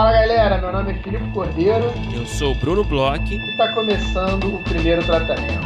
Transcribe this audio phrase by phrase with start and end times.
[0.00, 1.92] Fala galera, meu nome é Filipe Cordeiro.
[2.14, 3.22] Eu sou o Bruno Bloch.
[3.22, 5.60] E está começando o primeiro tratamento.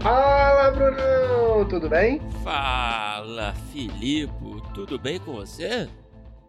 [0.00, 2.20] Fala Bruno, tudo bem?
[2.44, 5.88] Fala Filipe, tudo bem com você?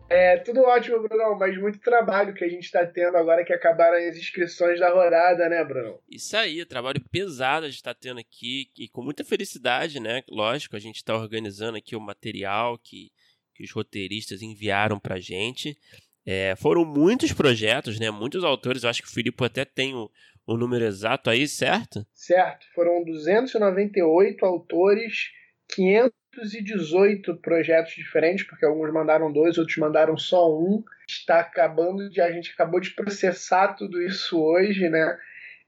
[0.10, 3.98] É, tudo ótimo, Bruno, mas muito trabalho que a gente está tendo agora que acabaram
[3.98, 6.00] as inscrições da rodada, né, Bruno?
[6.10, 10.24] Isso aí, trabalho pesado a gente está tendo aqui e com muita felicidade, né?
[10.30, 13.12] Lógico, a gente está organizando aqui o material que,
[13.56, 15.78] que os roteiristas enviaram para gente.
[16.26, 18.12] É, foram muitos projetos, né?
[18.12, 20.10] Muitos autores, eu acho que o Filipe até tem o,
[20.46, 22.06] o número exato aí, certo?
[22.14, 25.32] Certo, foram 298 autores,
[25.70, 30.84] 500 218 projetos diferentes, porque alguns mandaram dois, outros mandaram só um.
[31.08, 32.22] Está acabando de.
[32.22, 35.18] A gente acabou de processar tudo isso hoje, né?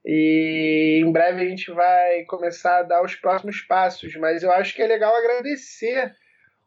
[0.05, 4.16] E em breve a gente vai começar a dar os próximos passos.
[4.16, 6.13] Mas eu acho que é legal agradecer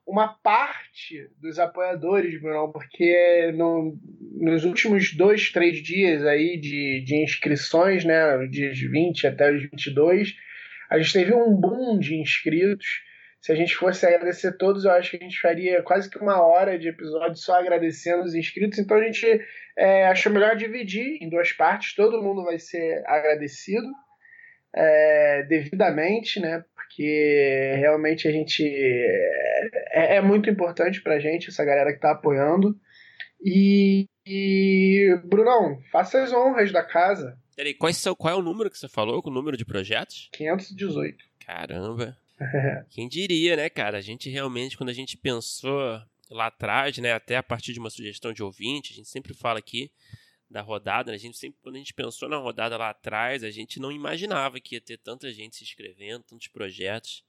[0.07, 3.97] uma parte dos apoiadores, Bruno, porque no,
[4.41, 8.47] nos últimos dois, três dias aí de, de inscrições, né?
[8.47, 10.35] Dias 20 até os 22,
[10.91, 13.07] a gente teve um boom de inscritos
[13.49, 16.39] se a gente fosse agradecer todos, eu acho que a gente faria quase que uma
[16.43, 18.79] hora de episódio só agradecendo os inscritos.
[18.79, 19.27] Então a gente
[19.75, 21.95] é, achou melhor dividir em duas partes.
[21.95, 23.89] Todo mundo vai ser agradecido
[24.77, 26.63] é, devidamente, né?
[26.75, 28.63] Porque realmente a gente
[29.93, 32.79] é, é muito importante pra gente, essa galera que tá apoiando.
[33.43, 37.35] E, e Brunão, faça as honras da casa.
[37.57, 39.23] Peraí, qual, qual é o número que você falou?
[39.25, 40.29] O número de projetos?
[40.35, 41.17] 518.
[41.47, 42.15] Caramba.
[42.91, 43.99] Quem diria, né, cara?
[43.99, 46.01] A gente realmente, quando a gente pensou
[46.31, 49.59] lá atrás, né, até a partir de uma sugestão de ouvinte, a gente sempre fala
[49.59, 49.91] aqui
[50.51, 51.17] da rodada, né?
[51.17, 54.61] a gente sempre, quando a gente pensou na rodada lá atrás, a gente não imaginava
[54.61, 57.25] que ia ter tanta gente se inscrevendo, tantos projetos.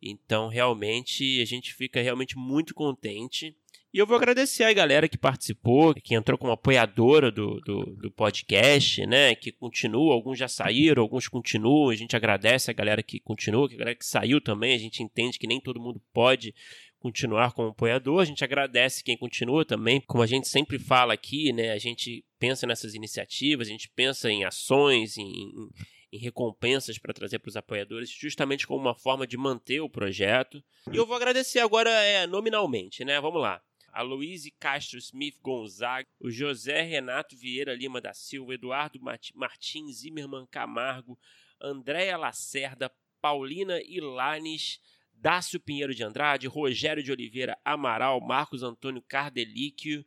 [0.00, 3.56] Então, realmente, a gente fica realmente muito contente
[3.96, 8.10] e eu vou agradecer a galera que participou, que entrou como apoiadora do, do, do,
[8.10, 9.34] podcast, né?
[9.34, 11.88] Que continua, alguns já saíram, alguns continuam.
[11.88, 14.74] A gente agradece a galera que continua, que a galera que saiu também.
[14.74, 16.54] A gente entende que nem todo mundo pode
[16.98, 18.20] continuar como apoiador.
[18.20, 19.98] A gente agradece quem continua também.
[20.02, 21.72] Como a gente sempre fala aqui, né?
[21.72, 25.70] A gente pensa nessas iniciativas, a gente pensa em ações, em,
[26.12, 30.62] em recompensas para trazer para os apoiadores, justamente como uma forma de manter o projeto.
[30.92, 33.18] E eu vou agradecer agora é, nominalmente, né?
[33.22, 33.58] Vamos lá
[33.96, 39.00] a Luíse Castro Smith Gonzaga, o José Renato Vieira Lima da Silva, Eduardo
[39.34, 41.18] Martins Zimmermann Camargo,
[41.58, 42.92] Andréa Lacerda,
[43.22, 44.82] Paulina Ilanes,
[45.14, 50.04] Dácio Pinheiro de Andrade, Rogério de Oliveira Amaral, Marcos Antônio Cardelíquio,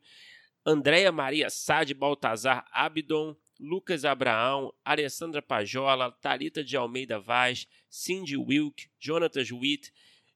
[0.64, 8.88] Andréia Maria Sade Baltazar Abdon, Lucas Abraão, Alessandra Pajola, Talita de Almeida Vaz, Cindy Wilk,
[9.00, 9.92] Jonatas Witt,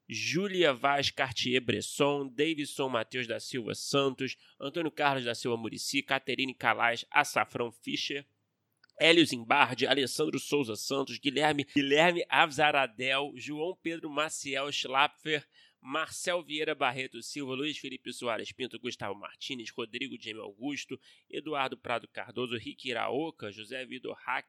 [0.07, 7.05] Júlia Vaz Cartier-Bresson, Davidson Matheus da Silva Santos, Antônio Carlos da Silva Murici, Caterine Calais,
[7.11, 8.25] Açafrão Fischer,
[8.99, 15.45] Hélio Zimbardi, Alessandro Souza Santos, Guilherme, Guilherme Avzaradel, João Pedro Maciel Schlapfer,
[15.81, 20.99] Marcel Vieira Barreto Silva, Luiz Felipe Soares Pinto, Gustavo Martins, Rodrigo Jaime Augusto,
[21.29, 24.47] Eduardo Prado Cardoso, Rick Iraoka, José Vitor Hack,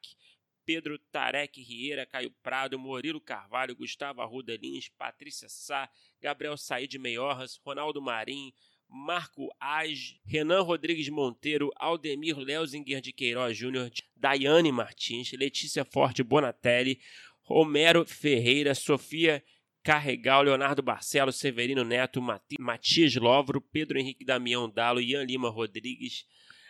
[0.66, 5.88] Pedro Tarek Rieira, Caio Prado, Murilo Carvalho, Gustavo Arruda Lins, Patrícia Sá,
[6.20, 8.52] Gabriel Said Meiorras, Ronaldo Marim,
[8.88, 17.00] Marco Age, Renan Rodrigues Monteiro, Aldemir Leuzinger de Queiroz Júnior, Daiane Martins, Letícia Forte Bonatelli,
[17.42, 19.42] Romero Ferreira, Sofia
[19.84, 22.20] Carregal, Leonardo Barcelos, Severino Neto,
[22.58, 26.26] Matias Lovro, Pedro Henrique Damião Dalo, Ian Lima Rodrigues,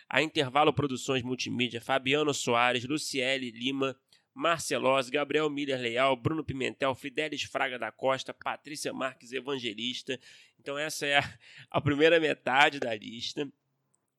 [0.09, 3.95] a Intervalo Produções Multimídia, Fabiano Soares, Luciele Lima,
[4.33, 10.19] Marcelos, Gabriel Miller Leal, Bruno Pimentel, Fidelis Fraga da Costa, Patrícia Marques Evangelista.
[10.59, 11.37] Então essa é a,
[11.71, 13.51] a primeira metade da lista.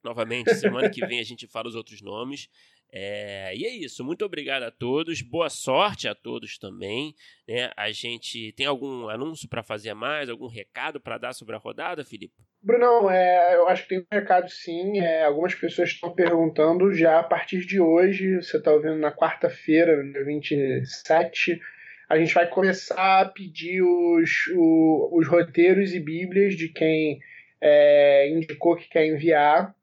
[0.02, 2.48] Novamente, semana que vem a gente fala os outros nomes.
[2.90, 7.14] É, e é isso, muito obrigado a todos, boa sorte a todos também.
[7.46, 7.70] Né?
[7.76, 12.04] A gente tem algum anúncio para fazer mais, algum recado para dar sobre a rodada,
[12.04, 12.34] Felipe?
[12.62, 15.00] Brunão, é, eu acho que tem um recado sim.
[15.00, 20.02] É, algumas pessoas estão perguntando já a partir de hoje, você está ouvindo na quarta-feira,
[20.02, 21.60] dia 27,
[22.08, 27.20] a gente vai começar a pedir os, o, os roteiros e bíblias de quem
[27.60, 29.74] é, indicou que quer enviar.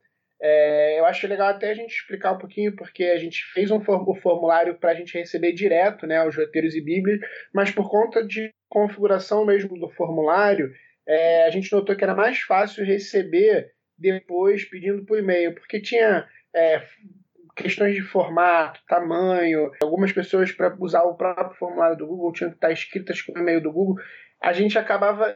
[0.47, 3.81] É, eu acho legal até a gente explicar um pouquinho, porque a gente fez um
[3.81, 7.19] formulário para a gente receber direto né, os roteiros e bíblias,
[7.51, 10.71] mas por conta de configuração mesmo do formulário,
[11.07, 16.27] é, a gente notou que era mais fácil receber depois pedindo por e-mail, porque tinha
[16.55, 16.85] é,
[17.55, 22.57] questões de formato, tamanho, algumas pessoas para usar o próprio formulário do Google tinham que
[22.57, 23.95] estar escritas com o e-mail do Google.
[24.39, 25.35] a gente acabava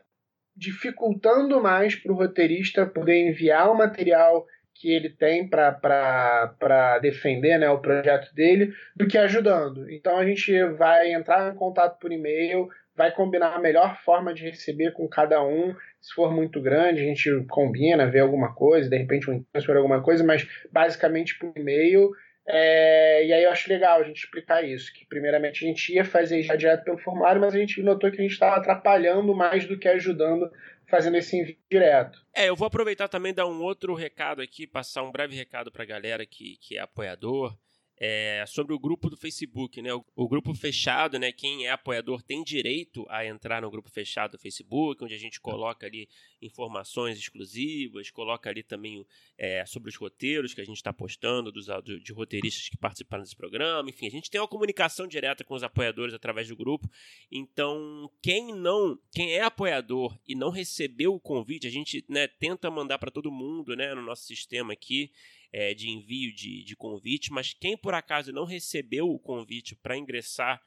[0.56, 4.46] dificultando mais para o roteirista poder enviar o material
[4.80, 9.92] que ele tem para defender né, o projeto dele do que ajudando.
[9.92, 14.44] Então a gente vai entrar em contato por e-mail, vai combinar a melhor forma de
[14.44, 15.76] receber com cada um.
[16.00, 20.02] Se for muito grande, a gente combina, vê alguma coisa, de repente um transfer alguma
[20.02, 22.12] coisa, mas basicamente por e-mail.
[22.48, 26.06] É, e aí eu acho legal a gente explicar isso, que primeiramente a gente ia
[26.06, 29.66] fazer já direto pelo formulário, mas a gente notou que a gente estava atrapalhando mais
[29.66, 30.50] do que ajudando
[30.90, 32.26] fazendo esse envio direto.
[32.34, 35.84] É, eu vou aproveitar também dar um outro recado aqui, passar um breve recado para
[35.84, 37.58] a galera que, que é apoiador
[38.00, 39.94] é, sobre o grupo do Facebook, né?
[39.94, 41.34] O, o, grupo fechado, né?
[41.34, 45.42] Quem é apoiador tem direito a entrar no grupo fechado do Facebook, onde a gente
[45.42, 46.08] coloca ali
[46.42, 49.06] informações exclusivas, coloca ali também
[49.38, 51.66] é, sobre os roteiros que a gente está postando dos,
[52.02, 53.90] de roteiristas que participaram desse programa.
[53.90, 56.90] Enfim, a gente tem uma comunicação direta com os apoiadores através do grupo.
[57.30, 62.72] Então, quem não, quem é apoiador e não recebeu o convite, a gente né, tenta
[62.72, 63.94] mandar para todo mundo, né?
[63.94, 65.12] No nosso sistema aqui
[65.52, 69.98] é, de envio de, de convite, mas quem por acaso não recebeu o convite para
[69.98, 70.62] ingressar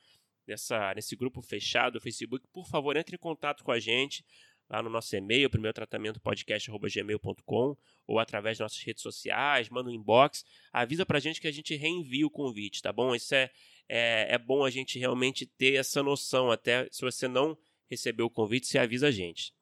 [0.47, 4.25] nessa, nesse grupo fechado do Facebook, por favor, entre em contato com a gente
[4.69, 7.77] lá no nosso e-mail, primeiro tratamento podcast.gmail.com
[8.07, 11.77] ou através das nossas redes sociais, manda um inbox, avisa pra gente que a gente
[11.77, 13.15] reenvia o convite, tá bom?
[13.15, 13.51] Isso é,
[13.89, 17.57] é, é bom a gente realmente ter essa noção, até se você não
[17.91, 19.53] recebeu o convite, você avisa a gente.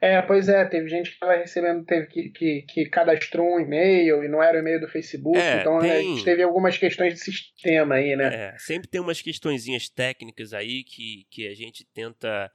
[0.00, 4.24] É, pois é, teve gente que estava recebendo, teve que, que, que cadastrou um e-mail
[4.24, 5.90] e não era o e-mail do Facebook, é, então tem...
[5.90, 8.34] a gente teve algumas questões de sistema aí, né?
[8.34, 12.50] É, sempre tem umas questõezinhas técnicas aí que, que a gente tenta.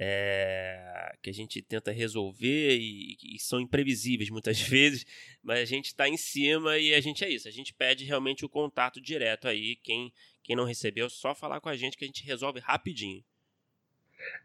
[0.00, 5.04] É, que a gente tenta resolver e, e, são imprevisíveis muitas vezes,
[5.42, 7.48] mas a gente está em cima e a gente é isso.
[7.48, 9.74] A gente pede realmente o contato direto aí.
[9.82, 10.12] Quem,
[10.44, 13.24] quem não recebeu, só falar com a gente que a gente resolve rapidinho.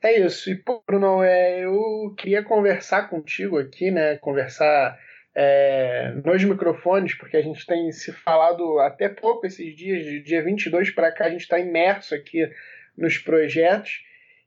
[0.01, 0.49] É isso.
[0.51, 4.17] E, pô, Bruno, é, eu queria conversar contigo aqui, né?
[4.17, 4.97] Conversar
[5.35, 10.43] é, nos microfones, porque a gente tem se falado até pouco esses dias, de dia
[10.43, 12.49] 22 para cá, a gente está imerso aqui
[12.97, 14.03] nos projetos.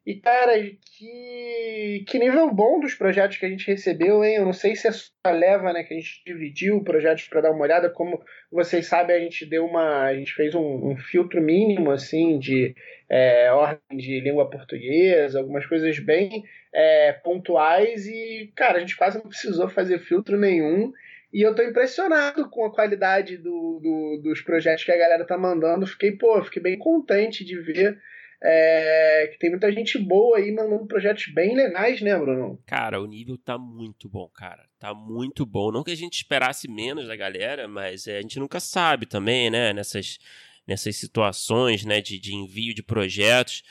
[0.07, 0.53] E, cara,
[0.97, 4.37] que, que nível bom dos projetos que a gente recebeu, hein?
[4.37, 7.51] Eu não sei se é só leva, né, que a gente dividiu projetos para dar
[7.51, 7.91] uma olhada.
[7.91, 10.05] Como vocês sabem, a gente deu uma.
[10.05, 12.73] A gente fez um, um filtro mínimo, assim, de
[13.11, 18.07] é, ordem de língua portuguesa, algumas coisas bem é, pontuais.
[18.07, 20.93] E, cara, a gente quase não precisou fazer filtro nenhum.
[21.33, 25.37] E eu tô impressionado com a qualidade do, do, dos projetos que a galera tá
[25.37, 25.85] mandando.
[25.85, 27.99] Fiquei, pô, fiquei bem contente de ver
[28.43, 32.61] é, que tem muita gente boa aí mandando projetos bem legais, né, Bruno?
[32.67, 34.67] Cara, o nível tá muito bom, cara.
[34.79, 35.73] Tá muito bom.
[35.73, 39.51] Não que a gente esperasse menos da galera, mas é, a gente nunca sabe também,
[39.51, 40.19] né, nessas,
[40.67, 43.63] nessas situações, né, de, de envio de projetos.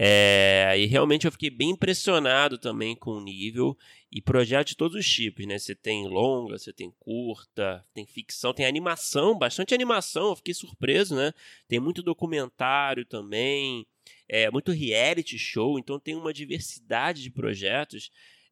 [0.00, 3.76] É, e realmente eu fiquei bem impressionado também com o nível
[4.12, 5.58] e projetos de todos os tipos, né?
[5.58, 11.16] Você tem longa, você tem curta, tem ficção, tem animação, bastante animação, eu fiquei surpreso,
[11.16, 11.32] né?
[11.66, 13.86] Tem muito documentário também
[14.28, 18.10] é, muito reality show, então tem uma diversidade de projetos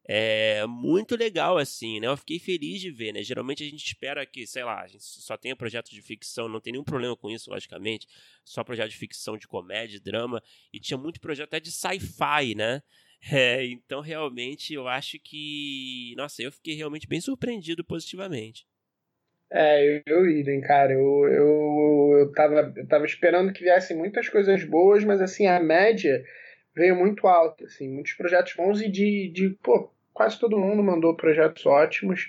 [0.08, 2.06] é muito legal assim, né?
[2.06, 3.22] Eu fiquei feliz de ver, né?
[3.24, 6.60] Geralmente a gente espera que, sei lá, a gente só tenha projetos de ficção, não
[6.60, 8.06] tem nenhum problema com isso, logicamente.
[8.44, 10.40] Só projeto de ficção, de comédia, drama,
[10.72, 12.82] e tinha muito projeto até de sci-fi, né?
[13.32, 18.66] É, então realmente eu acho que, nossa, eu fiquei realmente bem surpreendido positivamente.
[19.50, 20.92] É, eu, idem, cara.
[20.92, 25.60] Eu, eu, eu, tava, eu tava esperando que viessem muitas coisas boas, mas assim, a
[25.60, 26.24] média
[26.74, 31.16] veio muito alta, assim, muitos projetos bons e de, de pô, quase todo mundo mandou
[31.16, 32.28] projetos ótimos.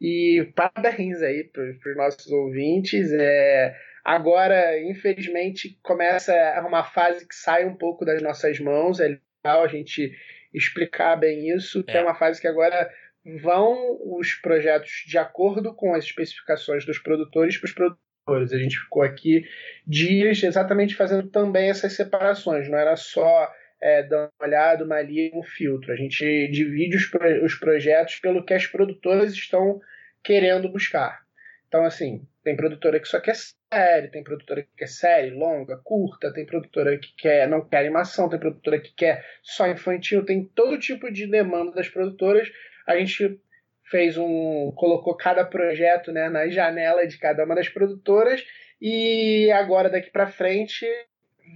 [0.00, 3.12] E parabéns aí para os nossos ouvintes.
[3.12, 6.34] É, agora, infelizmente, começa
[6.66, 8.98] uma fase que sai um pouco das nossas mãos.
[9.00, 10.12] É legal a gente
[10.52, 12.90] explicar bem isso, que é, é uma fase que agora
[13.36, 18.52] vão os projetos de acordo com as especificações dos produtores para os produtores.
[18.52, 19.44] A gente ficou aqui
[19.86, 25.30] dias exatamente fazendo também essas separações, não era só é, dar uma olhada, uma ali,
[25.34, 25.92] um filtro.
[25.92, 27.10] A gente divide os,
[27.42, 29.80] os projetos pelo que as produtoras estão
[30.22, 31.22] querendo buscar.
[31.68, 36.32] Então, assim, tem produtora que só quer série, tem produtora que quer série longa, curta,
[36.32, 40.78] tem produtora que quer não quer animação, tem produtora que quer só infantil, tem todo
[40.78, 42.48] tipo de demanda das produtoras
[42.88, 43.38] a gente
[43.84, 44.72] fez um.
[44.74, 48.42] colocou cada projeto né, na janela de cada uma das produtoras
[48.80, 50.86] e agora daqui para frente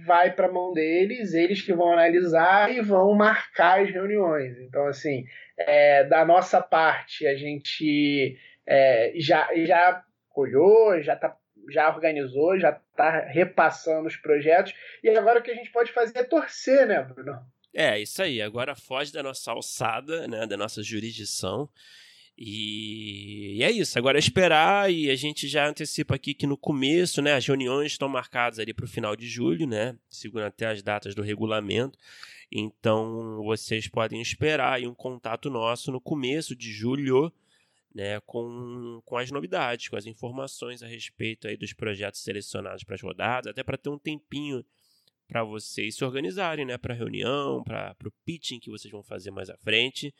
[0.05, 4.57] vai para a mão deles, eles que vão analisar e vão marcar as reuniões.
[4.59, 5.25] Então, assim,
[5.57, 10.03] é, da nossa parte, a gente é, já, já
[10.35, 11.35] olhou, já, tá,
[11.69, 14.73] já organizou, já está repassando os projetos,
[15.03, 17.39] e agora o que a gente pode fazer é torcer, né, Bruno?
[17.73, 18.41] É, isso aí.
[18.41, 20.45] Agora foge da nossa alçada, né?
[20.45, 21.69] Da nossa jurisdição.
[22.37, 23.97] E, é isso.
[23.97, 27.33] Agora é esperar e a gente já antecipa aqui que no começo, né?
[27.33, 29.95] As reuniões estão marcadas ali para o final de julho, né?
[30.09, 31.97] Segundo até as datas do regulamento.
[32.51, 37.31] Então vocês podem esperar aí um contato nosso no começo de julho,
[37.93, 38.19] né?
[38.21, 43.01] Com, com as novidades, com as informações a respeito aí dos projetos selecionados para as
[43.01, 44.63] rodadas, até para ter um tempinho
[45.27, 46.77] para vocês se organizarem, né?
[46.77, 50.13] Para reunião, para o pitching que vocês vão fazer mais à frente.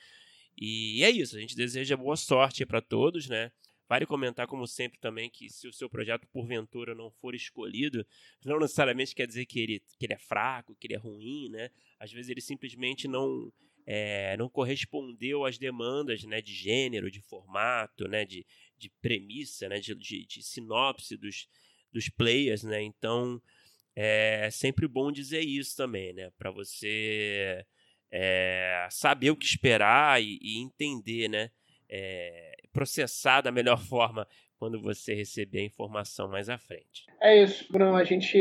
[0.57, 3.51] E é isso, a gente deseja boa sorte para todos, né?
[3.87, 8.05] Vale comentar, como sempre, também que se o seu projeto, porventura, não for escolhido,
[8.43, 11.69] não necessariamente quer dizer que ele, que ele é fraco, que ele é ruim, né?
[11.99, 13.51] Às vezes ele simplesmente não,
[13.85, 18.45] é, não correspondeu às demandas né, de gênero, de formato, né, de,
[18.77, 21.47] de premissa, né, de, de, de sinopse dos,
[21.91, 22.81] dos players, né?
[22.81, 23.41] Então,
[23.95, 26.31] é sempre bom dizer isso também, né?
[26.37, 27.65] Para você
[28.11, 31.49] é, saber o que esperar e, e entender, né?
[31.89, 37.05] É, processar da melhor forma quando você receber a informação mais à frente.
[37.21, 37.95] É isso, Bruno.
[37.95, 38.37] A gente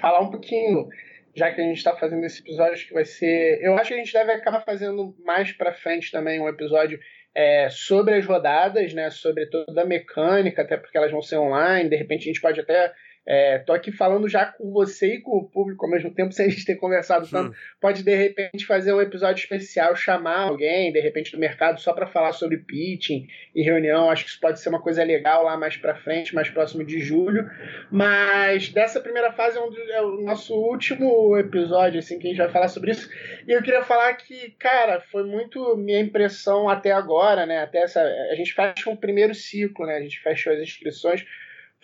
[0.00, 0.88] falar um pouquinho,
[1.36, 3.60] já que a gente está fazendo esse episódio, acho que vai ser.
[3.62, 6.98] Eu acho que a gente deve acabar fazendo mais para frente também um episódio
[7.34, 9.10] é, sobre as rodadas, né?
[9.10, 11.90] Sobre toda a mecânica, até porque elas vão ser online.
[11.90, 12.92] De repente a gente pode até
[13.26, 16.46] é, tô aqui falando já com você e com o público ao mesmo tempo, sem
[16.46, 17.56] a gente ter conversado tanto.
[17.80, 22.06] Pode, de repente, fazer um episódio especial, chamar alguém, de repente, do mercado, só para
[22.06, 24.10] falar sobre pitching e reunião.
[24.10, 27.00] Acho que isso pode ser uma coisa legal lá mais para frente, mais próximo de
[27.00, 27.48] julho.
[27.90, 32.38] Mas dessa primeira fase é, um, é, o nosso último episódio, assim, que a gente
[32.38, 33.08] vai falar sobre isso.
[33.46, 37.62] E eu queria falar que, cara, foi muito minha impressão até agora, né?
[37.62, 38.02] Até essa.
[38.02, 39.96] A gente fecha um primeiro ciclo, né?
[39.96, 41.24] A gente fechou as inscrições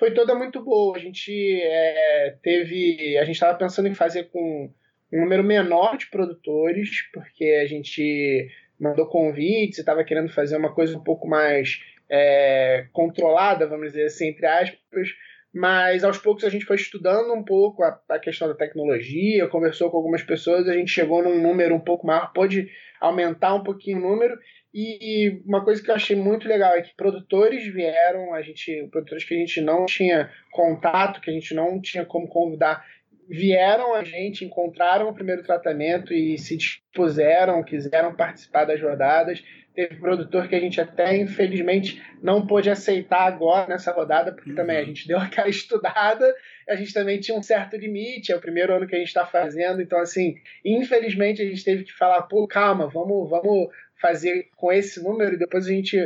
[0.01, 0.97] foi toda muito boa.
[0.97, 3.19] A gente é, teve.
[3.19, 4.73] A gente estava pensando em fazer com
[5.13, 8.49] um número menor de produtores, porque a gente
[8.81, 14.07] mandou convites e estava querendo fazer uma coisa um pouco mais é, controlada, vamos dizer
[14.07, 15.09] assim, entre aspas.
[15.53, 19.91] Mas aos poucos a gente foi estudando um pouco a, a questão da tecnologia, conversou
[19.91, 23.99] com algumas pessoas, a gente chegou num número um pouco maior, pôde aumentar um pouquinho
[23.99, 24.39] o número
[24.73, 29.25] e uma coisa que eu achei muito legal é que produtores vieram, a gente, produtores
[29.25, 32.85] que a gente não tinha contato, que a gente não tinha como convidar,
[33.29, 39.43] vieram a gente, encontraram o primeiro tratamento e se dispuseram, quiseram participar das rodadas.
[39.73, 44.57] Teve produtor que a gente até, infelizmente, não pôde aceitar agora nessa rodada, porque uhum.
[44.57, 46.33] também a gente deu aquela estudada,
[46.69, 49.25] a gente também tinha um certo limite, é o primeiro ano que a gente está
[49.25, 50.35] fazendo, então, assim,
[50.65, 53.69] infelizmente a gente teve que falar, pô, calma, vamos, vamos
[54.01, 55.97] fazer com esse número e depois a gente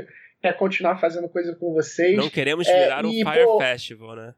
[0.40, 2.16] quer continuar fazendo coisa com vocês.
[2.16, 4.34] Não queremos virar é, um e, Fire pô, Festival, né?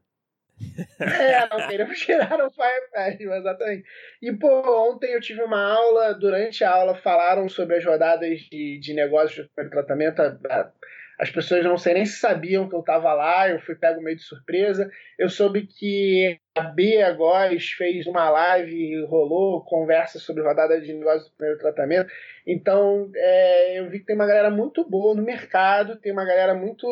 [0.99, 3.83] é, não queremos tirar o Fire Festival, exatamente.
[4.21, 8.79] E, pô, ontem eu tive uma aula, durante a aula falaram sobre as rodadas de,
[8.79, 10.21] de negócios de tratamento.
[10.21, 10.71] A, a,
[11.19, 14.15] as pessoas não sei nem se sabiam que eu estava lá, eu fui pego meio
[14.15, 14.89] de surpresa.
[15.17, 21.29] Eu soube que a Bia Góes fez uma live rolou conversa sobre rodada de negócio
[21.29, 22.11] do primeiro tratamento.
[22.45, 26.53] Então, é, eu vi que tem uma galera muito boa no mercado, tem uma galera
[26.53, 26.87] muito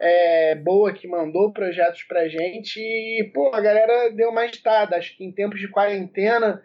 [0.00, 4.96] é, boa que mandou projetos pra gente e, pô, a galera deu mais estada.
[4.96, 6.60] Acho que em tempos de quarentena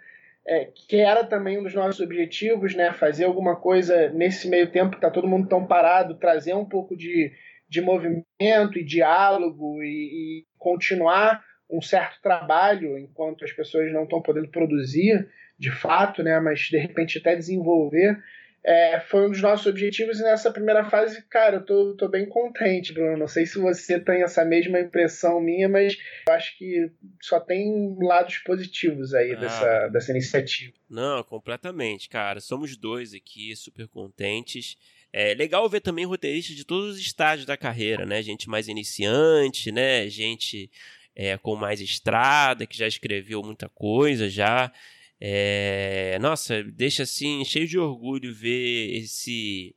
[0.47, 2.93] é, que era também um dos nossos objetivos, né?
[2.93, 6.95] Fazer alguma coisa nesse meio tempo que está todo mundo tão parado, trazer um pouco
[6.95, 7.31] de,
[7.67, 14.21] de movimento e diálogo e, e continuar um certo trabalho enquanto as pessoas não estão
[14.21, 16.39] podendo produzir de fato, né?
[16.39, 18.17] Mas de repente até desenvolver
[18.67, 22.25] é, foi um dos nossos objetivos e nessa primeira fase, cara, eu tô, tô bem
[22.25, 23.15] contente, Bruno.
[23.15, 25.95] Não sei se você tem essa mesma impressão minha, mas
[26.27, 26.89] eu acho que
[27.21, 30.73] só tem lados positivos aí ah, dessa, dessa iniciativa.
[30.89, 32.41] Não, completamente, cara.
[32.41, 34.75] Somos dois aqui, super contentes.
[35.13, 38.23] É legal ver também roteiristas de todos os estágios da carreira, né?
[38.23, 40.09] Gente mais iniciante, né?
[40.09, 40.71] Gente
[41.15, 44.71] é, com mais estrada, que já escreveu muita coisa já.
[45.19, 49.75] É, nossa, deixa assim cheio de orgulho ver esse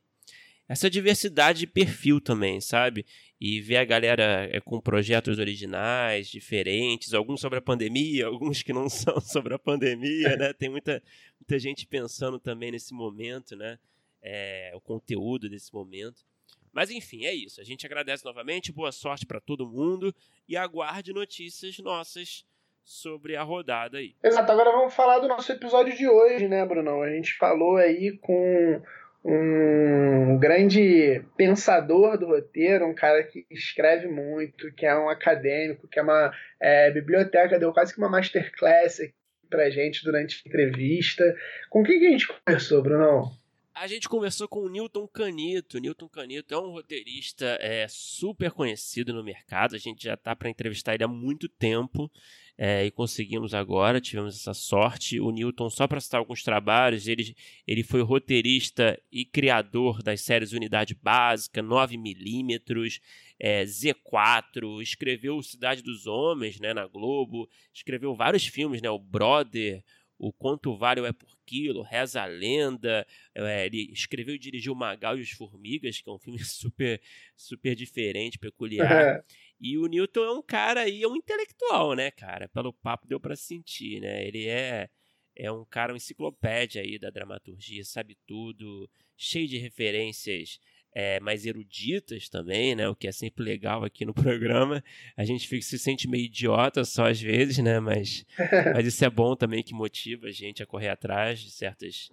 [0.69, 3.03] essa diversidade de perfil também, sabe?
[3.41, 8.71] E ver a galera é, com projetos originais, diferentes, alguns sobre a pandemia, alguns que
[8.71, 10.53] não são sobre a pandemia, né?
[10.53, 11.01] Tem muita,
[11.39, 13.79] muita gente pensando também nesse momento, né?
[14.21, 16.23] É, o conteúdo desse momento.
[16.71, 17.59] Mas enfim, é isso.
[17.59, 20.15] A gente agradece novamente, boa sorte para todo mundo
[20.47, 22.45] e aguarde notícias nossas
[22.89, 24.15] sobre a rodada aí.
[24.23, 27.03] Exato, agora vamos falar do nosso episódio de hoje, né, Brunão?
[27.03, 28.81] A gente falou aí com
[29.23, 35.99] um grande pensador do roteiro, um cara que escreve muito, que é um acadêmico, que
[35.99, 38.99] é uma é, biblioteca, deu quase que uma masterclass
[39.49, 41.23] pra gente durante a entrevista.
[41.69, 43.31] Com quem que a gente conversou, Bruno?
[43.75, 45.79] A gente conversou com o Newton Canito.
[45.79, 49.75] Newton Canito é um roteirista é, super conhecido no mercado.
[49.75, 52.11] A gente já está para entrevistar ele há muito tempo
[52.61, 55.17] é, e conseguimos agora, tivemos essa sorte.
[55.17, 57.33] O Newton, só para citar alguns trabalhos, ele,
[57.65, 62.99] ele foi roteirista e criador das séries Unidade Básica, 9mm,
[63.39, 69.81] é, Z4, escreveu Cidade dos Homens né, na Globo, escreveu vários filmes, né, o Brother,
[70.17, 75.17] o Quanto Vale é por Quilo, Reza a Lenda, é, ele escreveu e dirigiu Magal
[75.17, 77.01] e os Formigas, que é um filme super,
[77.37, 79.23] super diferente, peculiar.
[79.59, 82.47] E o Newton é um cara aí, é um intelectual, né, cara?
[82.47, 84.25] Pelo papo deu para sentir, né?
[84.25, 84.89] Ele é
[85.39, 90.59] é um cara, uma enciclopédia aí da dramaturgia, sabe tudo, cheio de referências
[90.93, 92.89] é, mais eruditas também, né?
[92.89, 94.83] O que é sempre legal aqui no programa.
[95.15, 97.79] A gente fica, se sente meio idiota só às vezes, né?
[97.79, 98.25] Mas,
[98.73, 102.09] mas isso é bom também que motiva a gente a correr atrás de certas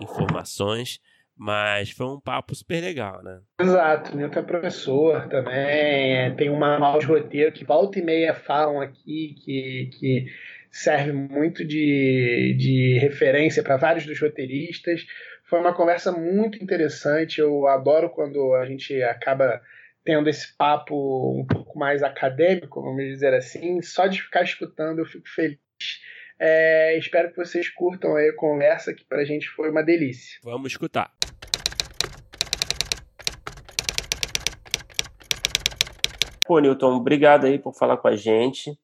[0.00, 1.00] informações.
[1.38, 3.40] Mas foi um papo super legal, né?
[3.60, 8.34] Exato, Nilton é professor também, é, tem um manual de roteiro que volta e meia
[8.34, 10.26] falam aqui, que, que
[10.68, 15.06] serve muito de, de referência para vários dos roteiristas.
[15.44, 19.62] Foi uma conversa muito interessante, eu adoro quando a gente acaba
[20.04, 25.06] tendo esse papo um pouco mais acadêmico, vamos dizer assim, só de ficar escutando eu
[25.06, 25.58] fico feliz
[26.40, 30.38] é, espero que vocês curtam a conversa, que para a gente foi uma delícia.
[30.42, 31.12] Vamos escutar.
[36.46, 38.78] Pô, Newton, obrigado aí por falar com a gente.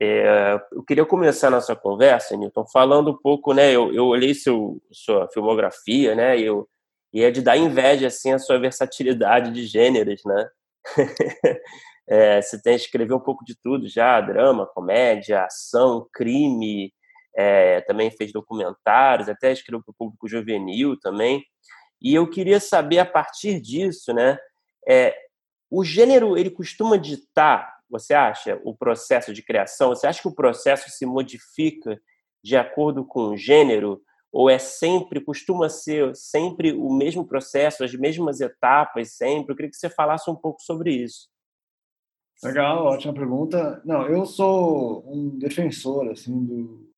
[0.00, 3.70] É, eu queria começar nossa conversa, Newton, falando um pouco, né?
[3.70, 6.38] Eu, eu olhei seu, sua filmografia, né?
[6.38, 6.68] E, eu,
[7.12, 10.48] e é de dar inveja, assim, a sua versatilidade de gêneros, né?
[12.08, 16.92] É, você tem escreveu um pouco de tudo já, drama, comédia, ação, crime,
[17.36, 21.44] é, também fez documentários, até escreveu para o público juvenil também.
[22.00, 24.38] E eu queria saber, a partir disso, né,
[24.88, 25.14] é,
[25.70, 29.90] o gênero, ele costuma ditar, você acha, o processo de criação?
[29.90, 32.00] Você acha que o processo se modifica
[32.42, 34.00] de acordo com o gênero?
[34.32, 39.52] Ou é sempre, costuma ser sempre o mesmo processo, as mesmas etapas sempre?
[39.52, 41.28] Eu queria que você falasse um pouco sobre isso.
[42.42, 43.82] Legal, ótima pergunta.
[43.84, 46.88] Não, eu sou um defensor assim do,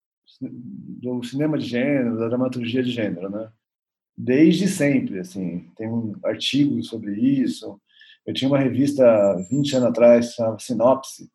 [0.40, 3.50] do cinema de gênero, da dramaturgia de gênero, né?
[4.16, 7.80] Desde sempre, assim, tem um artigo sobre isso.
[8.26, 9.02] Eu tinha uma revista
[9.50, 11.30] 20 anos atrás, chamava Sinopse,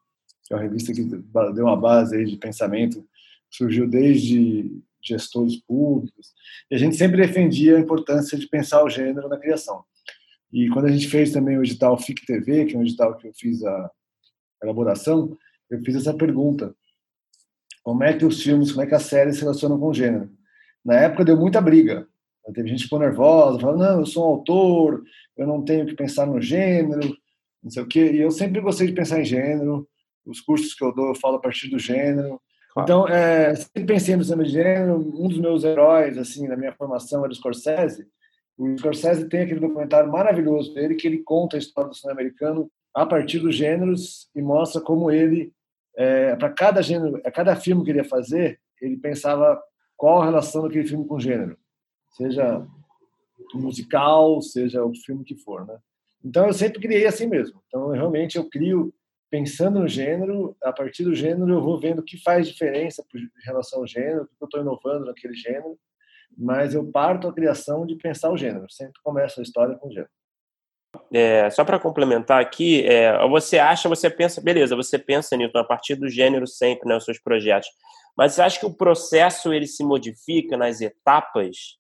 [0.46, 3.04] que é uma revista que deu uma base aí de pensamento,
[3.50, 6.34] surgiu desde gestores públicos,
[6.70, 9.84] e a gente sempre defendia a importância de pensar o gênero na criação.
[10.56, 13.28] E quando a gente fez também o edital FIC TV, que é um edital que
[13.28, 13.91] eu fiz a
[14.63, 15.38] elaboração,
[15.70, 16.74] eu fiz essa pergunta:
[17.84, 20.30] como é que os filmes, como é que as séries se relacionam com o gênero?
[20.84, 22.08] Na época deu muita briga.
[22.54, 25.04] Teve gente que ficou nervosa, falando: não, eu sou um autor,
[25.36, 27.18] eu não tenho que pensar no gênero,
[27.62, 28.13] não sei o quê.
[28.13, 29.86] E eu sempre gostei de pensar em gênero.
[30.26, 32.41] Os cursos que eu dou, eu falo a partir do gênero.
[32.74, 32.86] Claro.
[32.86, 34.96] Então, é, sempre pensei no cinema de gênero.
[35.22, 38.08] Um dos meus heróis, assim, na minha formação era o Scorsese.
[38.58, 42.72] O Scorsese tem aquele documentário maravilhoso dele que ele conta a história do cinema americano
[42.94, 45.52] a partir dos gêneros e mostra como ele,
[45.98, 49.62] é, para cada gênero, a cada filme que ele ia fazer, ele pensava
[49.98, 51.58] qual a relação daquele filme com o gênero,
[52.12, 52.65] seja
[53.54, 55.78] musical, seja o filme que for, né?
[56.24, 57.62] Então eu sempre criei assim mesmo.
[57.68, 58.94] Então realmente eu crio
[59.30, 63.46] pensando no gênero, a partir do gênero eu vou vendo o que faz diferença em
[63.46, 65.78] relação ao gênero, o que eu estou inovando naquele gênero
[66.38, 68.65] mas eu parto a criação de pensar o gênero.
[68.69, 70.10] Sempre começo a história com o gênero.
[71.12, 75.63] É, só para complementar aqui, é, você acha, você pensa, beleza, você pensa, Newton, a
[75.63, 77.69] partir do gênero sempre, né, os seus projetos.
[78.17, 81.78] Mas você acha que o processo ele se modifica nas etapas?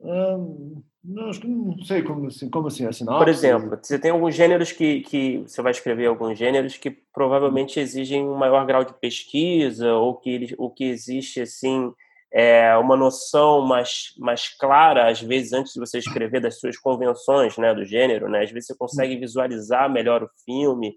[0.00, 4.72] Hum, não, não sei como assim, como assim, assim Por exemplo, você tem alguns gêneros
[4.72, 9.92] que, que você vai escrever alguns gêneros que provavelmente exigem um maior grau de pesquisa
[9.94, 11.92] ou que, ou que existe assim
[12.32, 17.56] é, uma noção mais, mais clara, às vezes, antes de você escrever das suas convenções
[17.58, 18.42] né, do gênero, né?
[18.42, 20.94] Às vezes você consegue visualizar melhor o filme,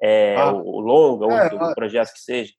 [0.00, 2.52] é, ah, o, o longa, é, ou o projeto que seja.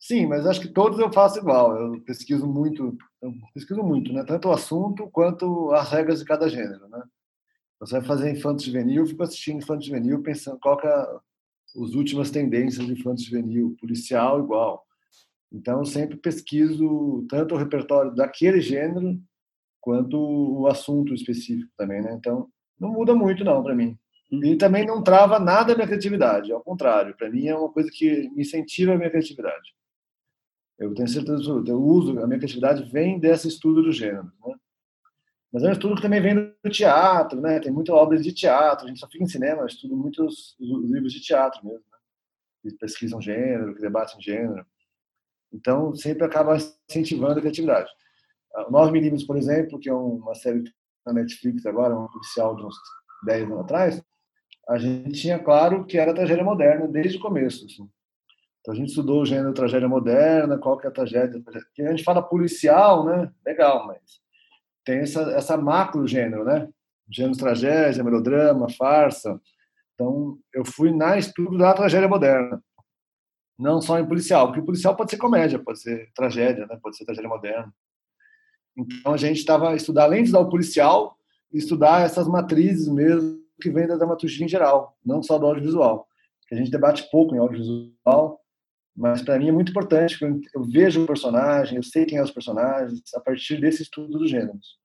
[0.00, 1.74] Sim, mas acho que todos eu faço igual.
[1.76, 4.24] Eu pesquiso muito, eu pesquiso muito, né?
[4.26, 7.02] Tanto o assunto quanto as regras de cada gênero, né?
[7.80, 12.30] Você vai fazer infanto juvenil, fico assistindo infanto juvenil pensando qual que é as últimas
[12.30, 14.83] tendências de infanto juvenil, policial igual.
[15.54, 19.16] Então, sempre pesquiso tanto o repertório daquele gênero
[19.80, 22.12] quanto o assunto específico também, né?
[22.14, 23.96] Então, não muda muito não para mim.
[24.32, 27.88] E também não trava nada a minha criatividade, ao contrário, para mim é uma coisa
[27.92, 29.74] que me incentiva a minha criatividade.
[30.76, 31.70] Eu tenho certeza absoluta.
[31.70, 34.54] Eu uso, a minha criatividade vem desse estudo do gênero, né?
[35.52, 37.60] Mas é um estudo que também vem do teatro, né?
[37.60, 38.86] Tem muitas obras de teatro.
[38.86, 41.98] A gente só fica em cinema, eu estudo muitos livros de teatro mesmo, né?
[42.60, 44.66] que pesquisam gênero, que debatem gênero.
[45.54, 46.56] Então, sempre acaba
[46.90, 47.88] incentivando a criatividade.
[48.68, 50.64] O 9 milímetros, por exemplo, que é uma série
[51.06, 52.74] na Netflix agora, um policial de uns
[53.24, 54.02] 10 anos atrás,
[54.68, 57.66] a gente tinha claro que era tragédia moderna desde o começo.
[57.66, 57.88] Assim.
[58.60, 61.40] Então a gente estudou o gênero tragédia moderna, qual que é a tragédia.
[61.42, 63.30] Porque a gente fala policial, né?
[63.44, 64.00] Legal, mas
[64.84, 66.68] tem essa, essa macro gênero, né?
[67.10, 69.38] Gênero tragédia, melodrama, farsa.
[69.94, 72.62] Então eu fui na estudo da tragédia moderna.
[73.58, 76.78] Não só em policial, porque policial pode ser comédia, pode ser tragédia, né?
[76.82, 77.72] pode ser tragédia moderna.
[78.76, 81.16] Então a gente estava estudar, além de estudar o policial,
[81.52, 86.08] estudar essas matrizes mesmo que vem da dramaturgia em geral, não só do audiovisual.
[86.50, 88.40] A gente debate pouco em audiovisual,
[88.96, 90.18] mas para mim é muito importante,
[90.54, 94.30] eu vejo o personagem, eu sei quem é os personagens, a partir desse estudo dos
[94.30, 94.78] gêneros.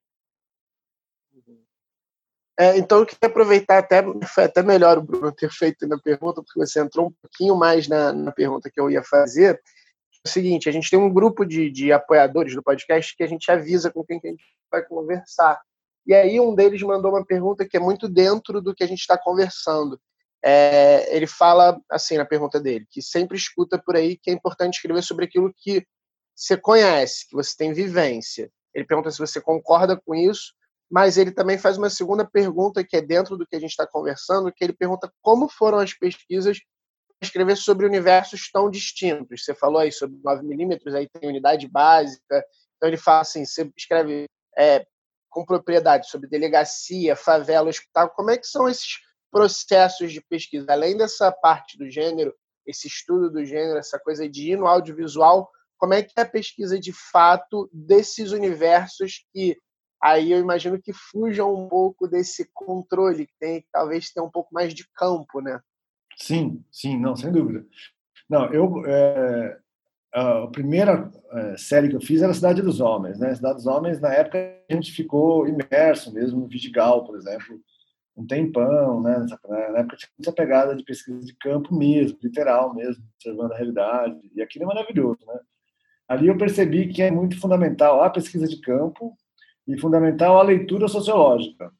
[2.59, 6.43] É, então eu queria aproveitar até, foi até melhor o Bruno ter feito na pergunta,
[6.43, 9.55] porque você entrou um pouquinho mais na, na pergunta que eu ia fazer.
[9.55, 13.27] É o seguinte, a gente tem um grupo de, de apoiadores do podcast que a
[13.27, 15.57] gente avisa com quem que a gente vai conversar.
[16.05, 18.99] E aí um deles mandou uma pergunta que é muito dentro do que a gente
[18.99, 19.97] está conversando.
[20.43, 24.75] É, ele fala assim na pergunta dele, que sempre escuta por aí que é importante
[24.75, 25.87] escrever sobre aquilo que
[26.35, 28.51] você conhece, que você tem vivência.
[28.73, 30.58] Ele pergunta se você concorda com isso,
[30.89, 33.85] mas ele também faz uma segunda pergunta que é dentro do que a gente está
[33.85, 39.43] conversando, que ele pergunta como foram as pesquisas para escrever sobre universos tão distintos.
[39.43, 42.43] Você falou aí sobre 9 milímetros, aí tem unidade básica.
[42.77, 44.25] Então ele fala assim, você escreve
[44.57, 44.85] é,
[45.29, 48.97] com propriedade sobre delegacia, favela, hospital, como é que são esses
[49.31, 50.65] processos de pesquisa?
[50.69, 52.33] Além dessa parte do gênero,
[52.65, 56.29] esse estudo do gênero, essa coisa de ir no audiovisual, como é que é a
[56.29, 59.57] pesquisa de fato desses universos que
[60.01, 64.29] aí eu imagino que fujam um pouco desse controle, que tem que talvez ter um
[64.29, 65.59] pouco mais de campo, né?
[66.15, 67.65] Sim, sim, não, sem dúvida.
[68.29, 69.57] Não, eu é,
[70.13, 73.33] a primeira é, série que eu fiz era Cidade dos Homens, né?
[73.35, 74.37] Cidade dos Homens, na época,
[74.69, 77.59] a gente ficou imerso mesmo no Vidigal, por exemplo,
[78.17, 79.25] um tempão, né?
[79.47, 84.19] Na época tinha muita pegada de pesquisa de campo mesmo, literal mesmo, observando a realidade.
[84.35, 85.39] E aquilo é maravilhoso, né?
[86.07, 89.15] Ali eu percebi que é muito fundamental a pesquisa de campo
[89.69, 91.71] e fundamental a leitura sociológica.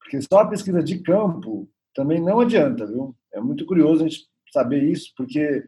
[0.00, 3.14] Porque só a pesquisa de campo também não adianta, viu?
[3.32, 5.64] É muito curioso a gente saber isso, porque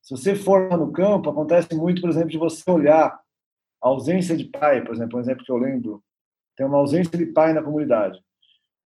[0.00, 3.20] se você for no campo, acontece muito, por exemplo, de você olhar
[3.82, 6.02] a ausência de pai, por exemplo, um exemplo que eu lembro,
[6.56, 8.20] tem uma ausência de pai na comunidade.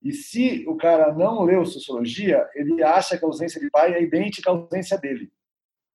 [0.03, 4.03] E se o cara não leu sociologia, ele acha que a ausência de pai é
[4.03, 5.31] idêntica à ausência dele.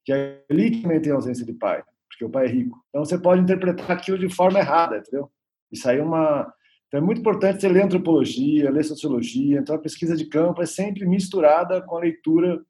[0.05, 2.79] Que a elite também tem ausência de pai, porque o pai é rico.
[2.89, 5.31] Então você pode interpretar aquilo de forma errada, entendeu?
[5.71, 6.51] Isso aí é uma.
[6.87, 9.59] Então é muito importante você ler antropologia, ler sociologia.
[9.59, 12.61] Então a pesquisa de campo é sempre misturada com a leitura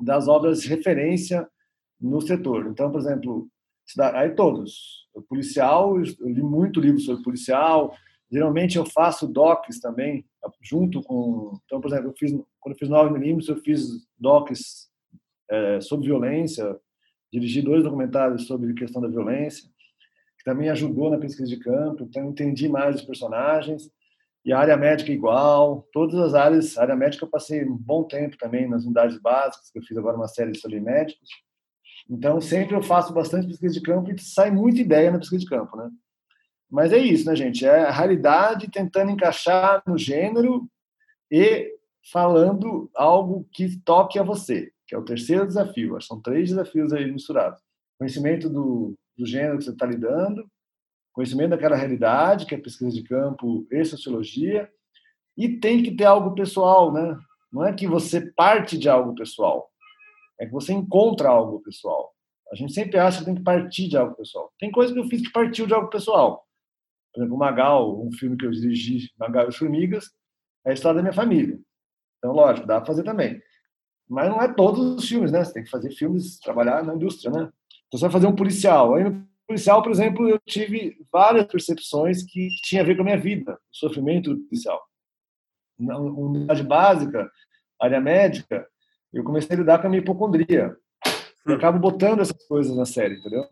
[0.00, 1.46] das obras de referência
[2.00, 2.66] no setor.
[2.66, 3.48] Então, por exemplo,
[4.14, 5.04] aí todos.
[5.14, 7.94] O policial, eu li muito livro sobre policial.
[8.30, 10.24] Geralmente eu faço docs também,
[10.62, 11.58] junto com.
[11.64, 14.88] Então, por exemplo, eu fiz, quando eu fiz 9 milímetros, eu fiz docs
[15.50, 16.76] é, sobre violência,
[17.32, 19.68] dirigi dois documentários sobre questão da violência,
[20.44, 22.04] que também ajudou na pesquisa de campo.
[22.04, 23.90] Então, entendi mais os personagens.
[24.44, 26.76] E a área médica igual, todas as áreas.
[26.76, 29.96] A área médica eu passei um bom tempo também nas unidades básicas, que eu fiz
[29.96, 31.28] agora uma série sobre médicos.
[32.10, 35.48] Então, sempre eu faço bastante pesquisa de campo e sai muita ideia na pesquisa de
[35.48, 35.88] campo, né?
[36.70, 37.64] Mas é isso, né, gente?
[37.64, 40.68] É a realidade tentando encaixar no gênero
[41.30, 41.72] e
[42.12, 45.98] falando algo que toque a você, que é o terceiro desafio.
[46.02, 47.60] São três desafios aí misturados.
[47.98, 50.46] Conhecimento do, do gênero que você está lidando,
[51.12, 54.70] conhecimento daquela realidade, que é pesquisa de campo e sociologia,
[55.36, 57.16] e tem que ter algo pessoal, né?
[57.52, 59.70] Não é que você parte de algo pessoal
[60.38, 62.12] é que você encontra algo pessoal.
[62.52, 64.52] A gente sempre acha que tem que partir de algo pessoal.
[64.58, 66.46] Tem coisa que eu fiz que partiu de algo pessoal.
[67.12, 70.10] Por exemplo, Magal, um filme que eu dirigi, Magal e os Formigas,
[70.64, 71.58] é a história da minha família.
[72.18, 73.40] Então, lógico, dá para fazer também.
[74.08, 75.44] Mas não é todos os filmes, né?
[75.44, 77.50] Você tem que fazer filmes, trabalhar na indústria, né?
[77.94, 78.94] Então, você vai fazer um policial.
[78.94, 83.04] Aí, no policial, por exemplo, eu tive várias percepções que tinham a ver com a
[83.04, 84.82] minha vida, o sofrimento do policial.
[85.78, 87.30] Na unidade básica,
[87.80, 88.66] área médica,
[89.12, 90.76] eu comecei a lidar com a minha hipocondria.
[91.46, 91.56] Eu hum.
[91.56, 93.44] acabo botando essas coisas na série, entendeu?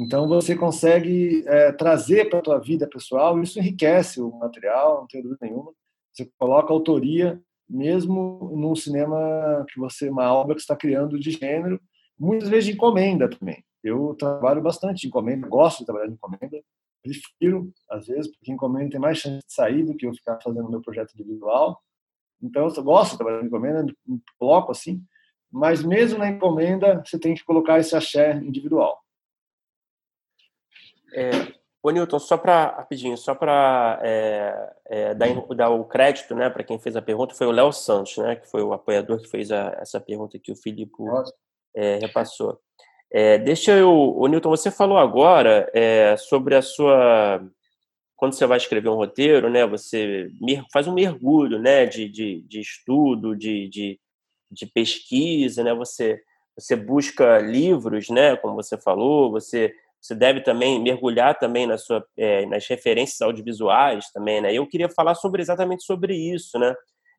[0.00, 5.06] Então você consegue é, trazer para a tua vida pessoal, isso enriquece o material, não
[5.06, 5.72] tenho dúvida nenhuma.
[6.12, 11.80] Você coloca autoria mesmo num cinema que você, uma obra que está criando de gênero,
[12.18, 13.64] muitas vezes de encomenda também.
[13.86, 16.62] Eu trabalho bastante de encomenda, gosto de trabalhar de encomenda,
[17.02, 20.68] prefiro, às vezes, porque encomenda tem mais chance de sair do que eu ficar fazendo
[20.68, 21.80] meu projeto individual.
[22.42, 25.02] Então, eu gosto de trabalhar de encomenda, me coloco assim,
[25.50, 29.00] mas mesmo na encomenda, você tem que colocar esse axé individual.
[31.14, 31.30] É,
[31.86, 36.64] Ô, Newton, só para, rapidinho, só para é, é, dar, dar, o crédito né, para
[36.64, 39.52] quem fez a pergunta, foi o Léo Santos, né, que foi o apoiador que fez
[39.52, 40.92] a, essa pergunta que o Filipe
[41.76, 42.60] é, repassou.
[43.18, 43.90] É, deixa eu.
[43.90, 47.42] Ô, Newton, você falou agora é, sobre a sua.
[48.14, 50.28] Quando você vai escrever um roteiro, né, você
[50.70, 53.98] faz um mergulho né, de, de, de estudo, de, de,
[54.50, 56.20] de pesquisa, né, você,
[56.58, 62.06] você busca livros, né, como você falou, você você deve também mergulhar também na sua,
[62.18, 64.52] é, nas referências audiovisuais também, né?
[64.52, 66.74] Eu queria falar sobre exatamente sobre isso, né?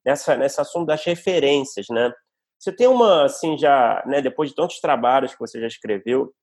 [0.06, 2.14] Nessa, nessa assunto das referências, né?
[2.60, 6.34] Você tem uma, assim, já, né, depois de tantos trabalhos que você já escreveu,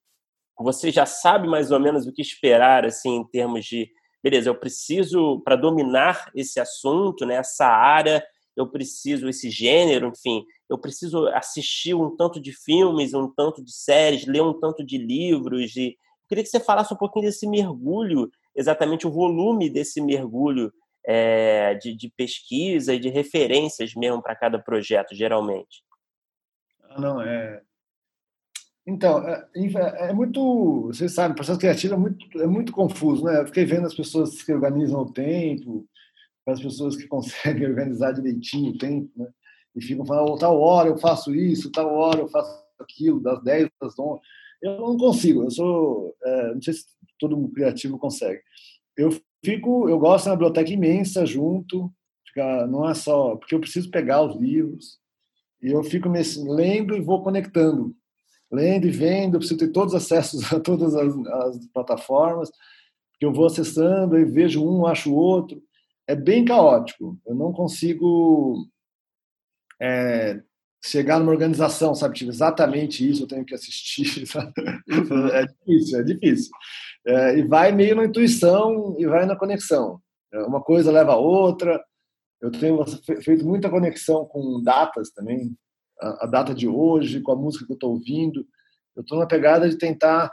[0.58, 3.90] você já sabe mais ou menos o que esperar, assim, em termos de,
[4.22, 8.24] beleza, eu preciso, para dominar esse assunto, né, essa área,
[8.56, 13.72] eu preciso, esse gênero, enfim, eu preciso assistir um tanto de filmes, um tanto de
[13.72, 15.98] séries, ler um tanto de livros, e
[16.28, 20.72] Queria que você falasse um pouquinho desse mergulho, exatamente o volume desse mergulho
[21.06, 25.82] é, de, de, pesquisa e de referências mesmo para cada projeto, geralmente.
[26.98, 27.62] Não, é.
[28.86, 29.48] Então, é,
[30.08, 30.88] é, muito.
[30.88, 33.40] Vocês sabem, o processo criativo é muito, é muito confuso, né?
[33.40, 35.86] Eu fiquei vendo as pessoas que organizam o tempo,
[36.46, 39.28] as pessoas que conseguem organizar direitinho o tempo, né?
[39.74, 43.68] E ficam falando, tal hora eu faço isso, tal hora eu faço aquilo, das 10
[43.80, 44.20] às 11
[44.64, 45.44] eu não consigo.
[45.44, 46.86] Eu sou, é, não sei se
[47.18, 48.42] todo mundo criativo consegue.
[48.96, 49.10] Eu
[49.44, 51.92] fico, eu gosto da biblioteca imensa junto,
[52.26, 54.98] fica, não é só porque eu preciso pegar os livros
[55.64, 57.96] e eu fico me, lendo e vou conectando,
[58.52, 59.34] lendo e vendo.
[59.34, 62.50] Eu preciso ter todos os acessos a todas as, as plataformas
[63.18, 65.62] que eu vou acessando e vejo um, acho o outro.
[66.06, 67.18] É bem caótico.
[67.26, 68.68] Eu não consigo
[69.80, 70.42] é,
[70.84, 72.16] chegar numa organização, sabe?
[72.16, 74.04] Tipo, exatamente isso eu tenho que assistir.
[74.28, 74.52] Sabe?
[74.86, 75.28] Uhum.
[75.28, 76.50] É difícil, é difícil.
[77.06, 79.98] É, e vai meio na intuição e vai na conexão.
[80.30, 81.82] É, uma coisa leva a outra.
[82.40, 82.84] Eu tenho
[83.22, 85.56] feito muita conexão com datas também,
[86.00, 88.46] a, a data de hoje, com a música que eu estou ouvindo.
[88.94, 90.32] Eu estou na pegada de tentar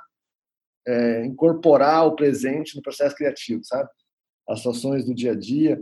[0.88, 3.90] é, incorporar o presente no processo criativo, sabe?
[4.48, 5.82] As situações do dia a dia.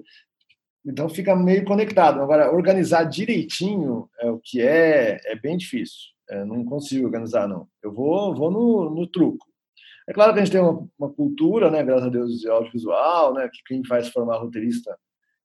[0.85, 2.21] Então fica meio conectado.
[2.21, 6.09] Agora, organizar direitinho é o que é, é bem difícil.
[6.29, 7.67] É, não consigo organizar, não.
[7.81, 9.47] Eu vou, vou no, no truco.
[10.07, 13.33] É claro que a gente tem uma, uma, cultura, né, graças a Deus, de audiovisual,
[13.33, 14.97] né, que quem faz formar roteirista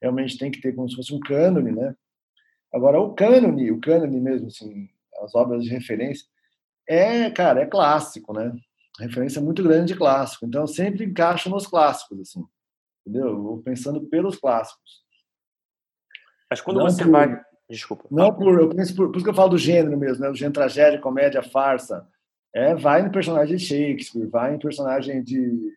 [0.05, 1.97] realmente tem que ter como se fosse um cânone, né?
[2.73, 4.89] Agora, o cânone, o cânone mesmo, assim,
[5.23, 6.27] as obras de referência,
[6.87, 8.53] é, cara, é clássico, né?
[9.01, 10.45] Referência muito grande de clássico.
[10.45, 12.45] Então, eu sempre encaixo nos clássicos, assim,
[13.01, 13.29] entendeu?
[13.29, 15.03] Eu vou pensando pelos clássicos.
[16.51, 17.41] Mas quando não você por, vai.
[17.69, 18.05] Desculpa.
[18.11, 18.61] Não por.
[18.61, 20.29] Eu penso por, por isso que eu falo do gênero mesmo, né?
[20.29, 22.07] Do gênero tragédia, comédia, farsa.
[22.55, 25.75] É, vai no personagem de Shakespeare, vai em personagem de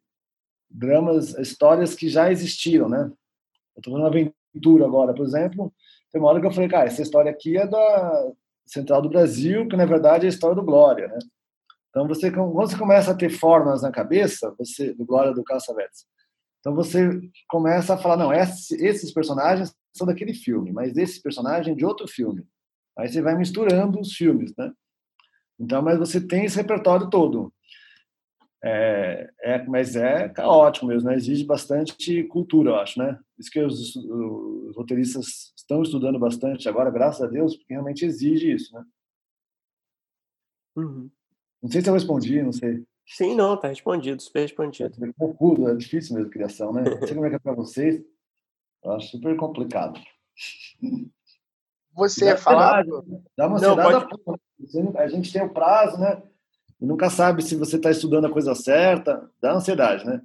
[0.70, 3.10] dramas, histórias que já existiram, né?
[3.78, 5.72] Eu tô fazendo uma aventura agora, por exemplo.
[6.12, 8.32] Tem uma hora que eu falei, cara, essa história aqui é da
[8.66, 11.20] Central do Brasil, que na verdade é a história do Glória, né?
[11.90, 16.06] Então você quando você começa a ter formas na cabeça, você do Glória do Cassavetes.
[16.60, 21.76] Então você começa a falar, não, esses personagens são daquele filme, mas esse personagem é
[21.76, 22.46] de outro filme.
[22.98, 24.72] Aí você vai misturando os filmes, né?
[25.60, 27.54] Então, mas você tem esse repertório todo.
[28.64, 31.16] É, é, mas é caótico mesmo, né?
[31.16, 33.20] exige bastante cultura, eu acho, né?
[33.38, 38.52] Isso que os, os, roteiristas estão estudando bastante agora, graças a Deus, porque realmente exige
[38.52, 38.84] isso, né?
[40.76, 41.10] Uhum.
[41.62, 42.84] Não sei se eu respondi, não sei.
[43.06, 45.06] Sim, não, tá respondido, super respondido.
[45.06, 46.84] É confuso, é difícil mesmo a criação, né?
[46.84, 48.04] Não sei como é que é para vocês,
[48.84, 50.00] eu acho super complicado.
[51.94, 52.86] Você ia falar?
[53.36, 54.08] Dá uma ansiedade.
[54.24, 54.42] Pode...
[54.98, 56.22] A gente tem o prazo, né?
[56.80, 59.30] E nunca sabe se você está estudando a coisa certa.
[59.42, 60.22] Dá ansiedade, né?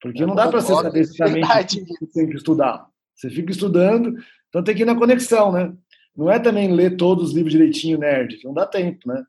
[0.00, 2.86] Porque não dá para você saber exatamente o que você tem que estudar.
[3.14, 4.16] Você fica estudando,
[4.48, 5.74] então tem que ir na conexão, né?
[6.16, 9.24] Não é também ler todos os livros direitinho, nerd, não dá tempo, né?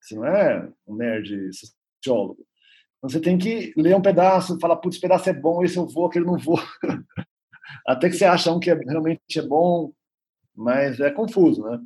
[0.00, 2.46] Você não é um nerd sociólogo.
[2.98, 5.86] Então você tem que ler um pedaço, falar, putz, esse pedaço é bom, esse eu
[5.86, 6.58] vou, aquele não vou.
[7.86, 9.92] Até que você acha um que é, realmente é bom,
[10.54, 11.80] mas é confuso, né?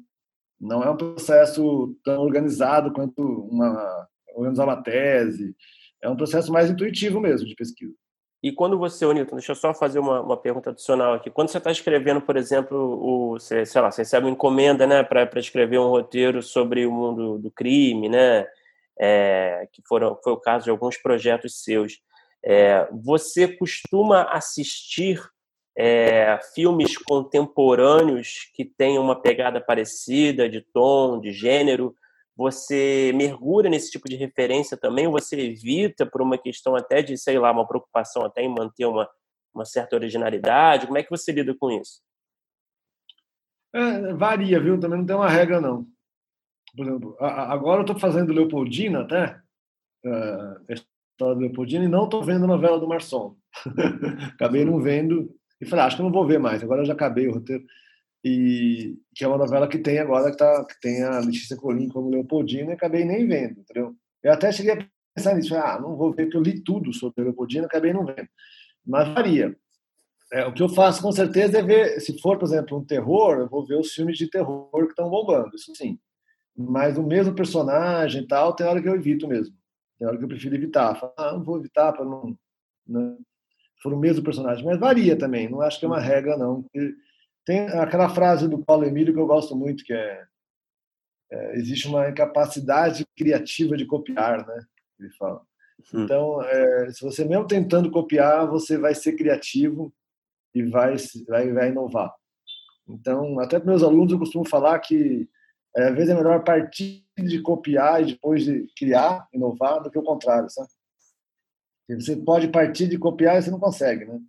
[0.60, 5.54] Não é um processo tão organizado quanto uma, organizar uma tese.
[6.02, 7.94] É um processo mais intuitivo mesmo de pesquisa.
[8.42, 11.28] E quando você, Nilton, deixa eu só fazer uma, uma pergunta adicional aqui.
[11.28, 15.02] Quando você está escrevendo, por exemplo, o, você, sei lá, você recebe uma encomenda né,
[15.02, 18.46] para escrever um roteiro sobre o mundo do crime, né?
[18.98, 22.00] é, que foram, foi o caso de alguns projetos seus.
[22.44, 25.20] É, você costuma assistir
[25.80, 31.94] é, filmes contemporâneos que tenham uma pegada parecida, de tom, de gênero?
[32.36, 35.06] Você mergulha nesse tipo de referência também?
[35.08, 39.08] Você evita por uma questão até de, sei lá, uma preocupação até em manter uma,
[39.54, 40.86] uma certa originalidade?
[40.86, 42.00] Como é que você lida com isso?
[43.72, 44.80] É, varia, viu?
[44.80, 45.86] Também não tem uma regra, não.
[46.76, 49.40] Por exemplo, agora eu estou fazendo Leopoldina até,
[50.04, 53.36] é, a história do Leopoldina, e não estou vendo a novela do Marçom.
[54.34, 56.92] acabei não vendo, e falei, ah, acho que não vou ver mais, agora eu já
[56.92, 57.64] acabei o roteiro.
[58.24, 61.88] E que é uma novela que tem agora, que, tá, que tem a Letícia Colim
[61.88, 63.94] como Leopoldina, e acabei nem vendo, entendeu?
[64.22, 67.24] Eu até cheguei a pensar nisso, ah, não vou ver, porque eu li tudo sobre
[67.24, 68.28] Leopoldina, acabei não vendo.
[68.84, 69.56] Mas varia.
[70.32, 73.38] É, o que eu faço com certeza é ver, se for, por exemplo, um terror,
[73.38, 75.98] eu vou ver os filmes de terror que estão bombando, isso sim.
[76.56, 79.54] Mas o mesmo personagem e tal, tem hora que eu evito mesmo.
[79.98, 80.94] Tem hora que eu prefiro evitar.
[80.96, 82.36] Falo, ah, não vou evitar para não,
[82.86, 83.18] não.
[83.82, 84.64] For o mesmo personagem.
[84.64, 86.64] Mas varia também, não acho que é uma regra, não.
[87.44, 90.24] Tem aquela frase do Paulo Emílio que eu gosto muito, que é,
[91.30, 94.60] é existe uma incapacidade criativa de copiar, né?
[94.98, 95.42] Ele fala.
[95.94, 96.04] Hum.
[96.04, 99.92] Então, é, se você mesmo tentando copiar, você vai ser criativo
[100.54, 102.14] e vai, vai, vai inovar.
[102.88, 105.28] Então, até para meus alunos, eu costumo falar que
[105.76, 109.98] é, às vezes é melhor partir de copiar e depois de criar, inovar, do que
[109.98, 110.68] o contrário, sabe?
[111.88, 114.20] Você pode partir de copiar e você não consegue, né?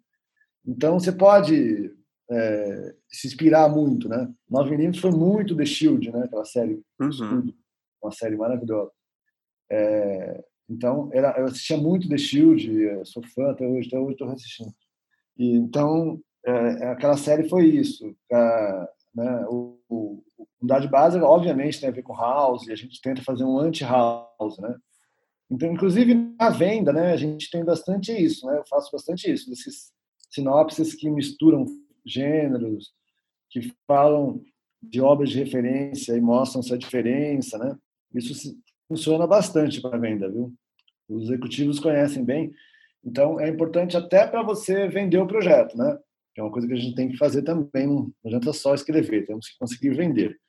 [0.65, 1.93] Então, você pode
[2.29, 4.31] é, se inspirar muito, né?
[4.49, 6.23] Nove Milímetros foi muito The Shield, né?
[6.23, 7.53] Aquela série, uhum.
[8.01, 8.91] uma série maravilhosa.
[9.69, 14.29] É, então, era, eu assistia muito The Shield, sou fã até hoje, até hoje estou
[14.29, 14.73] assistindo.
[15.37, 18.15] E, então, é, aquela série foi isso.
[18.31, 20.23] A, né, o, o,
[20.61, 24.59] Unidade Básica, obviamente, tem a ver com House, e a gente tenta fazer um anti-House,
[24.59, 24.75] né?
[25.51, 28.57] Então, inclusive na venda, né, a gente tem bastante isso, né?
[28.57, 29.91] Eu faço bastante isso, desses
[30.29, 31.65] sinopses que misturam
[32.05, 32.93] gêneros,
[33.49, 34.43] que falam
[34.81, 37.75] de obras de referência e mostram essa diferença, né?
[38.13, 38.55] Isso
[38.87, 40.53] funciona bastante para venda, viu?
[41.09, 42.53] Os executivos conhecem bem.
[43.03, 45.97] Então, é importante até para você vender o projeto, né?
[46.33, 47.87] Que é uma coisa que a gente tem que fazer também.
[47.87, 50.39] Não adianta só escrever, temos que conseguir vender.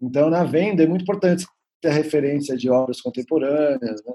[0.00, 1.46] Então, na venda, é muito importante
[1.80, 4.14] ter referência de obras contemporâneas, né?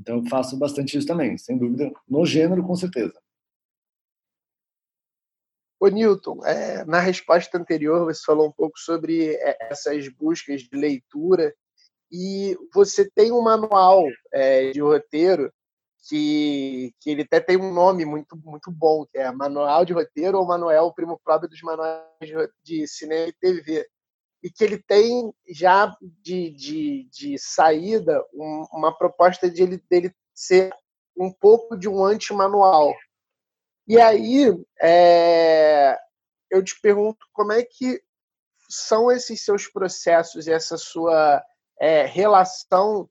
[0.00, 3.20] Então, eu faço bastante isso também, sem dúvida, no gênero, com certeza.
[5.78, 10.74] Ô, Newton, é, na resposta anterior, você falou um pouco sobre é, essas buscas de
[10.74, 11.54] leitura
[12.10, 15.52] e você tem um manual é, de roteiro
[16.08, 20.38] que, que ele até tem um nome muito, muito bom, que é Manual de Roteiro
[20.38, 22.02] ou Manuel Primo Próprio dos Manuais
[22.64, 23.86] de Cinema e TV.
[24.42, 30.14] E que ele tem já de, de, de saída um, uma proposta de ele, dele
[30.34, 30.74] ser
[31.16, 32.94] um pouco de um anti-manual.
[33.86, 34.46] E aí,
[34.80, 35.98] é,
[36.50, 38.02] eu te pergunto como é que
[38.68, 41.42] são esses seus processos essa sua
[41.78, 43.08] é, relação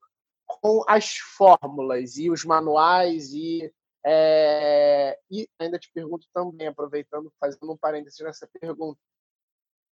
[0.47, 3.71] com as fórmulas e os manuais e
[4.05, 8.99] é, e ainda te pergunto também, aproveitando, fazendo um parênteses nessa pergunta,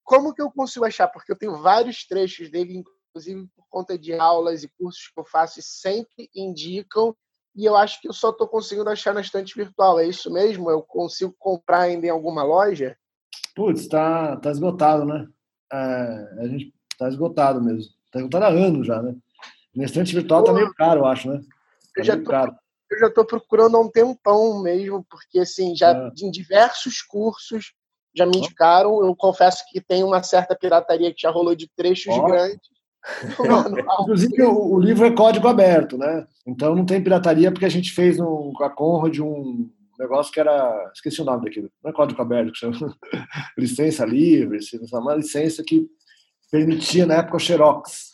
[0.04, 1.08] como que eu consigo achar?
[1.08, 5.24] Porque eu tenho vários trechos dele, inclusive por conta de aulas e cursos que eu
[5.24, 7.16] faço, e sempre indicam,
[7.56, 9.98] e eu acho que eu só estou conseguindo achar na estante virtual.
[9.98, 10.70] É isso mesmo?
[10.70, 12.96] Eu consigo comprar ainda em alguma loja?
[13.54, 15.26] Putz, está tá esgotado, né?
[15.72, 15.76] É,
[16.42, 17.92] a gente está esgotado mesmo.
[18.06, 19.14] Está esgotado há anos já, né?
[19.74, 21.38] Na estante virtual Pô, tá meio caro, eu acho, né?
[21.38, 22.56] Tá eu, já tô, caro.
[22.90, 26.10] eu já tô procurando há um tempão mesmo, porque assim, já é.
[26.20, 27.72] em diversos cursos
[28.14, 29.04] já me indicaram.
[29.04, 32.74] Eu confesso que tem uma certa pirataria que já rolou de trechos grandes.
[34.00, 36.26] Inclusive, o, o, livro é código aberto, né?
[36.46, 40.40] Então não tem pirataria, porque a gente fez um, com a Conrad um negócio que
[40.40, 40.90] era.
[40.94, 41.70] Esqueci o nome daquilo.
[41.82, 42.96] Não é código aberto, que chama
[43.58, 44.58] licença livre,
[44.92, 45.86] uma licença que
[46.50, 48.10] permitia na época o Xerox.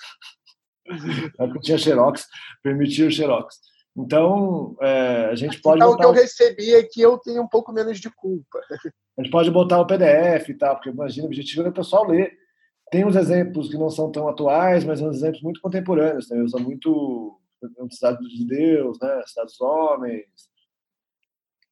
[1.39, 2.27] Na época tinha Xerox,
[2.65, 3.61] permitia o Xerox.
[3.97, 5.79] Então, é, a gente pode.
[5.79, 6.09] Então, botar...
[6.09, 8.61] o que eu recebi é que eu tenho um pouco menos de culpa.
[9.19, 12.07] A gente pode botar o PDF e tal, porque imagina, o objetivo é o pessoal
[12.07, 12.33] ler.
[12.91, 16.27] Tem uns exemplos que não são tão atuais, mas uns exemplos muito contemporâneos.
[16.27, 17.39] Tem usa muito
[17.91, 19.23] Cidade de Deus, né?
[19.27, 20.25] Cidade dos Homens.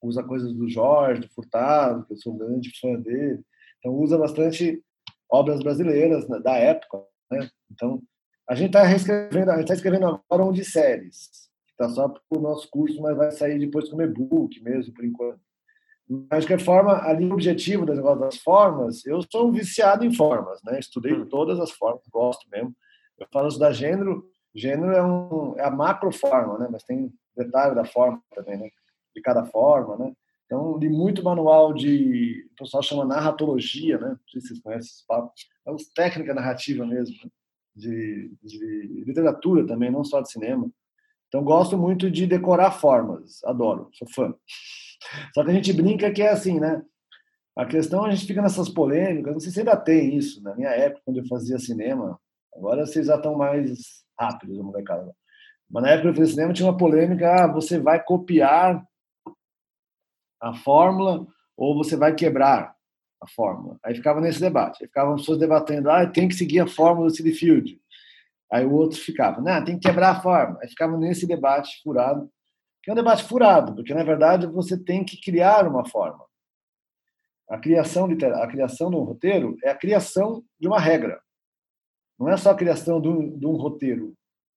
[0.02, 3.42] Usa coisas do Jorge, do Furtado, que eu sou um grande fã dele.
[3.78, 4.82] Então, usa bastante
[5.30, 7.02] obras brasileiras né, da época.
[7.30, 7.48] Né?
[7.70, 8.02] Então,
[8.48, 11.47] a gente está reescrevendo, a gente está escrevendo agora um de séries,
[11.78, 15.40] está só para o nosso curso, mas vai sair depois como e-book mesmo, por enquanto.
[16.08, 20.12] Mas, de qualquer forma, ali o objetivo das, das formas, eu sou um viciado em
[20.12, 20.78] formas, né?
[20.78, 21.26] Estudei hum.
[21.26, 22.74] todas as formas, gosto mesmo.
[23.18, 26.68] Eu falo da gênero, Gênero é, um, é a macroforma, né?
[26.70, 28.70] Mas tem detalhe da forma também, né?
[29.14, 30.12] De cada forma, né?
[30.46, 32.48] Então, li muito manual de.
[32.52, 34.08] O pessoal chama narratologia, né?
[34.08, 35.32] Não sei se vocês conhecem esse papo.
[35.66, 37.30] É uma técnica narrativa mesmo, né?
[37.76, 40.68] de, de literatura também, não só de cinema.
[41.28, 43.44] Então, gosto muito de decorar formas.
[43.44, 44.34] Adoro, sou fã.
[45.34, 46.82] Só que a gente brinca que é assim, né?
[47.56, 50.42] A questão, a gente fica nessas polêmicas, não sei se ainda tem isso.
[50.42, 52.18] Na minha época, quando eu fazia cinema,
[52.54, 55.12] agora vocês já estão mais rápidos, molecada.
[55.70, 58.82] Mas na época que eu fazia cinema, tinha uma polêmica: ah, você vai copiar
[60.40, 61.26] a fórmula
[61.56, 62.74] ou você vai quebrar
[63.20, 63.76] a fórmula.
[63.84, 64.82] Aí ficava nesse debate.
[64.82, 67.80] Aí ficavam pessoas debatendo: ah, tem que seguir a fórmula do City Field.
[68.50, 70.58] Aí o outro ficava: não, tem que quebrar a fórmula.
[70.62, 72.30] Aí ficava nesse debate furado,
[72.82, 76.24] que é um debate furado, porque na verdade você tem que criar uma forma.
[77.48, 81.20] A criação, a criação de um roteiro é a criação de uma regra.
[82.18, 84.14] Não é só a criação de um, de um roteiro,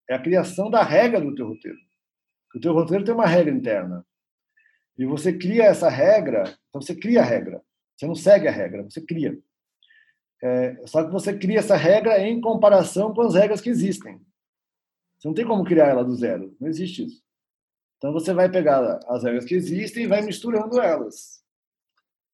[0.10, 1.78] é a criação da regra do teu roteiro.
[2.56, 4.06] O teu roteiro tem uma regra interna.
[4.98, 7.62] E você cria essa regra, então você cria a regra.
[7.96, 9.38] Você não segue a regra, você cria.
[10.44, 14.20] É, só que você cria essa regra em comparação com as regras que existem.
[15.20, 17.22] Você não tem como criar ela do zero, não existe isso.
[17.98, 21.42] Então você vai pegar as regras que existem e vai misturando elas.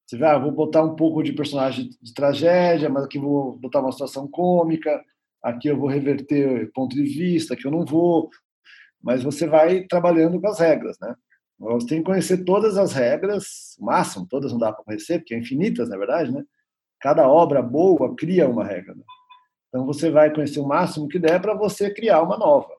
[0.05, 3.81] Você vai, ah, vou botar um pouco de personagem de tragédia, mas aqui vou botar
[3.81, 5.03] uma situação cômica,
[5.43, 8.29] aqui eu vou reverter ponto de vista, aqui eu não vou.
[9.03, 11.13] Mas você vai trabalhando com as regras, né?
[11.59, 15.33] Você tem que conhecer todas as regras, o máximo, todas não dá para conhecer, porque
[15.33, 16.41] é infinitas, na verdade, né?
[16.99, 18.95] Cada obra boa cria uma regra.
[18.95, 19.03] Né?
[19.69, 22.75] Então você vai conhecer o máximo que der para você criar uma nova.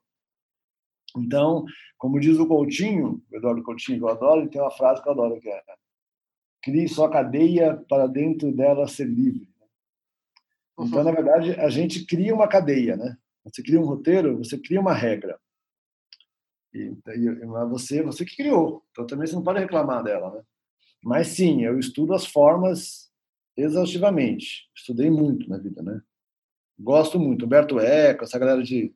[1.16, 1.64] Então,
[1.96, 5.08] como diz o Coutinho, o Eduardo Coutinho, que eu adoro, ele tem uma frase que
[5.08, 5.62] eu adoro, que é
[6.62, 9.48] crie sua cadeia para dentro dela ser livre.
[10.76, 10.86] Uhum.
[10.86, 13.16] Então, na verdade, a gente cria uma cadeia, né?
[13.44, 15.40] Você cria um roteiro, você cria uma regra.
[16.74, 18.84] E, e você, você que criou.
[18.90, 20.42] Então também você não pode reclamar dela, né?
[21.02, 23.07] Mas sim, eu estudo as formas
[23.62, 24.68] exaustivamente.
[24.74, 26.00] Estudei muito na vida, né?
[26.78, 27.44] Gosto muito.
[27.44, 28.94] Humberto Eco, essa galera de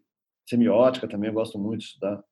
[0.49, 2.23] semiótica também eu gosto muito de estudar.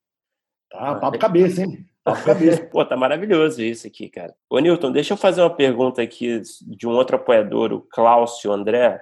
[0.70, 1.86] Tá, papo cabeça, hein?
[2.70, 4.34] Pô, tá maravilhoso isso aqui, cara.
[4.48, 9.00] Ô, Newton, deixa eu fazer uma pergunta aqui de um outro apoiador, o Cláudio André.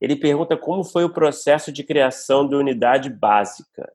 [0.00, 3.90] Ele pergunta como foi o processo de criação da unidade básica.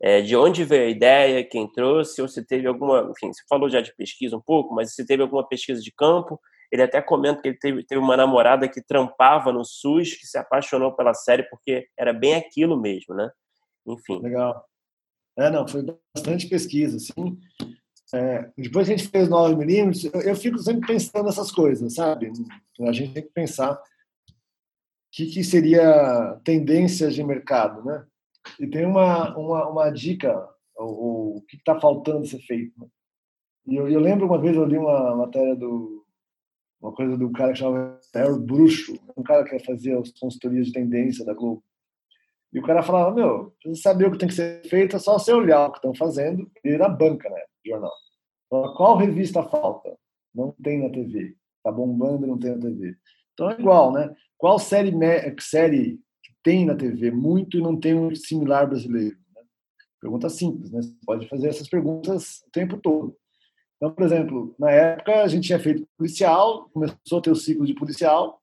[0.00, 3.10] É, de onde veio a ideia, quem trouxe, ou se teve alguma.
[3.10, 6.40] Enfim, você falou já de pesquisa um pouco, mas se teve alguma pesquisa de campo.
[6.74, 10.36] Ele até comenta que ele teve, teve uma namorada que trampava no SUS, que se
[10.36, 13.30] apaixonou pela série porque era bem aquilo mesmo, né?
[13.86, 14.20] Enfim.
[14.20, 14.68] Legal.
[15.38, 17.38] É, não, foi bastante pesquisa, assim.
[18.12, 21.94] É, depois que a gente fez 9 milímetros, eu, eu, fico sempre pensando nessas coisas,
[21.94, 22.32] sabe?
[22.80, 23.78] A gente tem que pensar o
[25.12, 28.04] que, que seria tendências de mercado, né?
[28.58, 30.44] E tem uma, uma, uma dica,
[30.76, 32.72] o, o que está faltando ser feito.
[32.80, 32.88] Né?
[33.68, 36.03] E eu, eu, lembro uma vez, eu li uma matéria do
[36.84, 40.72] uma coisa do cara que chamava Harry Bruxo, um cara que fazia as consultorias de
[40.74, 41.64] tendência da Globo.
[42.52, 45.18] E o cara falava, meu, você saber o que tem que ser feito, é só
[45.18, 47.90] você olhar o que estão fazendo e na banca, né, jornal.
[48.50, 49.96] Qual revista falta?
[50.34, 51.34] Não tem na TV.
[51.62, 52.94] Tá bombando, não tem na TV.
[53.32, 54.14] Então é igual, né?
[54.36, 54.92] Qual série,
[55.40, 59.16] série que tem na TV muito e não tem um similar brasileiro?
[59.34, 59.42] Né?
[60.00, 60.82] Pergunta simples, né?
[60.82, 63.16] Você pode fazer essas perguntas o tempo todo.
[63.76, 67.66] Então, por exemplo, na época a gente tinha feito policial, começou a ter o ciclo
[67.66, 68.40] de policial,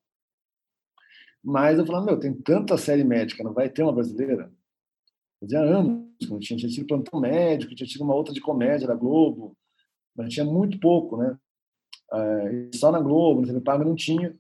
[1.44, 4.52] mas eu falava, meu, tem tanta série médica, não vai ter uma brasileira?
[5.40, 8.88] Fazia anos que não tinha, tinha tido plantão médico, tinha tido uma outra de comédia
[8.88, 9.58] da Globo,
[10.16, 11.36] mas tinha muito pouco, né?
[12.14, 14.36] É, só na Globo, no TV Paga não tinha.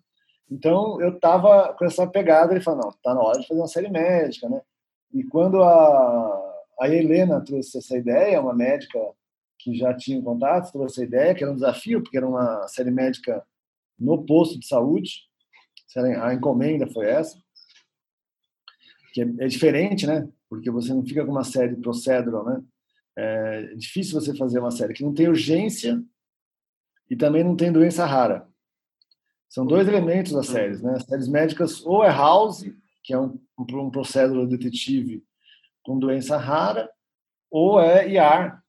[0.50, 3.68] Então eu tava com essa pegada, ele falou, não, tá na hora de fazer uma
[3.68, 4.62] série médica, né?
[5.12, 9.00] E quando a, a Helena trouxe essa ideia, uma médica
[9.64, 12.91] que já tinha contato, trouxe essa ideia, que era um desafio, porque era uma série
[12.91, 13.43] médica
[13.97, 15.22] no posto de saúde,
[16.22, 17.38] a encomenda foi essa,
[19.14, 20.28] que é, é, diferente, né?
[20.49, 22.64] Porque você não fica com uma série procedural, né?
[23.16, 26.01] É difícil você fazer uma série que não tem urgência
[27.09, 28.47] e também não tem doença rara.
[29.49, 30.93] São dois elementos das séries, né?
[30.95, 32.64] As séries médicas ou é House,
[33.03, 35.24] que é um, um procedural detetive
[35.84, 36.89] com doença rara,
[37.49, 38.61] ou é IAR,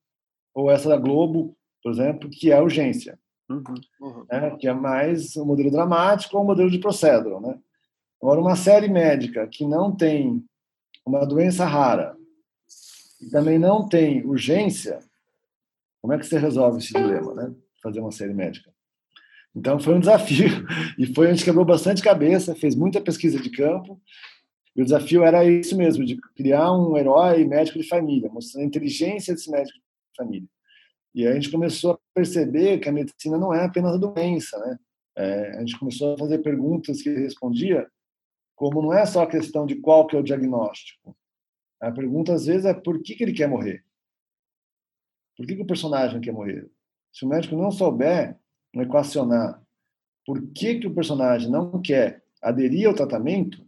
[0.55, 3.18] ou essa da Globo, por exemplo, que é urgência.
[3.48, 3.64] Uhum,
[4.00, 4.26] uhum.
[4.30, 4.57] Né?
[4.57, 7.40] que é mais o modelo dramático ou o modelo de procedural.
[7.40, 7.59] Né?
[8.20, 10.42] Agora, uma série médica que não tem
[11.05, 12.16] uma doença rara
[13.20, 15.00] e também não tem urgência,
[16.00, 17.55] como é que você resolve esse dilema, né?
[17.82, 18.72] Fazer uma série médica.
[19.55, 20.48] Então, foi um desafio
[20.98, 24.00] e foi a gente quebrou bastante cabeça, fez muita pesquisa de campo
[24.74, 28.66] E o desafio era isso mesmo, de criar um herói médico de família, mostrando a
[28.66, 29.78] inteligência desse médico
[30.17, 30.49] família.
[31.15, 34.59] E aí a gente começou a perceber que a medicina não é apenas a doença,
[34.59, 34.79] né?
[35.15, 37.87] É, a gente começou a fazer perguntas que ele respondia,
[38.57, 41.15] como não é só a questão de qual que é o diagnóstico.
[41.81, 43.85] A pergunta às vezes é por que, que ele quer morrer?
[45.37, 46.71] Por que, que o personagem quer morrer?
[47.13, 48.39] Se o médico não souber
[48.75, 49.63] equacionar
[50.25, 53.65] por que, que o personagem não quer aderir ao tratamento,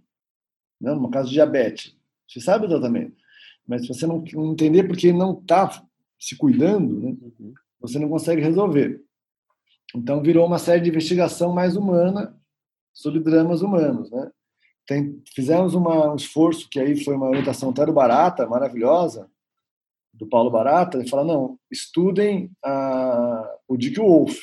[0.80, 1.96] né, no caso de diabetes,
[2.28, 3.16] você sabe o tratamento,
[3.66, 5.84] mas se você não entender porque ele não está
[6.18, 7.52] se cuidando, né, uhum.
[7.80, 9.02] você não consegue resolver.
[9.94, 12.36] Então virou uma série de investigação mais humana
[12.92, 14.30] sobre dramas humanos, né?
[14.86, 19.30] Tem, fizemos uma, um esforço que aí foi uma orientação até do Barata, maravilhosa,
[20.12, 24.38] do Paulo Barata, ele fala, não, estudem a, o Dick Wolf,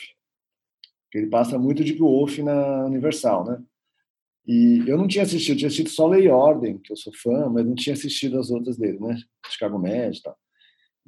[1.12, 3.64] que ele passa muito Dick Wolf na Universal, né?
[4.46, 7.48] E eu não tinha assistido, tinha assistido só Lei e Ordem, que eu sou fã,
[7.50, 9.16] mas não tinha assistido as outras dele, né?
[9.48, 10.38] Chicago Med e tal.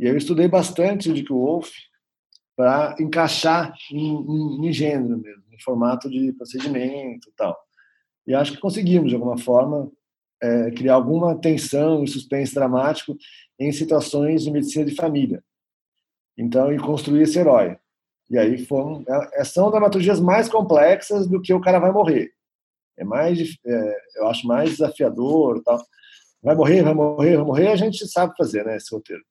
[0.04, 1.72] E eu estudei bastante o Dick Wolf
[2.58, 7.58] para encaixar em, em, em, gênero mesmo, em formato de procedimento e tal.
[8.28, 9.90] E acho que conseguimos, de alguma forma,
[10.42, 13.16] é, criar alguma tensão e suspense dramático
[13.58, 15.42] em situações de medicina de família.
[16.38, 17.78] Então, e construir esse herói.
[18.30, 22.34] E aí foram, é, são dramaturgias mais complexas do que o cara vai morrer.
[22.98, 25.82] É mais, é, eu acho mais desafiador, tal.
[26.42, 29.24] Vai morrer, vai morrer, vai morrer, a gente sabe fazer, né, esse roteiro.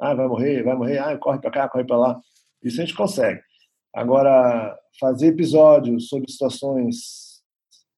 [0.00, 2.20] Ah, vai morrer, vai morrer, ah, corre para cá, corre para lá.
[2.62, 3.40] Isso a gente consegue.
[3.92, 7.42] Agora, fazer episódios sobre situações,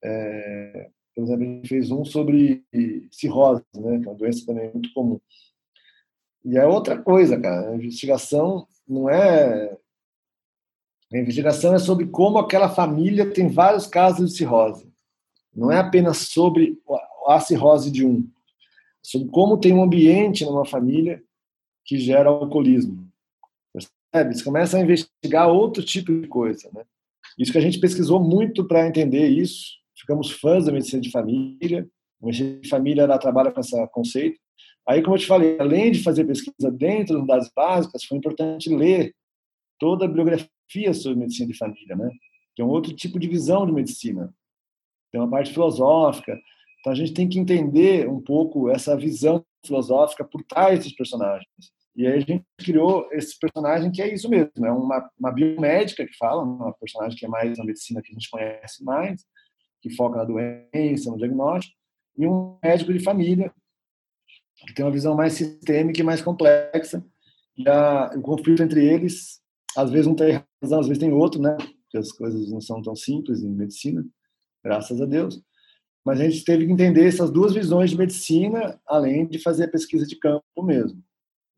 [0.03, 2.65] é, por exemplo, a gente fez um sobre
[3.11, 5.21] cirrose, né, que é uma doença também muito comum.
[6.45, 7.71] E é outra coisa, cara.
[7.71, 9.77] A investigação não é.
[11.13, 14.91] A investigação é sobre como aquela família tem vários casos de cirrose.
[15.55, 16.81] Não é apenas sobre
[17.27, 18.27] a cirrose de um,
[19.03, 21.23] sobre como tem um ambiente numa família
[21.85, 23.09] que gera alcoolismo.
[23.73, 24.35] Percebe?
[24.35, 26.85] Você começa a investigar outro tipo de coisa, né?
[27.39, 29.79] Isso que a gente pesquisou muito para entender isso.
[29.97, 31.89] Ficamos fãs da medicina de família.
[32.23, 34.39] A medicina de família ela trabalha com esse conceito.
[34.89, 39.15] Aí, como eu te falei, além de fazer pesquisa dentro das básicas, foi importante ler
[39.79, 42.11] toda a bibliografia sobre medicina de família, né?
[42.55, 44.35] Que é um outro tipo de visão de medicina
[45.11, 46.39] tem uma parte filosófica.
[46.81, 51.49] Então a gente tem que entender um pouco essa visão filosófica por trás dos personagens.
[51.97, 56.07] E aí a gente criou esse personagem que é isso mesmo, é uma, uma biomédica
[56.07, 59.25] que fala, uma personagem que é mais na medicina que a gente conhece mais,
[59.83, 61.77] que foca na doença, no diagnóstico,
[62.17, 63.53] e um médico de família
[64.67, 67.05] que tem uma visão mais sistêmica e mais complexa.
[67.57, 69.41] E a, o conflito entre eles,
[69.77, 71.57] às vezes um tem razão, às vezes tem outro, né?
[71.57, 74.05] Porque as coisas não são tão simples em medicina
[74.63, 75.43] graças a Deus.
[76.05, 79.71] Mas a gente teve que entender essas duas visões de medicina, além de fazer a
[79.71, 81.03] pesquisa de campo mesmo.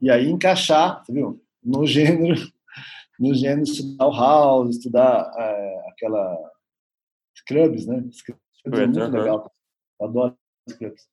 [0.01, 1.41] E aí encaixar, viu?
[1.63, 2.35] No gênero,
[3.19, 6.53] no gênero estudar o House, estudar é, aquela
[7.39, 8.05] Scrubs, né?
[8.13, 9.53] Scrubs é muito legal.
[10.01, 10.37] Eu adoro
[10.69, 11.07] Scrubs.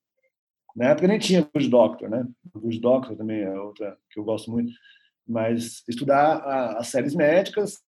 [0.76, 2.28] Na época nem tinha Good Doctor, né?
[2.54, 4.72] Good Doctor também é outra que eu gosto muito.
[5.28, 7.80] Mas estudar a, as séries médicas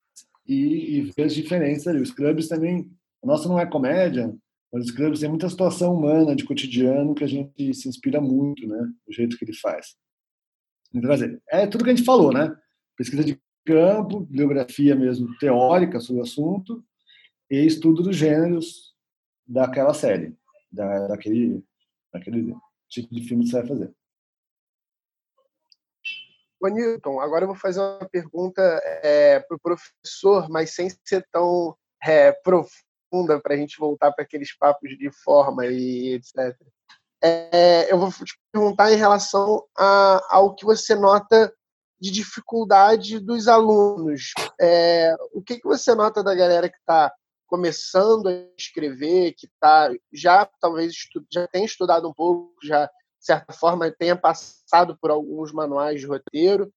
[0.45, 2.01] e, e ver as diferenças ali.
[2.01, 2.91] Os Scrubs também
[3.23, 4.33] a nossa não é comédia,
[4.71, 8.65] mas os clubes tem muita situação humana de cotidiano que a gente se inspira muito,
[8.65, 8.89] né?
[9.05, 9.95] Do jeito que ele faz.
[10.93, 11.11] Então,
[11.49, 12.55] é tudo que a gente falou, né?
[12.95, 16.83] Pesquisa de campo, bibliografia mesmo teórica sobre o assunto
[17.49, 18.95] e estudo dos gêneros
[19.45, 20.35] daquela série,
[20.71, 21.63] da, daquele,
[22.13, 22.55] daquele
[22.89, 23.93] tipo de filme que você vai fazer.
[26.61, 28.61] Ô, Newton, agora eu vou fazer uma pergunta
[29.03, 34.11] é, para o professor, mas sem ser tão é, profundo profunda para a gente voltar
[34.13, 36.57] para aqueles papos de forma e etc.
[37.21, 41.53] É, eu vou te perguntar em relação a, ao que você nota
[41.99, 44.33] de dificuldade dos alunos.
[44.59, 47.13] É, o que, que você nota da galera que está
[47.45, 50.93] começando a escrever, que está já talvez
[51.31, 56.07] já tem estudado um pouco, já de certa forma tenha passado por alguns manuais de
[56.07, 56.73] roteiro,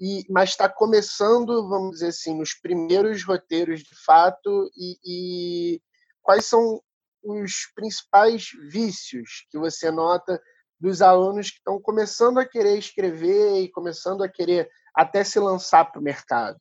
[0.00, 5.82] e, mas está começando, vamos dizer assim, nos primeiros roteiros de fato, e, e
[6.22, 6.80] quais são
[7.22, 10.40] os principais vícios que você nota
[10.80, 15.84] dos alunos que estão começando a querer escrever e começando a querer até se lançar
[15.90, 16.58] para o mercado?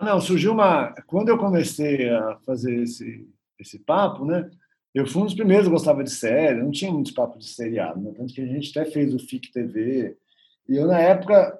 [0.00, 0.92] Não, surgiu uma.
[1.06, 3.28] Quando eu comecei a fazer esse,
[3.58, 4.50] esse papo, né?
[4.94, 7.98] Eu fui um dos primeiros que gostava de série, não tinha muitos papos de seriado,
[7.98, 8.12] né?
[8.14, 10.16] tanto que a gente até fez o FIC TV.
[10.68, 11.58] E eu, na época,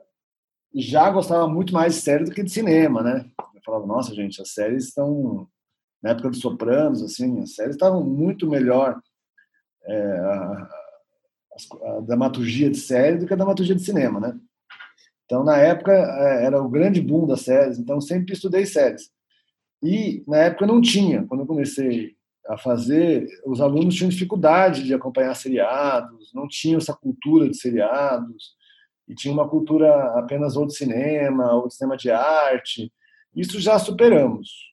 [0.74, 3.24] já gostava muito mais de série do que de cinema, né?
[3.54, 5.48] Eu falava, nossa, gente, as séries estão.
[6.02, 9.00] Na época dos Sopranos, assim, as séries estavam muito melhor
[9.86, 10.18] é,
[11.84, 14.36] a dramaturgia de série do que a dramaturgia de cinema, né?
[15.24, 19.10] Então, na época, é, era o grande boom das séries, então sempre estudei séries.
[19.82, 21.24] E, na época, não tinha.
[21.26, 22.16] Quando eu comecei
[22.48, 28.54] a fazer, os alunos tinham dificuldade de acompanhar seriados, não tinham essa cultura de seriados,
[29.12, 32.90] e tinha uma cultura apenas ou de cinema, ou de cinema de arte.
[33.36, 34.72] Isso já superamos.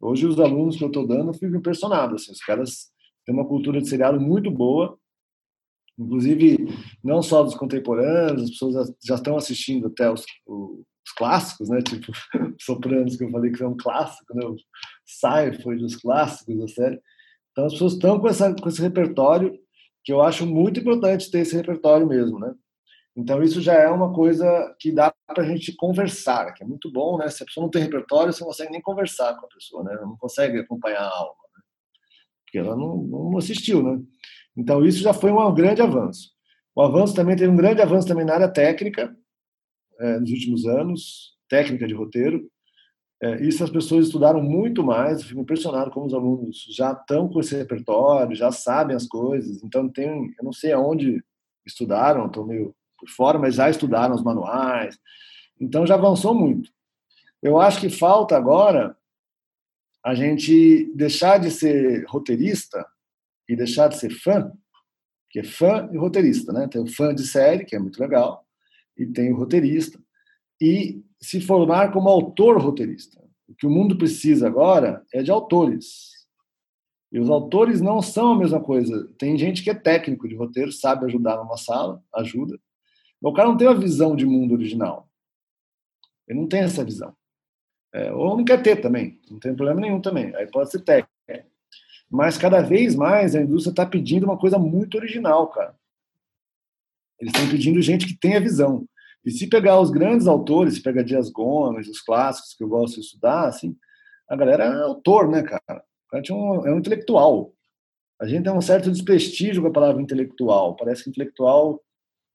[0.00, 2.14] Hoje, os alunos que eu estou dando, fico impressionado.
[2.14, 2.90] Assim, os caras
[3.24, 4.98] têm uma cultura de seriado muito boa,
[5.98, 6.68] inclusive
[7.04, 11.80] não só dos contemporâneos, as pessoas já estão assistindo até os, os clássicos, né?
[11.82, 12.12] Tipo
[12.60, 14.44] Sopranos que eu falei que é um clássico, né?
[14.46, 14.56] O
[15.62, 17.00] foi dos clássicos da série.
[17.52, 19.58] Então as pessoas estão com essa com esse repertório
[20.04, 22.54] que eu acho muito importante ter esse repertório mesmo, né?
[23.16, 26.92] Então isso já é uma coisa que dá para a gente conversar, que é muito
[26.92, 27.28] bom, né?
[27.30, 29.96] Se a pessoa não tem repertório, você não consegue nem conversar com a pessoa, né?
[30.02, 31.62] Não consegue acompanhar a aula, né?
[32.44, 34.02] porque ela não, não assistiu, né?
[34.54, 36.30] Então, isso já foi um grande avanço.
[36.74, 39.16] O avanço também teve um grande avanço também na área técnica,
[39.98, 42.50] é, nos últimos anos, técnica de roteiro.
[43.22, 47.30] É, isso as pessoas estudaram muito mais, eu fico impressionado como os alunos já estão
[47.30, 49.62] com esse repertório, já sabem as coisas.
[49.64, 50.06] Então, tem,
[50.38, 51.24] eu não sei aonde
[51.64, 54.98] estudaram, estou meio por fora, mas já estudaram os manuais.
[55.60, 56.70] Então, já avançou muito.
[57.42, 58.96] Eu acho que falta agora
[60.04, 62.86] a gente deixar de ser roteirista
[63.48, 64.52] e deixar de ser fã,
[65.30, 66.68] que é fã e roteirista, né?
[66.68, 68.46] Tem o fã de série, que é muito legal,
[68.96, 70.00] e tem o roteirista,
[70.60, 73.20] e se formar como autor roteirista.
[73.48, 76.16] O que o mundo precisa agora é de autores.
[77.12, 79.08] E os autores não são a mesma coisa.
[79.18, 82.58] Tem gente que é técnico de roteiro, sabe ajudar numa sala, ajuda.
[83.20, 85.08] O cara não tem uma visão de mundo original.
[86.28, 87.14] Ele não tem essa visão.
[87.92, 90.34] É, ou não quer ter também, não tem problema nenhum também.
[90.36, 91.10] Aí pode ser técnico.
[92.10, 95.74] Mas cada vez mais a indústria está pedindo uma coisa muito original, cara.
[97.18, 98.86] Eles estão pedindo gente que tenha visão.
[99.24, 102.94] E se pegar os grandes autores, se pegar Dias Gomes, os clássicos que eu gosto
[102.94, 103.76] de estudar, assim,
[104.28, 105.82] a galera é autor, né, cara?
[106.06, 107.52] O cara um, é um intelectual.
[108.20, 110.76] A gente tem um certo desprestígio com a palavra intelectual.
[110.76, 111.82] Parece que intelectual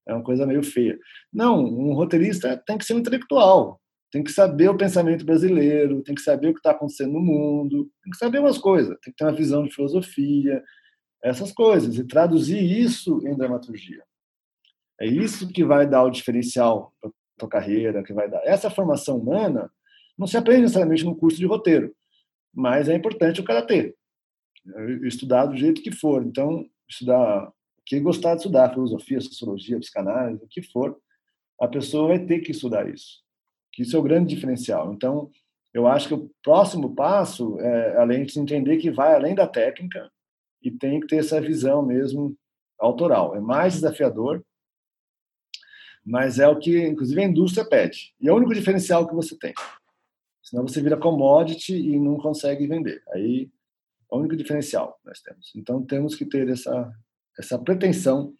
[0.07, 0.97] é uma coisa meio feia.
[1.31, 3.81] Não, um roteirista tem que ser um intelectual
[4.11, 7.89] tem que saber o pensamento brasileiro, tem que saber o que está acontecendo no mundo,
[8.03, 10.61] tem que saber umas coisas, tem que ter uma visão de filosofia,
[11.23, 14.03] essas coisas, e traduzir isso em dramaturgia.
[14.99, 18.41] É isso que vai dar o diferencial para a tua carreira, que vai dar.
[18.43, 19.71] Essa formação humana
[20.17, 21.95] não se aprende necessariamente no curso de roteiro,
[22.53, 23.95] mas é importante o cara ter.
[25.03, 26.23] Estudar do jeito que for.
[26.23, 27.49] Então, estudar,
[27.91, 30.97] quem gostar de estudar filosofia, sociologia, psicanálise, o que for,
[31.59, 33.21] a pessoa vai ter que estudar isso
[33.71, 34.93] que isso é o grande diferencial.
[34.93, 35.31] Então,
[35.73, 40.11] eu acho que o próximo passo é além de entender que vai além da técnica
[40.61, 42.35] e tem que ter essa visão mesmo
[42.77, 43.35] autoral.
[43.35, 44.43] É mais desafiador,
[46.05, 48.13] mas é o que, inclusive, a indústria pede.
[48.19, 49.53] E é o único diferencial que você tem.
[50.43, 53.01] Senão você vira commodity e não consegue vender.
[53.13, 53.49] Aí
[54.11, 55.53] é o único diferencial que nós temos.
[55.55, 56.91] Então temos que ter essa,
[57.37, 58.33] essa pretensão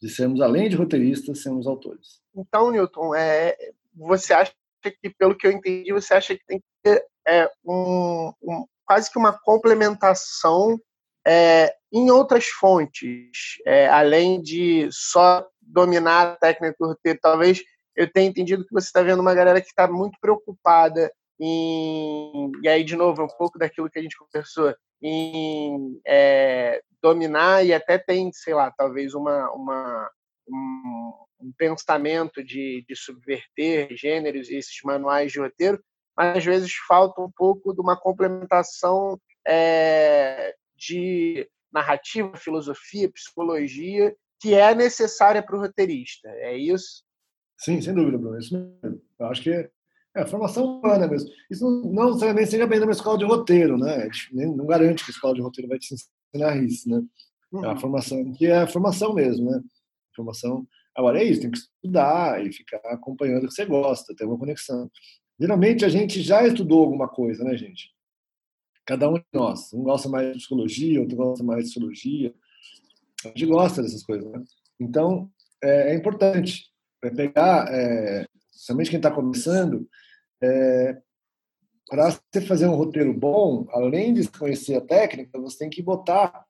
[0.00, 2.20] de sermos, além de roteiristas, sermos autores.
[2.34, 3.56] Então, Newton, é,
[3.94, 8.32] você acha que, pelo que eu entendi, você acha que tem que ter é, um,
[8.42, 10.78] um, quase que uma complementação
[11.26, 17.18] é, em outras fontes, é, além de só dominar a técnica do roteiro.
[17.20, 17.62] Talvez
[17.94, 22.50] eu tenha entendido que você está vendo uma galera que está muito preocupada em.
[22.62, 27.72] E aí, de novo, um pouco daquilo que a gente conversou, em é, dominar e
[27.72, 30.10] até tem, sei lá, talvez uma, uma,
[30.48, 35.82] um, um pensamento de, de subverter gêneros e esses manuais de roteiro,
[36.16, 44.54] mas às vezes falta um pouco de uma complementação é, de narrativa, filosofia, psicologia, que
[44.54, 46.28] é necessária para o roteirista.
[46.28, 47.04] É isso?
[47.58, 48.36] Sim, sem dúvida, Bruno.
[48.36, 49.02] É isso mesmo.
[49.18, 49.70] Eu acho que
[50.16, 51.28] é, é formação humana mesmo.
[51.50, 54.08] Isso não, necessariamente seja bem numa escola de roteiro, né?
[54.32, 57.02] Não garante que a escola de roteiro vai te ensinar isso, né?
[57.52, 57.64] Uhum.
[57.64, 59.62] É a formação que é a formação mesmo, né?
[60.14, 60.66] Formação
[60.98, 64.36] Agora é isso, tem que estudar e ficar acompanhando o que você gosta, ter uma
[64.36, 64.90] conexão.
[65.38, 67.94] Geralmente a gente já estudou alguma coisa, né, gente?
[68.84, 69.72] Cada um de nós.
[69.72, 72.34] Um gosta mais de psicologia, outro gosta mais de sociologia.
[73.24, 74.42] A gente gosta dessas coisas, né?
[74.80, 75.30] Então,
[75.62, 76.64] é, é importante
[77.04, 78.26] é pegar, é,
[78.68, 79.88] somente quem está começando,
[80.42, 81.00] é,
[81.88, 86.44] para você fazer um roteiro bom, além de conhecer a técnica, você tem que botar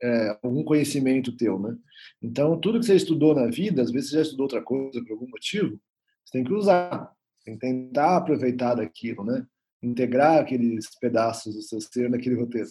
[0.00, 1.76] é, algum conhecimento teu, né?
[2.22, 5.12] Então, tudo que você estudou na vida, às vezes você já estudou outra coisa por
[5.12, 5.80] algum motivo,
[6.24, 7.12] você tem que usar,
[7.44, 9.44] tem que tentar aproveitar daquilo, né?
[9.82, 12.68] Integrar aqueles pedaços do seu ser naquele roteiro.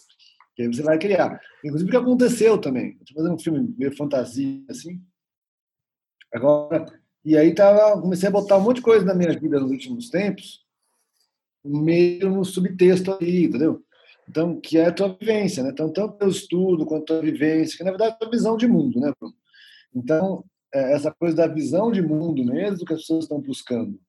[0.56, 1.42] Que aí você vai criar.
[1.64, 2.98] Inclusive, o que aconteceu também.
[3.02, 5.02] Estou fazendo um filme meio fantasia, assim,
[6.34, 6.86] Agora,
[7.24, 10.10] e aí tava, comecei a botar um monte de coisa na minha vida nos últimos
[10.10, 10.64] tempos,
[11.64, 13.82] meio no subtexto aí, entendeu?
[14.28, 15.70] Então, que é a tua vivência, né?
[15.70, 19.00] Então, tanto o estudo quanto a vivência, que na verdade é a visão de mundo,
[19.00, 19.14] né?
[19.94, 20.44] Então,
[20.74, 24.00] é essa coisa da visão de mundo mesmo que as pessoas estão buscando.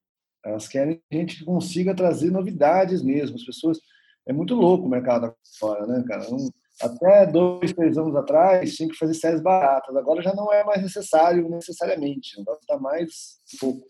[0.45, 3.37] Elas querem gente que consiga trazer novidades mesmo.
[3.37, 3.79] As pessoas.
[4.27, 6.33] É muito louco o mercado agora, né, cara?
[6.33, 6.49] Um,
[6.81, 9.95] até dois, três anos atrás, tinha que fazer séries baratas.
[9.97, 12.41] Agora já não é mais necessário, necessariamente.
[12.41, 13.89] Agora está mais pouco.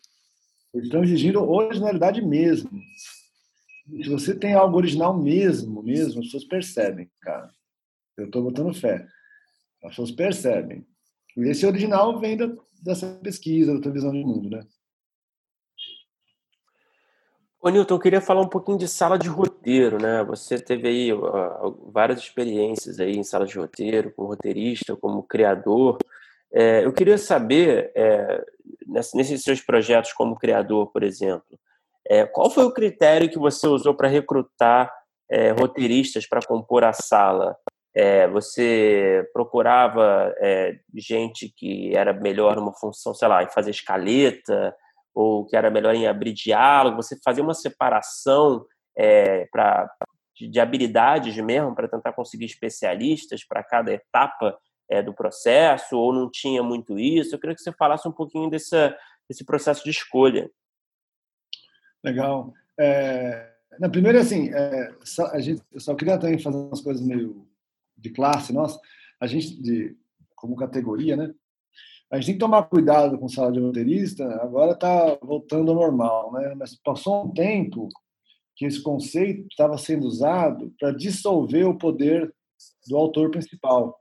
[0.72, 2.70] Eles estão exigindo originalidade mesmo.
[3.86, 7.50] Se você tem algo original mesmo, mesmo, as pessoas percebem, cara.
[8.16, 9.06] Eu estou botando fé.
[9.82, 10.86] As pessoas percebem.
[11.36, 12.50] E esse original vem da,
[12.82, 14.60] dessa pesquisa, da tua visão de mundo, né?
[17.64, 20.22] Ô, Newton, eu queria falar um pouquinho de sala de roteiro, né?
[20.24, 21.10] Você teve aí
[21.90, 25.96] várias experiências aí em sala de roteiro, como roteirista, como criador.
[26.52, 28.44] É, eu queria saber, é,
[29.14, 31.58] nesses seus projetos como criador, por exemplo,
[32.06, 34.92] é, qual foi o critério que você usou para recrutar
[35.30, 37.56] é, roteiristas para compor a sala?
[37.94, 44.76] É, você procurava é, gente que era melhor numa função, sei lá, em fazer escaleta,
[45.14, 49.88] ou que era melhor em abrir diálogo, você fazia uma separação é, pra,
[50.34, 54.58] de, de habilidades mesmo para tentar conseguir especialistas para cada etapa
[54.88, 57.34] é, do processo, ou não tinha muito isso?
[57.34, 58.76] Eu queria que você falasse um pouquinho desse,
[59.28, 60.50] desse processo de escolha.
[62.02, 62.52] Legal.
[62.78, 67.04] É, na primeira, assim, é, só, a gente, eu só queria também fazer umas coisas
[67.04, 67.46] meio
[67.96, 68.78] de classe nossa.
[69.20, 69.96] A gente, de,
[70.34, 71.34] como categoria, né?
[72.14, 76.32] A gente tem que tomar cuidado com sala de roteirista, agora está voltando ao normal,
[76.32, 76.54] né?
[76.56, 77.88] Mas passou um tempo
[78.54, 82.32] que esse conceito estava sendo usado para dissolver o poder
[82.88, 83.98] do autor principal.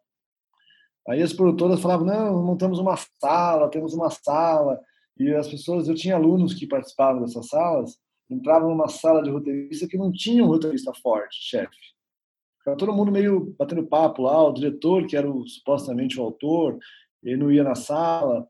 [1.09, 4.79] Aí as produtoras falavam: não, montamos uma sala, temos uma sala.
[5.17, 7.97] E as pessoas, eu tinha alunos que participavam dessas salas,
[8.29, 11.93] entravam numa sala de roteirista que não tinha um roteirista forte, chefe.
[12.59, 16.77] Ficava todo mundo meio batendo papo lá, o diretor, que era o, supostamente o autor,
[17.23, 18.47] ele não ia na sala.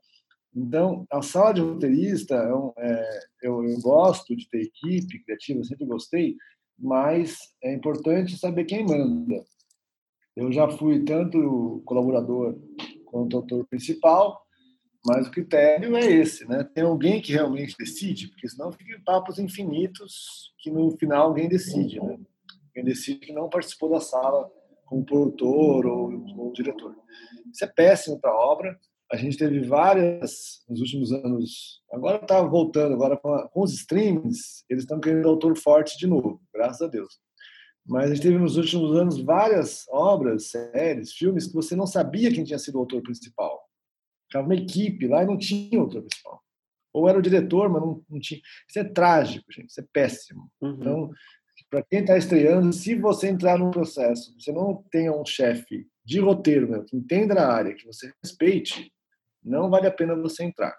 [0.54, 5.86] Então, a sala de roteirista, é, é, eu, eu, gosto de ter equipe criativa, sempre
[5.86, 6.36] gostei,
[6.78, 9.44] mas é importante saber quem manda.
[10.36, 12.56] Eu já fui tanto colaborador
[13.06, 14.44] quanto autor principal,
[15.06, 16.64] mas o critério é esse, né?
[16.74, 22.00] Tem alguém que realmente decide, porque senão fica papos infinitos que no final alguém decide,
[22.00, 22.18] né?
[22.68, 24.50] Alguém decide que não participou da sala
[24.94, 26.94] como produtor ou, ou diretor.
[27.52, 28.78] Isso é péssimo para a obra.
[29.10, 31.82] A gente teve várias nos últimos anos.
[31.92, 36.80] Agora está voltando, agora com, os streamings, eles estão querendo autor forte de novo, graças
[36.80, 37.20] a Deus.
[37.86, 42.32] Mas a gente teve nos últimos anos várias obras, séries, filmes que você não sabia
[42.32, 43.62] quem tinha sido o autor principal.
[44.26, 46.42] Ficava uma equipe lá e não tinha autor principal.
[46.94, 48.40] Ou era o diretor, mas não, não tinha.
[48.68, 49.68] Isso é trágico, gente.
[49.68, 50.50] Isso é péssimo.
[50.62, 50.76] Uhum.
[50.80, 51.10] Então,
[51.74, 56.20] para quem está estreando, se você entrar num processo, você não tenha um chefe de
[56.20, 58.92] roteiro, né, que entenda na área, que você respeite,
[59.42, 60.72] não vale a pena você entrar.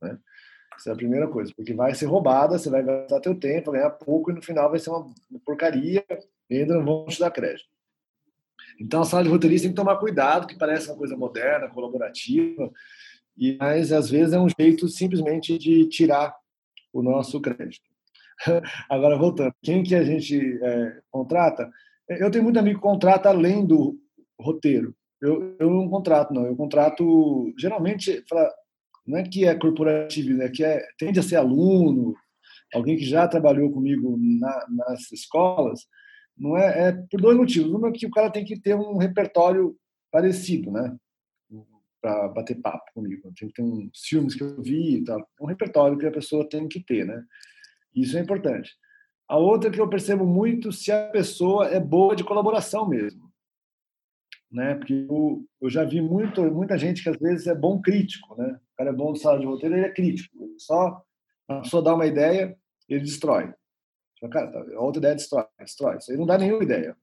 [0.00, 0.18] Né?
[0.74, 3.90] Essa é a primeira coisa, porque vai ser roubada, você vai gastar teu tempo, ganhar
[3.90, 5.12] pouco e no final vai ser uma
[5.44, 6.02] porcaria
[6.48, 7.68] e ainda não vão te dar crédito.
[8.80, 12.72] Então a sala de roteirista tem que tomar cuidado, que parece uma coisa moderna, colaborativa,
[13.36, 16.34] e mas às vezes é um jeito simplesmente de tirar
[16.94, 17.87] o nosso crédito.
[18.88, 21.70] Agora voltando, quem que a gente é, contrata?
[22.08, 23.98] Eu tenho muito amigo que contrata além do
[24.40, 24.94] roteiro.
[25.20, 26.46] Eu, eu não contrato, não.
[26.46, 28.50] Eu contrato, geralmente, pra,
[29.06, 32.14] não é que é corporativo, é que é, tende a ser aluno,
[32.72, 35.86] alguém que já trabalhou comigo na, nas escolas.
[36.36, 37.72] Não é, é por dois motivos.
[37.72, 39.76] Um é que o cara tem que ter um repertório
[40.10, 40.96] parecido, né?
[42.00, 43.32] Para bater papo comigo.
[43.36, 45.26] Tem que ter uns filmes que eu vi e tal.
[45.40, 47.20] Um repertório que a pessoa tem que ter, né?
[48.00, 48.72] Isso é importante.
[49.28, 53.28] A outra que eu percebo muito se a pessoa é boa de colaboração mesmo
[54.50, 54.74] né?
[54.74, 58.58] Porque eu, eu já vi muito, muita gente que às vezes é bom crítico, né?
[58.72, 60.42] O cara é bom de sala de roteiro, ele é crítico.
[60.42, 61.02] Ele só
[61.48, 62.56] a pessoa dá uma ideia,
[62.88, 63.52] ele destrói.
[64.30, 65.96] Cara, tá, a outra ideia destrói, destrói.
[65.98, 66.96] Isso aí não dá nenhuma ideia.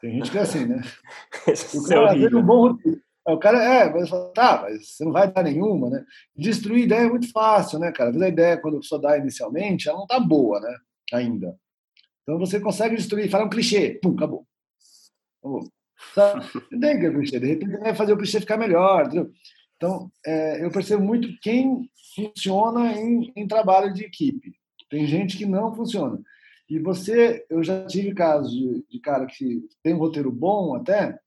[0.00, 0.82] Tem gente que é assim, né?
[1.74, 3.00] o cara é um bom roteiro.
[3.26, 6.04] O cara é, mas fala, tá, mas você não vai dar nenhuma, né?
[6.36, 8.10] Destruir ideia é muito fácil, né, cara?
[8.10, 10.76] A ideia, quando a pessoa dá inicialmente, ela não tá boa, né?
[11.12, 11.56] Ainda.
[12.22, 14.46] Então você consegue destruir, fala um clichê, pum, acabou.
[15.38, 15.68] Acabou.
[16.70, 19.06] Não tem que é clichê, de repente vai fazer o clichê ficar melhor.
[19.06, 19.30] Entendeu?
[19.76, 24.54] Então, é, eu percebo muito quem funciona em, em trabalho de equipe.
[24.88, 26.20] Tem gente que não funciona.
[26.68, 31.18] E você, eu já tive casos de, de, cara que tem um roteiro bom até,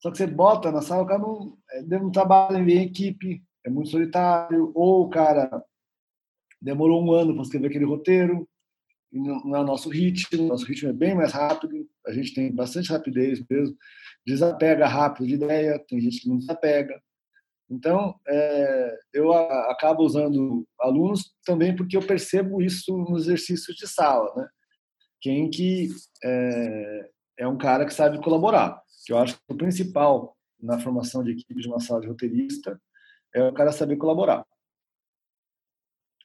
[0.00, 3.70] só que você bota na sala, o cara não, é, não trabalha em equipe, é
[3.70, 5.62] muito solitário, ou o cara
[6.60, 8.48] demorou um ano para escrever aquele roteiro,
[9.12, 12.52] e não é o nosso ritmo, nosso ritmo é bem mais rápido, a gente tem
[12.52, 13.76] bastante rapidez mesmo,
[14.26, 17.00] desapega rápido de ideia, tem gente que não desapega.
[17.70, 23.86] Então, é, eu a, acabo usando alunos também porque eu percebo isso nos exercícios de
[23.86, 24.48] sala, né?
[25.20, 25.88] Quem que
[26.24, 31.24] é, é um cara que sabe colaborar, que eu acho que o principal na formação
[31.24, 32.78] de equipe de uma sala de roteirista
[33.34, 34.44] é o cara saber colaborar.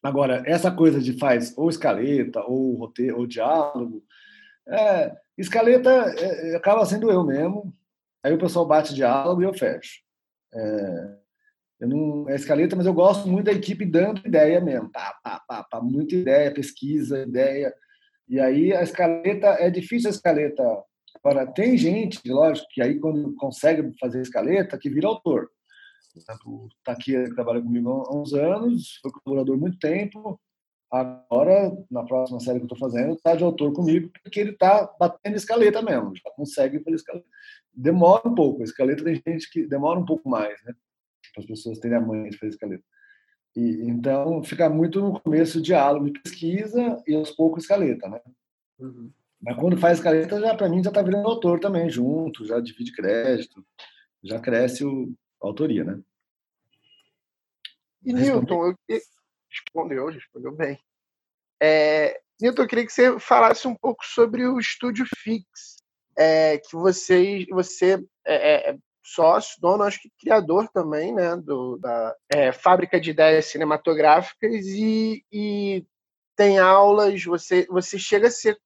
[0.03, 4.03] Agora, essa coisa de faz ou escaleta, ou roteiro, ou diálogo,
[4.67, 7.73] é, escaleta é, é, acaba sendo eu mesmo.
[8.21, 10.01] Aí o pessoal bate diálogo e eu fecho.
[10.53, 11.17] É,
[11.79, 14.91] eu não, é escaleta, mas eu gosto muito da equipe dando ideia mesmo.
[14.91, 17.73] Pá, pá, pá, pá, muita ideia, pesquisa, ideia.
[18.27, 20.83] E aí a escaleta, é difícil a escaleta.
[21.23, 25.49] Agora, tem gente, lógico, que aí quando consegue fazer escaleta, que vira autor
[26.17, 30.39] exemplo, está aqui, trabalha comigo há uns anos, foi colaborador muito tempo.
[30.91, 34.85] Agora, na próxima série que eu estou fazendo, está de autor comigo, porque ele está
[34.99, 37.25] batendo escaleta mesmo, já consegue fazer escaleta.
[37.73, 40.75] Demora um pouco, a escaleta tem gente que demora um pouco mais, né?
[41.33, 42.83] Para as pessoas terem a manha de fazer escaleta.
[43.55, 48.21] E, então, fica muito no começo diálogo de pesquisa e aos poucos escaleta, né?
[48.79, 49.11] Uhum.
[49.43, 52.93] Mas quando faz escaleta, já para mim já está virando autor também, junto, já divide
[52.93, 53.65] crédito,
[54.23, 55.99] já cresce o, autoria, né?
[58.05, 58.99] E Newton, eu...
[59.49, 60.79] respondeu, respondeu bem.
[61.61, 65.75] É, Newton, eu queria que você falasse um pouco sobre o Estúdio Fix,
[66.17, 72.15] é, que você, você é, é, sócio, dono, acho que criador também, né, do, da
[72.29, 75.85] é, fábrica de ideias cinematográficas e, e
[76.35, 78.57] tem aulas, você, você chega a ser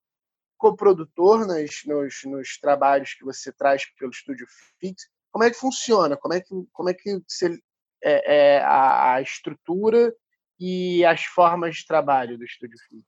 [0.57, 4.47] coprodutor nos, nos, nos trabalhos que você traz pelo Estúdio
[4.79, 5.07] Fix.
[5.31, 6.17] Como é que funciona?
[6.17, 7.59] Como é que, como é que você,
[8.03, 10.13] é, é a, a, estrutura
[10.59, 13.03] e as formas de trabalho do Estúdio Fix?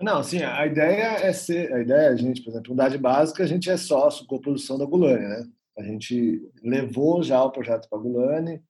[0.00, 3.46] Não, assim, a ideia é ser, a ideia, a gente, por exemplo, unidade básica, a
[3.46, 5.44] gente é sócio com a produção da Gulani, né?
[5.78, 8.62] A gente levou já o projeto para a Gulani,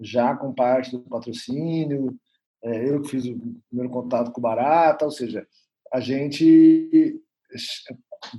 [0.00, 2.18] já com parte do patrocínio,
[2.62, 5.46] é, eu que fiz o primeiro contato com o Barata, ou seja,
[5.92, 7.22] a gente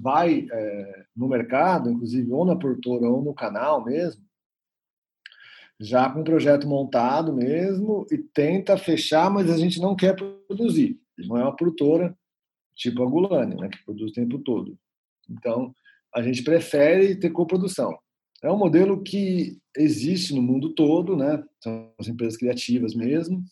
[0.02, 4.24] vai é, no mercado, inclusive ou na produtora ou no canal mesmo,
[5.80, 11.00] já com o projeto montado mesmo e tenta fechar, mas a gente não quer produzir.
[11.18, 12.18] Não é uma produtora
[12.76, 14.78] tipo a Gulani, né, que produz o tempo todo.
[15.30, 15.74] Então,
[16.14, 17.98] a gente prefere ter coprodução.
[18.44, 21.44] É um modelo que existe no mundo todo, né?
[21.64, 23.44] São as empresas criativas mesmo.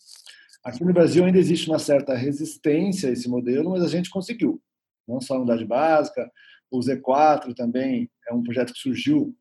[0.62, 4.62] Aqui no Brasil ainda existe uma certa resistência a esse modelo, mas a gente conseguiu
[5.06, 6.30] não só a unidade básica,
[6.70, 9.34] o Z4 também é um projeto que surgiu,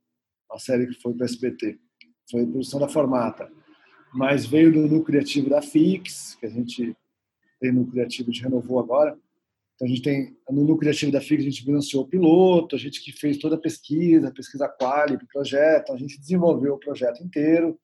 [0.52, 1.80] a série que foi para o SBT,
[2.30, 3.52] foi produção da Formata,
[4.14, 6.96] mas veio do núcleo criativo da FIX, que a gente
[7.60, 9.18] tem no criativo de renovou agora.
[9.76, 12.80] Então a gente tem no núcleo criativo da FIX a gente financiou o piloto, a
[12.80, 17.24] gente que fez toda a pesquisa, pesquisa quali o projeto, a gente desenvolveu o projeto
[17.24, 17.80] inteiro.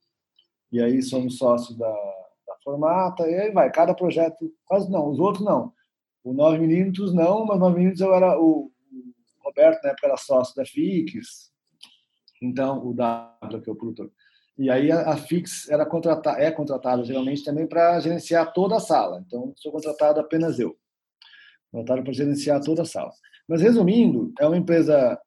[0.72, 5.20] E aí somos sócios da, da Formata e aí vai, cada projeto, quase não, os
[5.20, 5.74] outros não.
[6.24, 8.72] O 9 milímetros não, mas 9 milímetros eu era o,
[9.44, 11.52] Roberto na época era sócio da Fix,
[12.42, 14.12] então o W que é o produtor.
[14.58, 19.24] E aí a, Fix era contratada, é contratada geralmente também para gerenciar toda a sala.
[19.26, 20.78] Então sou contratado apenas eu,
[21.72, 23.12] contratado para gerenciar toda a sala.
[23.48, 25.20] Mas resumindo, é uma empresa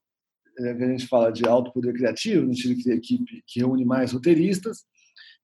[0.58, 3.84] é, que a gente fala de alto poder criativo, no estilo de equipe que reúne
[3.84, 4.84] mais roteiristas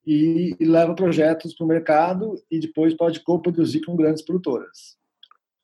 [0.06, 4.98] e leva projetos para o mercado e depois pode co-produzir com grandes produtoras.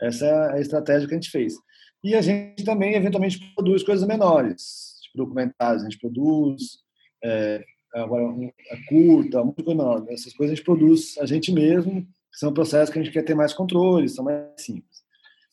[0.01, 1.55] Essa é a estratégia que a gente fez.
[2.03, 6.79] E a gente também, eventualmente, produz coisas menores, tipo documentários, a gente produz,
[7.23, 7.65] é,
[7.95, 10.05] agora, a curta, muito menor.
[10.09, 13.35] Essas coisas a gente produz a gente mesmo, são processos que a gente quer ter
[13.35, 15.03] mais controle, são mais simples.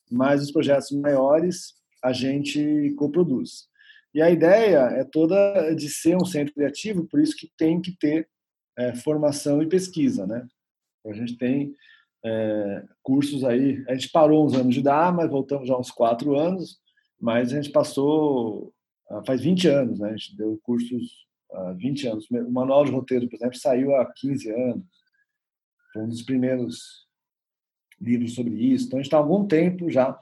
[0.09, 3.69] Mas os projetos maiores, a gente coproduz.
[4.13, 7.95] E a ideia é toda de ser um centro criativo, por isso que tem que
[7.97, 8.27] ter
[8.77, 10.45] é, formação e pesquisa, né?
[11.05, 11.73] A gente tem
[12.23, 13.83] é, cursos aí.
[13.87, 16.79] A gente parou uns anos de dar, mas voltamos já uns quatro anos.
[17.19, 18.73] Mas a gente passou
[19.09, 20.09] ah, faz 20 anos, né?
[20.09, 22.29] A gente deu cursos há 20 anos.
[22.29, 24.85] O manual de roteiro, por exemplo, saiu há 15 anos.
[25.93, 27.07] Foi um dos primeiros
[27.99, 28.87] livros sobre isso.
[28.87, 30.17] Então a gente está há algum tempo já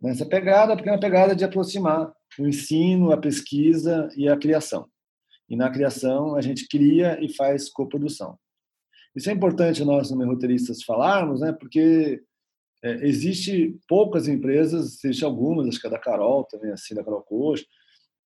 [0.00, 4.86] nessa pegada, porque é uma pegada de aproximar o ensino, a pesquisa e a criação.
[5.48, 8.38] E na criação a gente cria e faz coprodução.
[9.14, 11.52] Isso é importante nós, como roteiristas, falarmos, né?
[11.52, 12.22] porque
[12.82, 17.22] é, existe poucas empresas, existe algumas, acho que é da Carol também, assim, da Carol
[17.22, 17.64] Coxa,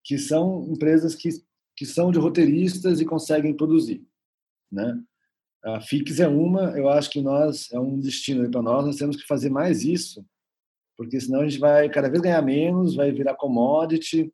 [0.02, 1.28] que são empresas que,
[1.76, 4.04] que são de roteiristas e conseguem produzir.
[4.72, 4.98] Né?
[5.64, 9.16] A Fix é uma, eu acho que nós, é um destino para nós, nós temos
[9.16, 10.24] que fazer mais isso,
[10.96, 14.32] porque senão a gente vai cada vez ganhar menos, vai virar commodity,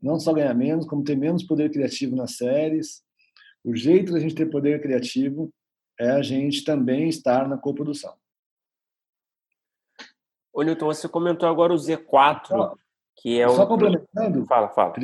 [0.00, 3.02] não só ganhar menos, como ter menos poder criativo nas séries.
[3.64, 5.52] O jeito da gente ter poder criativo
[5.98, 8.14] é a gente também estar na coprodução.
[10.52, 12.76] Ô, Newton, você comentou agora o Z4,
[13.16, 14.44] que é Só complementando.
[14.46, 14.94] Fala, fala.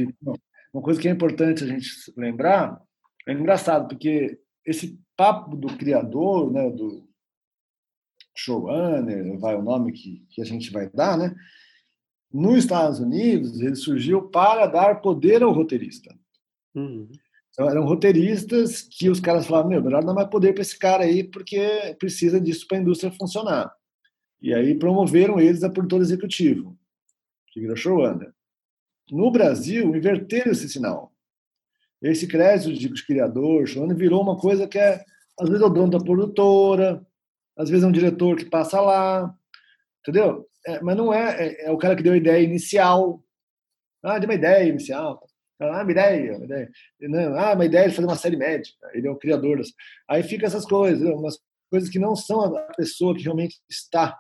[0.73, 2.81] Uma coisa que é importante a gente lembrar,
[3.27, 7.09] é engraçado, porque esse papo do criador, né, do
[8.35, 11.35] showrunner, vai o nome que, que a gente vai dar, né?
[12.33, 16.13] Nos Estados Unidos, ele surgiu para dar poder ao roteirista.
[16.75, 17.09] Uhum.
[17.55, 21.05] Então, eram roteiristas que os caras falavam: meu, melhor dar mais poder para esse cara
[21.05, 23.73] aí, porque precisa disso para a indústria funcionar.
[24.43, 26.77] E aí promoveram eles a produtor executivo,
[27.49, 28.35] que virou showrunner.
[29.11, 31.15] No Brasil, inverteram esse sinal.
[32.03, 35.03] Esse crédito de criador, showrunner, virou uma coisa que é,
[35.39, 37.07] às vezes, é o dono da produtora,
[37.57, 39.33] às vezes é um diretor que passa lá,
[40.01, 40.47] entendeu?
[40.67, 43.23] É, mas não é, é, é, o cara que deu a ideia inicial.
[44.03, 45.25] Ah, deu uma ideia inicial.
[45.61, 46.71] Ah, uma ideia, uma ideia.
[47.01, 48.91] Não, ah, uma ideia de fazer uma série médica.
[48.93, 49.59] Ele é o criador.
[49.59, 49.73] Das...
[50.09, 51.39] Aí fica essas coisas, umas
[51.71, 54.19] coisas que não são a pessoa que realmente está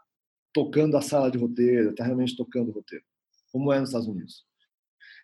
[0.53, 3.05] tocando a sala de roteiro, está realmente tocando o roteiro,
[3.53, 4.45] como é nos Estados Unidos.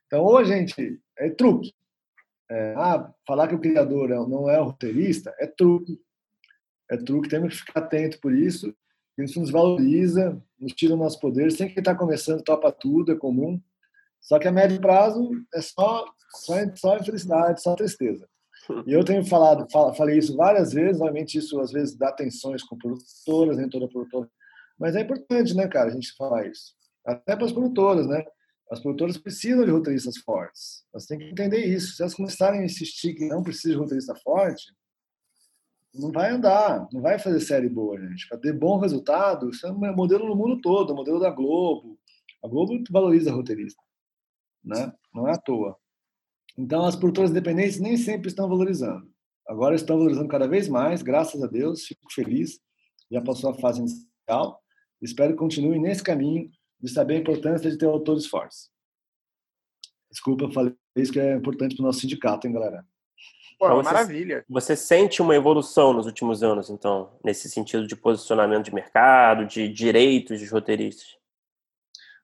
[0.06, 1.00] Então, ou a gente.
[1.16, 1.72] É truque.
[2.50, 6.00] É, ah, falar que o criador é, não é o roteirista é truque.
[6.90, 8.74] É truque, temos que ficar atento por isso.
[9.16, 11.52] Isso nos valoriza, nos tira o nosso poder.
[11.52, 13.60] Sem que está começando, topa tudo, é comum.
[14.20, 16.04] Só que a médio prazo é só,
[16.34, 18.28] só, só infelicidade, só tristeza.
[18.86, 19.66] E eu tenho falado,
[19.96, 24.30] falei isso várias vezes, obviamente isso às vezes dá tensões com produtoras, nem toda produtora.
[24.78, 26.74] Mas é importante, né, cara, a gente falar isso.
[27.04, 28.24] Até para as produtoras, né?
[28.70, 30.84] As produtoras precisam de roteiristas fortes.
[30.92, 31.96] Elas têm que entender isso.
[31.96, 34.72] Se elas começarem a insistir que não precisa de roteirista forte,
[35.92, 38.28] não vai andar, não vai fazer série boa, gente.
[38.28, 41.30] Para ter bom resultado, isso é um modelo no mundo todo, é um modelo da
[41.30, 41.98] Globo.
[42.44, 43.82] A Globo valoriza roteirista
[44.64, 44.92] né?
[45.14, 45.76] Não é à toa.
[46.56, 49.08] Então, as produtoras independentes nem sempre estão valorizando.
[49.48, 52.60] Agora estão valorizando cada vez mais, graças a Deus, fico feliz.
[53.10, 54.62] Já passou a fase inicial.
[55.02, 56.50] Espero que continue nesse caminho
[56.80, 58.70] de saber a importância de ter autores fortes.
[60.10, 62.84] Desculpa, eu falei isso que é importante para o nosso sindicato, hein, galera?
[63.58, 64.44] Pô, então, você, maravilha.
[64.48, 69.68] Você sente uma evolução nos últimos anos, então, nesse sentido de posicionamento de mercado, de
[69.68, 71.19] direitos dos roteiristas?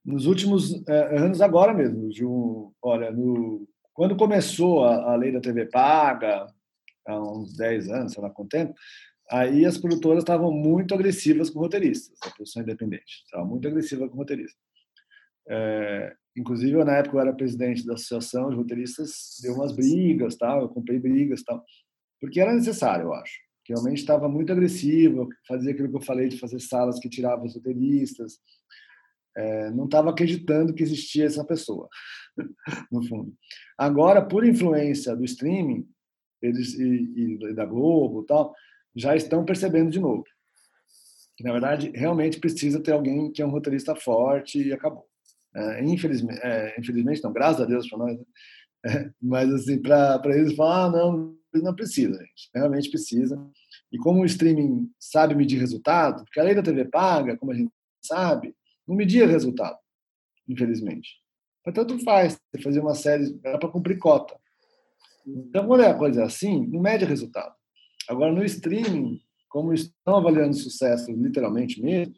[0.07, 5.33] Nos últimos é, anos agora mesmo, de um, olha, no, quando começou a, a, lei
[5.33, 6.47] da TV paga,
[7.05, 8.73] há uns 10 anos, sei lá quanto tempo,
[9.29, 14.17] aí as produtoras estavam muito agressivas com roteiristas, a produção independente, estava muito agressiva com
[14.17, 14.65] roteiristas.
[15.49, 20.37] É, inclusive, eu, na época, eu era presidente da associação de roteiristas, deu umas brigas,
[20.37, 21.65] tal, eu comprei brigas, tal,
[22.21, 23.35] porque era necessário, eu acho.
[23.65, 27.45] Que realmente estava muito agressivo, fazia aquilo que eu falei de fazer salas que tiravam
[27.45, 28.39] os roteiristas,
[29.37, 31.89] é, não estava acreditando que existia essa pessoa,
[32.91, 33.35] no fundo.
[33.79, 35.87] Agora, por influência do streaming
[36.43, 38.55] eles, e, e da Globo tal,
[38.95, 40.25] já estão percebendo de novo.
[41.41, 45.05] Na verdade, realmente precisa ter alguém que é um roteirista forte e acabou.
[45.55, 48.25] É, infelizmente, é, infelizmente, não, graças a Deus para nós, né?
[48.87, 53.39] é, mas assim, para eles falar, ah, não, não precisa, gente, realmente precisa.
[53.93, 57.55] E como o streaming sabe medir resultado, porque a lei da TV paga, como a
[57.55, 57.73] gente
[58.03, 58.55] sabe,
[58.87, 59.79] não media resultado,
[60.49, 61.21] infelizmente.
[61.65, 64.39] Mas tanto faz, você fazer uma série, era para cumprir cota.
[65.27, 67.53] Então, quando é a coisa assim, não mede resultado.
[68.09, 72.15] Agora, no streaming, como estão avaliando sucesso, literalmente mesmo,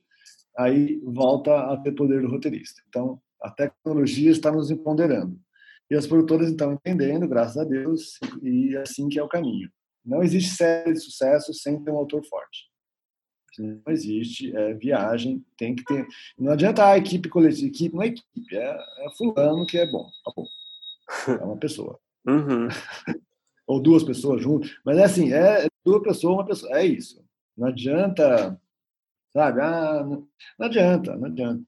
[0.58, 2.82] aí volta a ter poder do roteirista.
[2.88, 5.40] Então, a tecnologia está nos empoderando.
[5.90, 9.70] E as produtoras estão entendendo, graças a Deus, e assim que é o caminho.
[10.04, 12.67] Não existe série de sucesso sem ter um autor forte
[13.62, 16.06] não existe é, viagem, tem que ter.
[16.38, 20.08] Não adianta a equipe coletiva, equipe não é equipe, é, é fulano que é bom,
[20.22, 20.46] acabou.
[21.40, 21.98] É uma pessoa.
[22.26, 22.68] Uhum.
[23.66, 24.76] Ou duas pessoas juntas.
[24.84, 26.78] Mas é assim, é duas pessoas, uma pessoa.
[26.78, 27.24] É isso.
[27.56, 28.60] Não adianta,
[29.32, 29.60] sabe?
[29.62, 30.28] Ah, não,
[30.58, 31.62] não adianta, não adianta.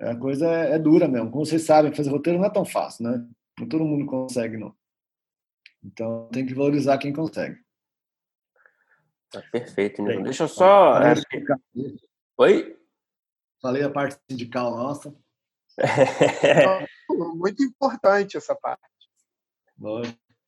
[0.00, 1.30] A coisa é, é, dura mesmo.
[1.30, 3.26] Como vocês sabem, fazer roteiro não é tão fácil, né?
[3.58, 4.74] Não todo mundo consegue, não.
[5.82, 7.56] Então tem que valorizar quem consegue.
[9.32, 10.24] Tá perfeito, Nilton.
[10.24, 11.00] Deixa eu só.
[11.02, 11.14] É...
[12.38, 12.76] Oi?
[13.60, 15.14] Falei a parte sindical nossa.
[17.36, 18.82] Muito importante essa parte.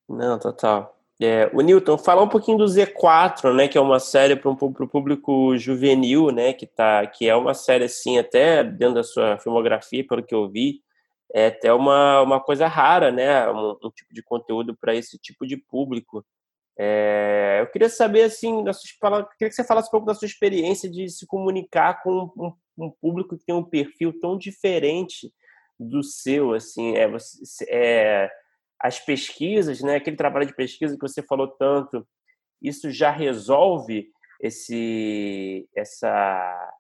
[0.09, 0.95] Não, total.
[1.20, 4.57] É, o Newton, falar um pouquinho do Z4, né, que é uma série para um,
[4.61, 9.39] o público juvenil, né, que tá, que é uma série assim até dentro da sua
[9.39, 10.82] filmografia, pelo que eu vi,
[11.32, 15.47] é até uma, uma coisa rara, né, um, um tipo de conteúdo para esse tipo
[15.47, 16.24] de público.
[16.77, 18.89] É, eu queria saber, assim, da sua,
[19.39, 22.53] queria que você falasse um pouco da sua experiência de se comunicar com um,
[22.87, 25.33] um público que tem um perfil tão diferente
[25.79, 28.31] do seu, assim, é, você, é,
[28.81, 32.07] as pesquisas, né, aquele trabalho de pesquisa que você falou tanto,
[32.61, 34.09] isso já resolve
[34.41, 36.72] esse, essa,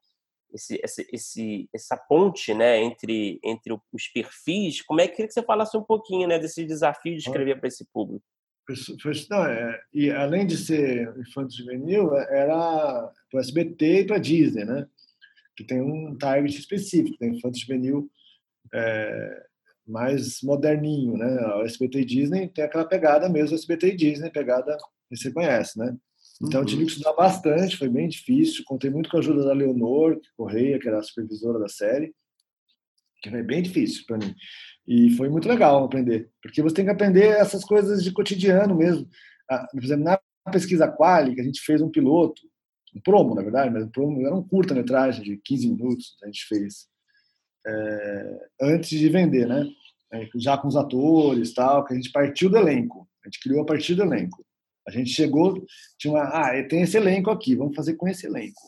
[0.52, 4.82] esse, esse, esse, essa ponte né, entre, entre os perfis.
[4.82, 8.24] Como é que você falasse um pouquinho né, desse desafio de escrever para esse público?
[9.30, 14.16] Não, é, e além de ser infanto juvenil, é, era para o SBT e para
[14.16, 14.86] a Disney, né?
[15.56, 18.10] Que tem um target específico, tem infanto juvenil
[18.72, 19.46] é,
[19.86, 21.46] mais moderninho, né?
[21.56, 24.76] O SBT e Disney tem aquela pegada mesmo, SBT e Disney, pegada
[25.08, 25.94] que você conhece, né?
[26.42, 26.66] Então uhum.
[26.66, 28.64] tive que estudar bastante, foi bem difícil.
[28.66, 32.12] Contei muito com a ajuda da Leonor Correia, que era a supervisora da série,
[33.24, 34.34] que foi bem difícil para mim.
[34.86, 39.08] E foi muito legal aprender, porque você tem que aprender essas coisas de cotidiano mesmo.
[39.50, 40.20] Ah, por exemplo, na
[40.52, 42.42] pesquisa Quali, que a gente fez um piloto,
[42.94, 46.44] um promo, na verdade, mas um promo, era um curta-metragem de 15 minutos, a gente
[46.46, 46.86] fez
[47.66, 49.66] é, antes de vender, né?
[50.12, 53.08] É, já com os atores tal, que a gente partiu do elenco.
[53.24, 54.44] A gente criou a partir do elenco.
[54.86, 55.64] A gente chegou,
[55.98, 58.60] tinha uma, ah, tem esse elenco aqui, vamos fazer com esse elenco.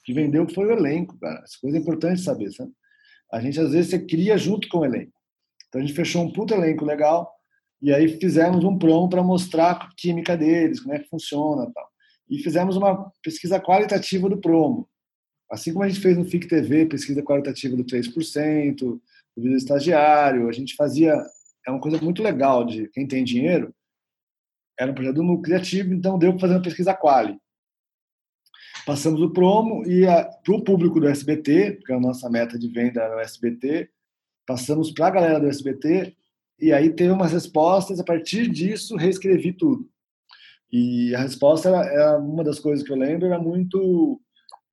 [0.00, 1.40] O que vendeu foi o elenco, cara.
[1.42, 2.72] Essa coisa é importante saber, sabe?
[3.34, 5.12] A gente, às vezes, você cria junto com o elenco.
[5.66, 7.34] Então, a gente fechou um puto elenco legal
[7.82, 11.88] e aí fizemos um prom para mostrar a química deles, como é que funciona tal.
[12.30, 14.88] E fizemos uma pesquisa qualitativa do promo.
[15.50, 19.02] Assim como a gente fez no FIC TV, pesquisa qualitativa do 3%, do
[19.36, 21.20] vídeo estagiário, a gente fazia...
[21.66, 23.74] É uma coisa muito legal de quem tem dinheiro,
[24.78, 27.36] era um projeto no criativo, então deu para fazer uma pesquisa quali.
[28.86, 33.00] Passamos o promo e para o público do SBT, porque a nossa meta de venda
[33.00, 33.88] era o SBT,
[34.46, 36.14] passamos para a galera do SBT
[36.60, 37.98] e aí teve umas respostas.
[37.98, 39.88] A partir disso, reescrevi tudo.
[40.70, 44.20] E a resposta era, era uma das coisas que eu lembro era muito,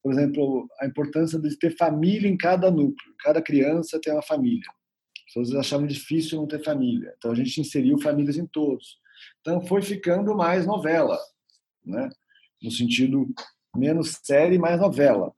[0.04, 3.16] por exemplo, a importância de ter família em cada núcleo.
[3.20, 4.68] Cada criança tem uma família.
[5.20, 7.14] As pessoas achavam difícil não ter família.
[7.18, 8.98] Então a gente inseriu famílias em todos.
[9.40, 11.18] Então foi ficando mais novela,
[11.86, 12.10] né?
[12.62, 13.34] no sentido
[13.76, 15.34] menos série, mais novela,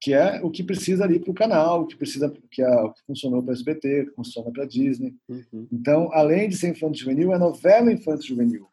[0.00, 2.92] que é o que precisa ali para o canal, o que precisa que, é, o
[2.92, 5.14] que funcionou para a SBT, que funciona para a Disney.
[5.28, 5.68] Uhum.
[5.70, 8.66] Então, além de ser infanto juvenil, é novela infanto juvenil.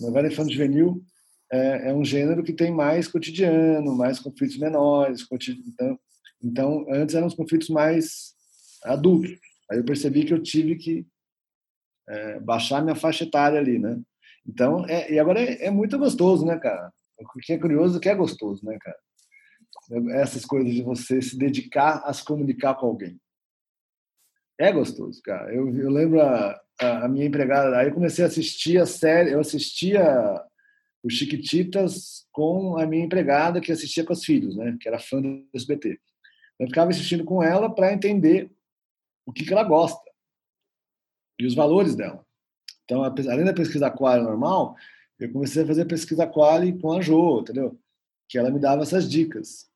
[0.00, 1.02] Novela infanto juvenil
[1.50, 5.26] é, é, um gênero que tem mais cotidiano, mais conflitos menores.
[5.66, 5.98] Então,
[6.42, 8.34] então, antes eram os conflitos mais
[8.84, 9.32] adultos.
[9.70, 11.06] Aí eu percebi que eu tive que
[12.08, 14.00] é, baixar minha faixa etária ali, né?
[14.46, 16.92] Então, é, e agora é, é, muito gostoso, né, cara?
[17.20, 18.98] O que é curioso, o que é gostoso, né, cara?
[20.20, 23.20] Essas coisas de você se dedicar a se comunicar com alguém.
[24.58, 25.52] É gostoso, cara.
[25.54, 29.40] Eu, eu lembro a, a, minha empregada, aí eu comecei a assistir a série, eu
[29.40, 30.02] assistia
[31.02, 34.76] os Chiquititas com a minha empregada que assistia com os filhos, né?
[34.80, 36.00] Que era fã do SBT.
[36.58, 38.50] Eu ficava assistindo com ela para entender
[39.24, 40.08] o que, que ela gosta
[41.38, 42.26] e os valores dela.
[42.84, 44.74] Então, além da pesquisa quali normal,
[45.18, 47.78] eu comecei a fazer pesquisa quali com a Jo, entendeu?
[48.28, 49.68] Que ela me dava essas dicas.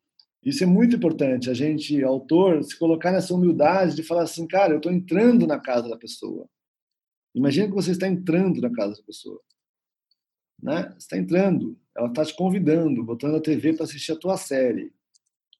[0.45, 4.73] Isso é muito importante, a gente, autor, se colocar nessa humildade de falar assim, cara,
[4.73, 6.49] eu estou entrando na casa da pessoa.
[7.35, 9.41] Imagina que você está entrando na casa da pessoa.
[10.61, 10.91] Né?
[10.91, 14.93] Você está entrando, ela está te convidando, botando a TV para assistir a tua série.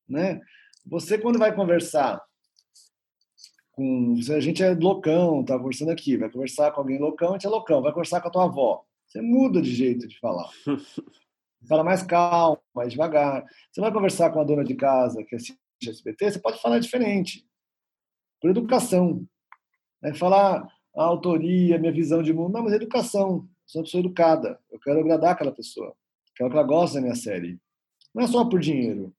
[0.09, 0.41] Né?
[0.85, 2.23] Você, quando vai conversar
[3.73, 4.17] com.
[4.31, 7.51] A gente é loucão, tá conversando aqui, vai conversar com alguém loucão, a gente é
[7.51, 8.85] loucão, vai conversar com a tua avó.
[9.13, 10.49] Você muda de jeito de falar.
[11.69, 13.45] Fala mais calmo, mais devagar.
[13.71, 17.47] Você vai conversar com a dona de casa que assiste SBT, você pode falar diferente.
[18.41, 19.29] Por educação.
[20.01, 20.15] Né?
[20.15, 20.67] Falar
[20.97, 22.55] a autoria, minha visão de mundo.
[22.55, 23.47] Não, mas é educação.
[23.47, 24.59] Eu sou uma pessoa educada.
[24.71, 25.95] Eu quero agradar aquela pessoa.
[26.35, 27.61] quero que ela goste da minha série.
[28.15, 29.15] Não é só por dinheiro.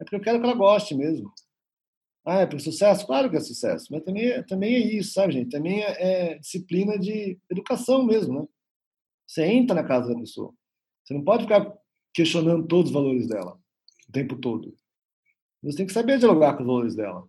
[0.00, 1.32] É porque eu quero que ela goste mesmo.
[2.24, 3.04] Ah, é para sucesso?
[3.04, 5.50] Claro que é sucesso, mas também, é, também é isso, sabe, gente?
[5.50, 5.96] Também é,
[6.30, 8.46] é, disciplina de educação mesmo, né?
[9.26, 10.52] Você entra na casa da pessoa.
[11.04, 11.72] Você não pode ficar
[12.12, 13.58] questionando todos os valores dela
[14.08, 14.74] o tempo todo.
[15.62, 17.26] Você tem que saber dialogar com os valores dela.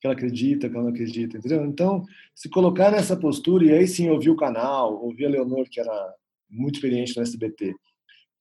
[0.00, 1.64] Que ela acredita, que ela não acredita, entendeu?
[1.64, 2.04] Então,
[2.34, 6.14] se colocar nessa postura, e aí sim ouvir o canal, ouvir a Leonor, que era
[6.48, 7.74] muito experiente no SBT,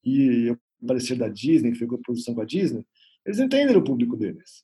[0.03, 2.86] e eu parecer da Disney, que a produção com a Disney,
[3.26, 4.64] eles entendem o público deles.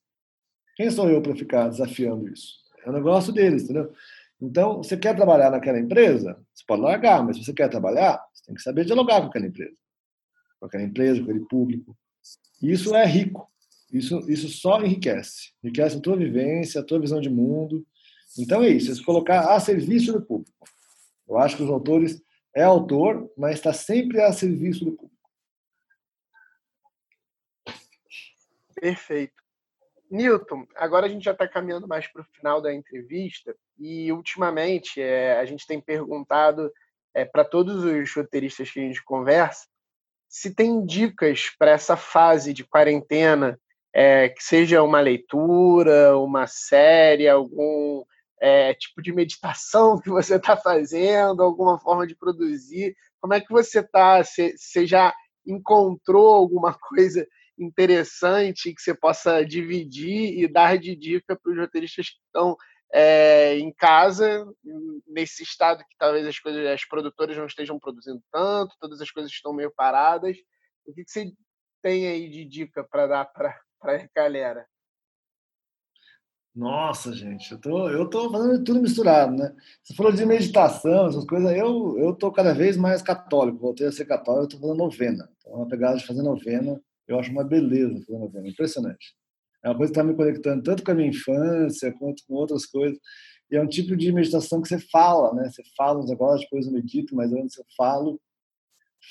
[0.75, 2.57] Quem sou eu para ficar desafiando isso?
[2.85, 3.93] É o negócio deles, entendeu?
[4.41, 6.39] Então, você quer trabalhar naquela empresa?
[6.53, 9.47] Você pode largar, mas se você quer trabalhar, você tem que saber dialogar com aquela
[9.47, 9.75] empresa.
[10.59, 11.97] Com aquela empresa, com aquele público.
[12.61, 13.49] Isso é rico.
[13.91, 15.51] Isso, isso só enriquece.
[15.63, 17.85] Enriquece a tua vivência, a tua visão de mundo.
[18.37, 20.53] Então é isso, é se colocar a serviço do público.
[21.27, 22.21] Eu acho que os autores
[22.55, 25.09] é autor, mas está sempre a serviço do público.
[28.75, 29.38] Perfeito.
[30.09, 35.01] Newton, agora a gente já está caminhando mais para o final da entrevista e, ultimamente,
[35.01, 36.71] é, a gente tem perguntado
[37.13, 39.67] é, para todos os roteiristas que a gente conversa
[40.29, 43.59] se tem dicas para essa fase de quarentena,
[43.91, 48.03] é, que seja uma leitura, uma série, algum
[48.39, 52.95] é, tipo de meditação que você está fazendo, alguma forma de produzir.
[53.19, 54.23] Como é que você está?
[54.23, 55.11] Você já
[55.45, 57.27] encontrou alguma coisa
[57.59, 62.55] interessante que você possa dividir e dar de dica para os roteiristas que estão
[62.93, 64.45] é, em casa,
[65.07, 69.31] nesse estado que talvez as coisas, as produtoras não estejam produzindo tanto, todas as coisas
[69.31, 70.35] estão meio paradas.
[70.85, 71.31] O que, que você
[71.83, 74.65] tem aí de dica para dar para a galera?
[76.55, 79.55] Nossa, gente, eu tô, eu tô fazendo tudo misturado, né?
[79.83, 83.91] Você falou de meditação, essas coisas, eu, eu tô cada vez mais católico, voltei a
[83.91, 85.31] ser católico, eu tô fazendo novena.
[85.37, 88.05] Então, uma pegada de fazer novena, eu acho uma beleza
[88.45, 89.15] impressionante.
[89.63, 92.65] É uma coisa que está me conectando tanto com a minha infância quanto com outras
[92.65, 92.97] coisas.
[93.51, 95.49] E é um tipo de meditação que você fala, né?
[95.49, 98.21] Você fala uns negócios, depois eu medito, mas antes eu falo,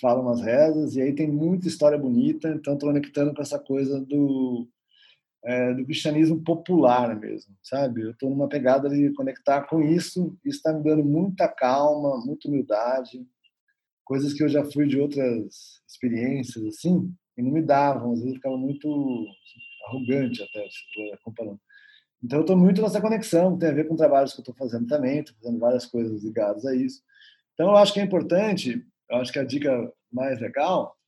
[0.00, 4.00] falo umas rezas, e aí tem muita história bonita, então estou conectando com essa coisa
[4.00, 4.68] do,
[5.44, 8.02] é, do cristianismo popular mesmo, sabe?
[8.02, 12.48] Eu estou numa pegada de conectar com isso, isso está me dando muita calma, muita
[12.48, 13.26] humildade,
[14.04, 18.34] coisas que eu já fui de outras experiências, assim, e não me davam, às vezes
[18.34, 19.24] ficava muito
[19.86, 20.68] arrogante até,
[21.22, 21.60] comparando.
[22.22, 24.88] Então, eu estou muito nessa conexão, tem a ver com trabalhos que eu estou fazendo
[24.88, 27.00] também, estou fazendo várias coisas ligadas a isso.
[27.54, 30.98] Então, eu acho que é importante, eu acho que a dica mais legal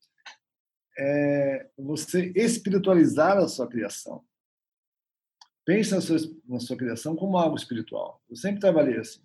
[0.97, 4.23] é você espiritualizar a sua criação.
[5.67, 6.17] Pense na sua,
[6.49, 8.23] na sua criação como algo espiritual.
[8.31, 9.21] Eu sempre trabalhei assim,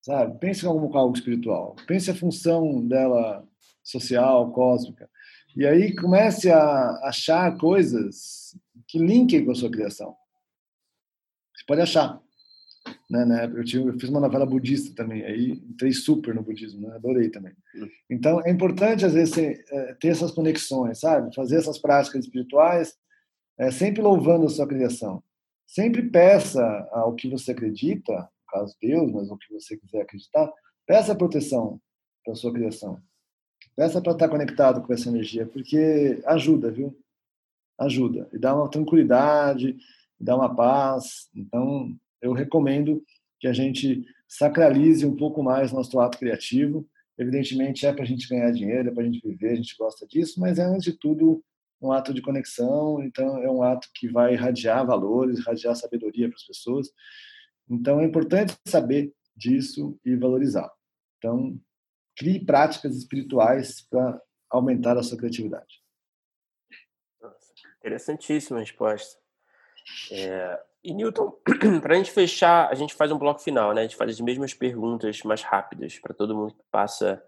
[0.00, 0.38] sabe?
[0.38, 1.76] Pense como algo espiritual.
[1.86, 3.46] Pense a função dela
[3.82, 5.10] social, cósmica.
[5.56, 8.58] E aí comece a achar coisas
[8.88, 10.16] que linkem com a sua criação.
[11.54, 12.20] Você pode achar.
[13.08, 13.44] Né, né?
[13.46, 16.94] Eu, tinha, eu fiz uma novela budista também, aí entrei super no budismo, né?
[16.94, 17.54] adorei também.
[17.74, 17.88] Hum.
[18.10, 21.34] Então é importante, às vezes, é, ter essas conexões, sabe?
[21.34, 22.94] Fazer essas práticas espirituais,
[23.58, 25.22] é, sempre louvando a sua criação.
[25.66, 26.62] Sempre peça
[26.92, 30.52] ao que você acredita, no caso Deus, mas o que você quiser acreditar,
[30.86, 31.80] peça proteção
[32.22, 33.00] para a sua criação.
[33.76, 36.96] Peça para estar conectado com essa energia, porque ajuda, viu?
[37.78, 38.28] Ajuda.
[38.32, 39.76] E dá uma tranquilidade,
[40.18, 41.28] dá uma paz.
[41.34, 43.02] Então, eu recomendo
[43.40, 46.88] que a gente sacralize um pouco mais nosso ato criativo.
[47.18, 50.06] Evidentemente, é para a gente ganhar dinheiro, é para a gente viver, a gente gosta
[50.06, 51.44] disso, mas é, antes de tudo,
[51.80, 53.02] um ato de conexão.
[53.02, 56.90] Então, é um ato que vai irradiar valores, irradiar sabedoria para as pessoas.
[57.68, 60.70] Então, é importante saber disso e valorizar.
[61.18, 61.58] Então,
[62.16, 64.20] crie práticas espirituais para
[64.50, 65.82] aumentar a sua criatividade.
[67.20, 69.18] Nossa, interessantíssima resposta.
[70.10, 70.60] É...
[70.82, 71.32] E Newton,
[71.80, 73.80] para a gente fechar, a gente faz um bloco final, né?
[73.80, 77.22] A gente faz as mesmas perguntas mais rápidas para todo mundo que passa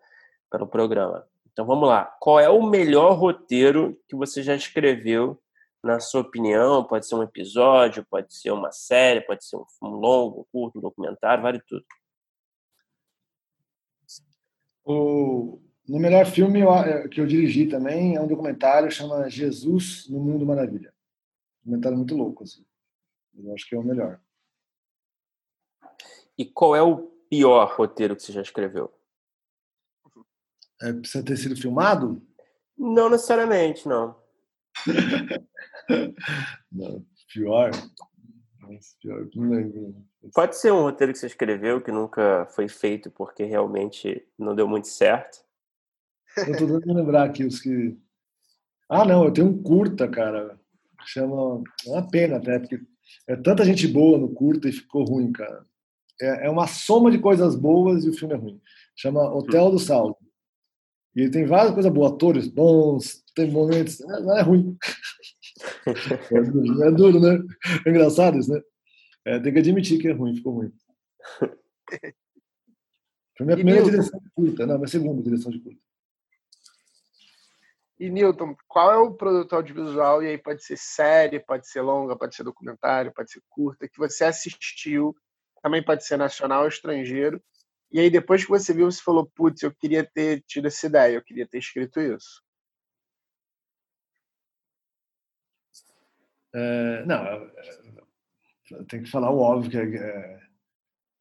[0.51, 1.27] pelo programa.
[1.51, 2.05] Então vamos lá.
[2.21, 5.41] Qual é o melhor roteiro que você já escreveu,
[5.83, 6.85] na sua opinião?
[6.85, 11.43] Pode ser um episódio, pode ser uma série, pode ser um longo, curto, um documentário,
[11.43, 11.83] vale tudo.
[14.87, 20.21] O, no melhor filme é, que eu dirigi também é um documentário chama Jesus no
[20.21, 20.95] Mundo Maravilha.
[21.65, 22.65] Um documentário muito louco, assim.
[23.37, 24.21] Eu acho que é o melhor.
[26.39, 26.99] E qual é o
[27.29, 28.93] pior roteiro que você já escreveu?
[30.81, 32.23] É, precisa ter sido filmado?
[32.79, 34.17] Não necessariamente, não.
[36.71, 37.71] não pior.
[39.01, 40.07] pior, não lembro.
[40.35, 44.69] Pode ser um roteiro que você escreveu que nunca foi feito porque realmente não deu
[44.69, 45.45] muito certo.
[46.37, 47.97] Eu tô tentando lembrar aqui os que.
[48.89, 50.59] Ah, não, eu tenho um curta, cara.
[51.07, 51.63] Chama.
[51.87, 52.81] É uma pena até, porque
[53.27, 55.65] é tanta gente boa no curta e ficou ruim, cara.
[56.21, 58.61] É, é uma soma de coisas boas e o filme é ruim.
[58.97, 60.19] Chama Hotel do Salto.
[61.15, 64.01] E tem várias coisas boas, atores bons, tem momentos.
[64.01, 64.77] Não é ruim.
[65.87, 67.43] É é duro, né?
[67.87, 68.61] É engraçado isso, né?
[69.27, 70.73] É, tem que admitir que é ruim, ficou ruim.
[73.37, 75.81] Foi minha e primeira Newton, direção de curta, não, minha segunda direção de curta.
[77.99, 82.17] E Newton, qual é o produto audiovisual, e aí pode ser série, pode ser longa,
[82.17, 85.17] pode ser documentário, pode ser curta, que você assistiu,
[85.61, 87.43] também pode ser nacional ou estrangeiro,
[87.91, 91.17] e aí depois que você viu, você falou, putz, eu queria ter tido essa ideia,
[91.17, 92.45] eu queria ter escrito isso.
[96.55, 97.17] É, não,
[98.89, 100.39] tem que falar o óbvio, que é, é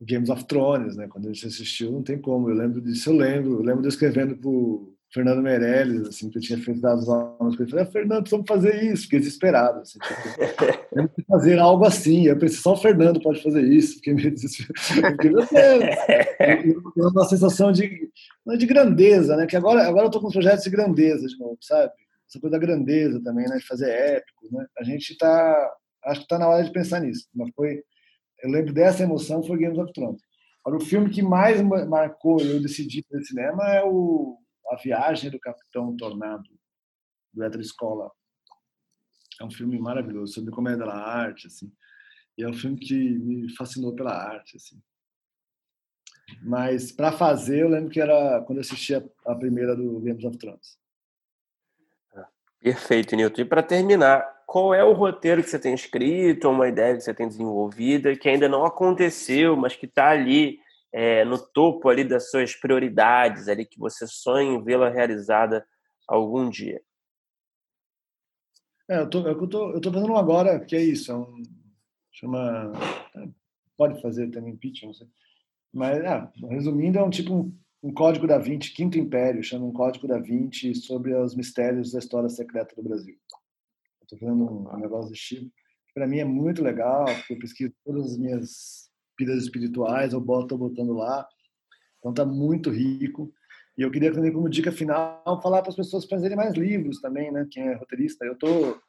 [0.01, 1.07] Games of Thrones, né?
[1.07, 2.49] Quando a gente assistiu, não tem como.
[2.49, 3.53] Eu lembro disso, eu lembro.
[3.53, 7.57] Eu lembro de escrevendo pro Fernando Meirelles, assim, que eu tinha feito das aulas.
[7.57, 9.03] Eu falei, ah, Fernando, precisamos fazer isso.
[9.03, 9.80] Fiquei desesperado.
[9.80, 12.27] Assim, tipo, fazer algo assim.
[12.27, 13.95] Eu pensei, só o Fernando pode fazer isso.
[13.95, 15.15] Fiquei meio desesperado.
[15.15, 17.13] Fiquei, meu Deus!
[17.13, 18.09] uma sensação de,
[18.57, 19.45] de grandeza, né?
[19.45, 21.91] Que agora, agora eu tô com projetos de grandeza de novo, sabe?
[22.27, 23.55] Essa coisa da grandeza também, né?
[23.55, 24.65] De fazer épicos, né?
[24.77, 25.72] A gente tá...
[26.06, 27.27] Acho que tá na hora de pensar nisso.
[27.34, 27.84] Mas foi
[28.45, 30.22] eu lembro dessa emoção foi Games of Thrones.
[30.64, 34.38] Agora, o filme que mais marcou eu decidi para o cinema é o
[34.72, 36.49] A Viagem do Capitão Tornado,
[37.34, 38.11] do Hétero Escola.
[39.40, 41.72] É um filme maravilhoso, sobre comédia da arte, assim.
[42.38, 44.82] E é um filme que me fascinou pela arte, assim.
[46.41, 50.38] Mas para fazer, eu lembro que era quando eu assistia a primeira do Games of
[50.38, 50.80] Thrones.
[52.60, 53.41] Perfeito, Nilton.
[53.41, 57.13] E para terminar, qual é o roteiro que você tem escrito, uma ideia que você
[57.13, 60.59] tem desenvolvida, que ainda não aconteceu, mas que está ali
[60.93, 65.65] é, no topo ali das suas prioridades, ali que você sonha em vê-la realizada
[66.07, 66.81] algum dia?
[68.89, 71.41] É, eu tô, eu tô, eu tô fazendo agora, que é isso, é um,
[72.11, 72.72] chama,
[73.76, 75.07] pode fazer também pitch, não sei,
[75.73, 79.73] mas, ah, resumindo, é um tipo um, um código da Vinci, Quinto Império, chama um
[79.73, 83.17] código da Vinci sobre os mistérios da história secreta do Brasil.
[84.06, 85.52] Estou fazendo um negócio desse tipo.
[85.94, 90.57] Para mim é muito legal, porque eu pesquiso todas as minhas vidas espirituais, eu boto,
[90.57, 91.27] botando lá.
[91.99, 93.34] Então tá muito rico.
[93.77, 97.32] E eu queria também, como dica final, falar para as pessoas fazerem mais livros também,
[97.32, 97.48] né?
[97.49, 98.80] Quem é roteirista, eu estou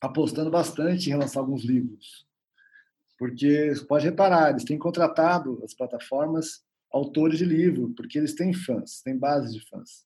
[0.00, 2.26] apostando bastante em relançar alguns livros.
[3.18, 8.52] Porque você pode reparar, eles têm contratado as plataformas autores de livro, porque eles têm
[8.52, 10.04] fãs, têm base de fãs.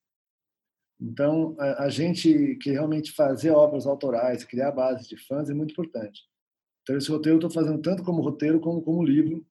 [1.01, 6.23] Então, a, gente que realmente fazer obras autorais, criar base de fãs é muito importante.
[6.83, 9.47] Então, esse roteiro eu estou fazendo tanto como roteiro como como livro.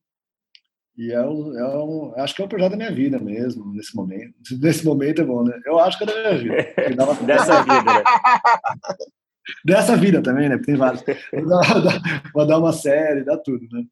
[0.98, 3.96] E é um, é um, acho que é o projeto da minha vida mesmo, nesse
[3.96, 4.34] momento.
[4.60, 5.58] Nesse momento é bom, né?
[5.66, 6.74] Eu acho que é da minha vida.
[7.26, 8.04] Dessa vida, né?
[9.64, 10.58] Dessa vida também, né?
[10.58, 11.04] Porque tem vários.
[11.32, 13.86] Vou dar, vou dar uma série, dá tudo, né?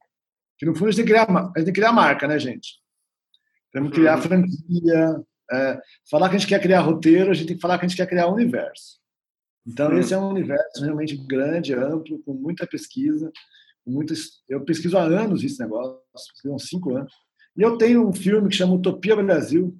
[0.57, 2.40] Que no fundo a gente tem que criar, a gente tem que criar marca, né,
[2.40, 2.80] gente?
[3.72, 4.22] Temos que criar uhum.
[4.22, 7.86] franquia, é, falar que a gente quer criar roteiro, a gente tem que falar que
[7.86, 9.00] a gente quer criar universo.
[9.66, 9.98] Então, hum.
[9.98, 13.32] esse é um universo realmente grande, amplo, com muita pesquisa.
[13.84, 14.04] Com
[14.50, 17.14] eu pesquiso há anos esse negócio, pesquiso há uns cinco anos.
[17.56, 19.78] E eu tenho um filme que chama Utopia Brasil,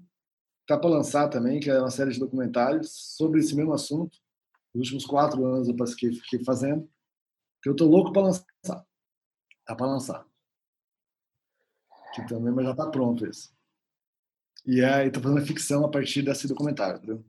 [0.62, 4.18] está para lançar também, que é uma série de documentários sobre esse mesmo assunto.
[4.74, 6.90] Nos últimos quatro anos eu fiquei, fiquei fazendo,
[7.62, 8.46] que eu estou louco para lançar.
[8.62, 10.26] Está para lançar.
[12.14, 13.55] Que também, mas já está pronto esse.
[14.66, 17.24] E aí tô fazendo a ficção a partir desse documentário, entendeu?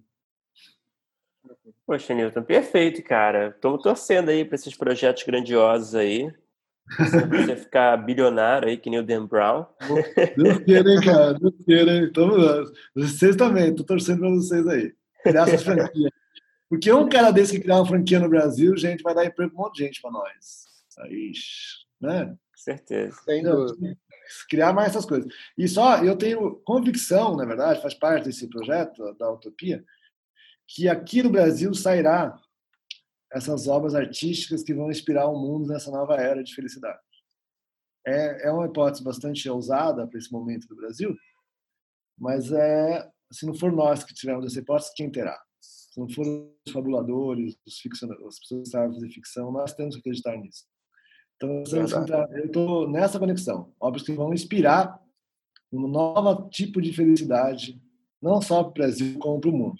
[1.87, 3.49] Poxa, Newton, perfeito, cara.
[3.49, 6.33] Estamos torcendo aí para esses projetos grandiosos aí.
[6.99, 9.67] Você ficar bilionário aí, que nem o Dan Brown.
[10.37, 11.35] Deus queira, hein, cara?
[11.35, 12.13] Deus queira, hein?
[12.13, 12.37] Tamo,
[12.95, 14.95] vocês também, tô torcendo para vocês aí.
[15.23, 16.11] Criar essas franquias.
[16.69, 19.61] Porque um cara desse que criar uma franquia no Brasil, gente, vai dar emprego para
[19.61, 20.67] um monte de gente para nós.
[21.01, 21.33] Aí,
[22.01, 22.35] né?
[22.57, 23.17] Certeza.
[23.25, 23.97] Sem dúvida
[24.49, 25.33] criar mais essas coisas.
[25.57, 29.85] E só eu tenho convicção, na verdade, faz parte desse projeto da Utopia,
[30.67, 32.39] que aqui no Brasil sairá
[33.33, 37.01] essas obras artísticas que vão inspirar o mundo nessa nova era de felicidade.
[38.07, 41.15] É, é uma hipótese bastante ousada para esse momento do Brasil,
[42.19, 45.41] mas é se não for nós que tivermos essa hipótese, quem terá?
[45.61, 49.95] Se não forem os fabuladores, os ficcionadores, as pessoas que sabem fazer ficção, nós temos
[49.95, 50.65] que acreditar nisso.
[51.37, 53.73] Então, eu estou nessa conexão.
[53.79, 54.99] Obras que vão inspirar
[55.73, 57.81] um novo tipo de felicidade,
[58.23, 59.79] não só para o Brasil, como para o mundo.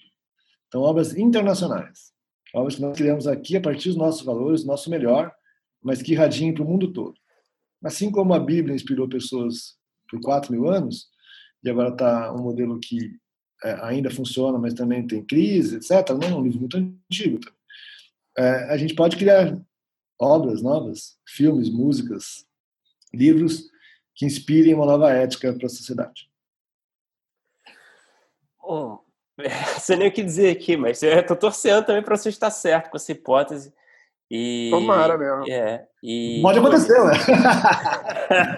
[0.67, 2.13] Então, obras internacionais.
[2.53, 5.33] Obras que nós criamos aqui a partir dos nossos valores, nosso melhor,
[5.81, 7.15] mas que irradiem para o mundo todo.
[7.83, 9.77] Assim como a Bíblia inspirou pessoas
[10.09, 11.07] por 4 mil anos,
[11.63, 13.17] e agora está um modelo que
[13.63, 16.09] é, ainda funciona, mas também tem crise, etc.
[16.09, 17.39] Não é um livro muito antigo.
[17.39, 17.51] Tá?
[18.69, 19.59] A gente pode criar
[20.19, 22.45] obras novas, filmes, músicas,
[23.13, 23.69] livros
[24.15, 26.29] que inspirem uma nova ética para a sociedade.
[28.59, 28.99] Bom,
[29.75, 32.89] você nem o que dizer aqui, mas eu estou torcendo também para você estar certo
[32.89, 33.73] com essa hipótese.
[34.29, 35.49] E, Tomara mesmo.
[35.49, 36.41] É, e...
[36.41, 37.13] Pode acontecer, né?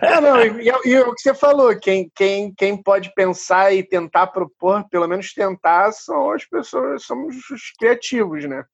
[0.02, 4.28] é, não, e, e, o que você falou, quem, quem, quem pode pensar e tentar
[4.28, 8.66] propor, pelo menos tentar, são as pessoas, somos os criativos, né?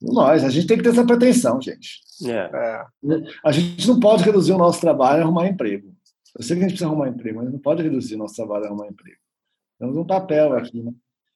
[0.00, 2.00] Nós, a gente tem que ter essa pretensão, gente.
[2.24, 2.30] É.
[2.32, 2.84] É.
[3.44, 5.94] A gente não pode reduzir o nosso trabalho a arrumar emprego.
[6.36, 8.64] Eu sei que a gente precisa arrumar emprego, mas não pode reduzir o nosso trabalho
[8.64, 9.18] a arrumar emprego.
[9.78, 10.92] Temos um papel aqui, né?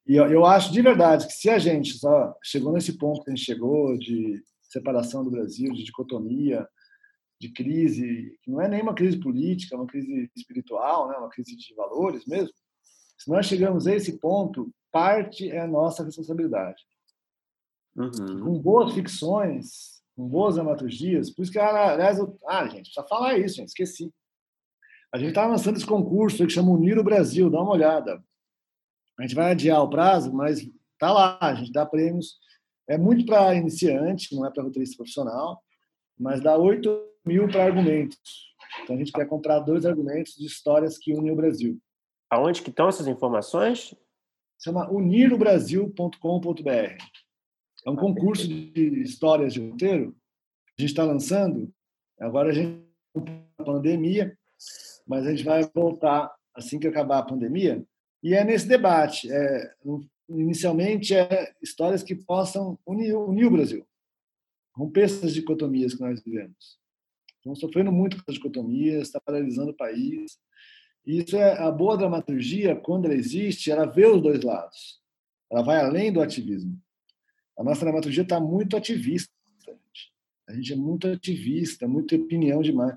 [0.06, 3.30] E eu, eu acho de verdade que se a gente só chegou nesse ponto que
[3.30, 6.66] a gente chegou de separação do Brasil, de dicotomia,
[7.40, 11.16] de crise, que não é nem uma crise política, é uma crise espiritual, né?
[11.16, 12.52] uma crise de valores mesmo,
[13.18, 16.82] se nós chegamos a esse ponto, parte é a nossa responsabilidade.
[17.96, 18.40] Uhum.
[18.40, 23.38] Com boas ficções, com boas dramaturgias, por isso que, aliás, eu, ah, gente, precisa falar
[23.38, 24.12] isso, gente, esqueci.
[25.12, 28.22] A gente está lançando esse concurso que chama Unir o Brasil, dá uma olhada.
[29.18, 30.68] A gente vai adiar o prazo, mas
[30.98, 32.38] tá lá, a gente dá prêmios.
[32.88, 35.62] É muito para iniciante, não é para roteirista profissional,
[36.18, 36.90] mas dá 8
[37.24, 38.52] mil para argumentos.
[38.82, 41.80] Então a gente quer comprar dois argumentos de histórias que unem o Brasil.
[42.28, 43.94] Aonde que estão essas informações?
[44.58, 47.23] Chama unirobrasil.com.br.
[47.86, 50.16] É um concurso de histórias de roteiro.
[50.78, 51.72] A gente está lançando.
[52.18, 52.84] Agora a gente
[53.58, 54.36] a pandemia,
[55.06, 57.84] mas a gente vai voltar assim que acabar a pandemia.
[58.22, 59.30] E é nesse debate.
[59.30, 59.74] É,
[60.28, 63.86] inicialmente é histórias que possam unir, unir o Brasil,
[64.74, 66.78] romper essas dicotomias que nós vivemos.
[67.36, 70.38] Estamos sofrendo muito com as dicotomias, está paralisando o país.
[71.06, 75.00] E isso é a boa dramaturgia, quando ela existe, ela vê os dois lados.
[75.52, 76.80] Ela vai além do ativismo.
[77.58, 79.32] A nossa dramaturgia está muito ativista.
[80.46, 82.96] A gente é muito ativista, muita opinião demais.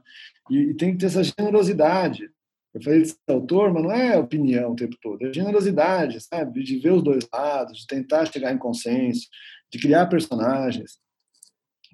[0.50, 2.30] E, e tem que ter essa generosidade.
[2.74, 6.64] Eu falei de ser autor, mas não é opinião o tempo todo, é generosidade, sabe?
[6.64, 9.28] De ver os dois lados, de tentar chegar em consenso,
[9.72, 11.00] de criar personagens.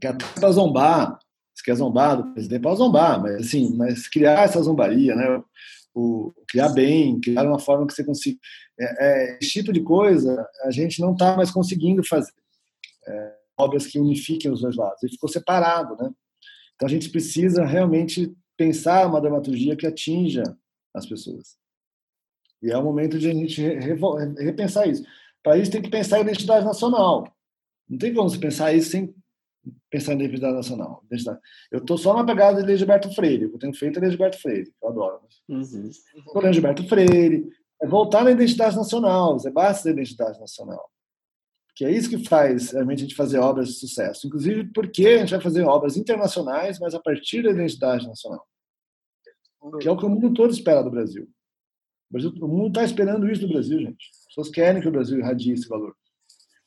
[0.02, 1.18] Que até para zombar,
[1.56, 5.42] se quer zombar do presidente, pode zombar, mas assim, mas criar essa zombaria, né?
[5.96, 8.40] O, criar bem, criar uma forma que você consiga.
[8.78, 12.34] É, é, esse tipo de coisa a gente não está mais conseguindo fazer.
[13.08, 15.02] É, obras que unifiquem os dois lados.
[15.04, 16.10] Ele ficou separado, né?
[16.76, 20.44] Então a gente precisa realmente pensar uma dramaturgia que atinja
[20.94, 21.58] as pessoas.
[22.62, 23.62] E é o momento de a gente
[24.38, 25.04] repensar isso.
[25.44, 27.28] Para isso tem que pensar em identidade nacional.
[27.90, 29.14] Não tem como você pensar isso sem
[29.90, 31.04] pensar em identidade nacional.
[31.72, 33.44] Eu estou só na pegada de Gilberto Freire.
[33.44, 35.20] Eu tenho feito é Gilberto Freire, eu adoro.
[35.50, 35.90] Uhum.
[35.90, 37.50] Estou Gilberto Freire.
[37.82, 40.90] É voltar na identidade nacional, você basta da identidade nacional.
[41.76, 44.28] Que é isso que faz realmente a gente fazer obras de sucesso.
[44.28, 48.46] Inclusive porque a gente vai fazer obras internacionais, mas a partir da identidade nacional
[49.80, 51.24] que é o que o mundo todo espera do Brasil.
[52.10, 54.10] O, Brasil, o mundo está esperando isso do Brasil, gente.
[54.12, 55.96] As pessoas querem que o Brasil irradie esse valor.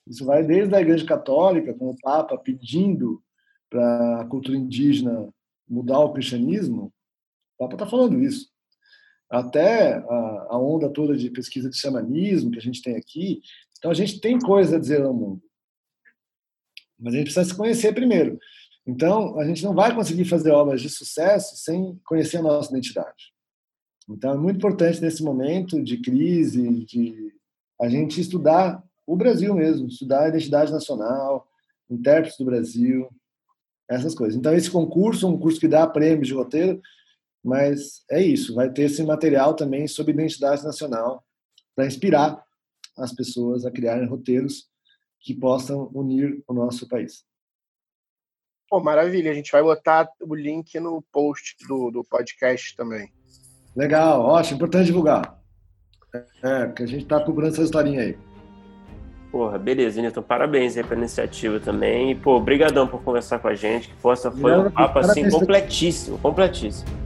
[0.06, 3.22] Isso vai desde a Igreja Católica, com o Papa pedindo
[3.68, 5.28] para a cultura indígena
[5.68, 6.92] mudar o cristianismo.
[7.58, 8.48] O Papa está falando isso.
[9.28, 13.40] Até a, onda toda de pesquisa de xamanismo que a gente tem aqui.
[13.78, 15.42] Então, a gente tem coisa a dizer ao mundo.
[16.98, 18.38] Mas a gente precisa se conhecer primeiro.
[18.86, 23.32] Então, a gente não vai conseguir fazer obras de sucesso sem conhecer a nossa identidade.
[24.08, 27.34] Então, é muito importante nesse momento de crise, de
[27.80, 31.46] a gente estudar o Brasil mesmo, estudar a identidade nacional,
[31.90, 33.08] intérpretes do Brasil,
[33.88, 34.36] essas coisas.
[34.36, 36.80] Então, esse concurso um curso que dá prêmios de roteiro,
[37.44, 41.24] mas é isso, vai ter esse material também sobre identidade nacional
[41.74, 42.45] para inspirar
[42.96, 44.68] as pessoas a criarem roteiros
[45.20, 47.24] que possam unir o nosso país.
[48.68, 49.30] Pô, maravilha.
[49.30, 53.12] A gente vai botar o link no post do, do podcast também.
[53.74, 54.56] Legal, ótimo.
[54.56, 55.38] Importante divulgar.
[56.42, 58.18] É, porque a gente tá cobrando essa historinha aí.
[59.30, 60.22] Porra, beleza, Nilton.
[60.22, 62.12] Parabéns aí pela iniciativa também.
[62.12, 63.88] E, pô, brigadão por conversar com a gente.
[63.88, 67.05] Que força foi um papo assim completíssimo, completíssimo.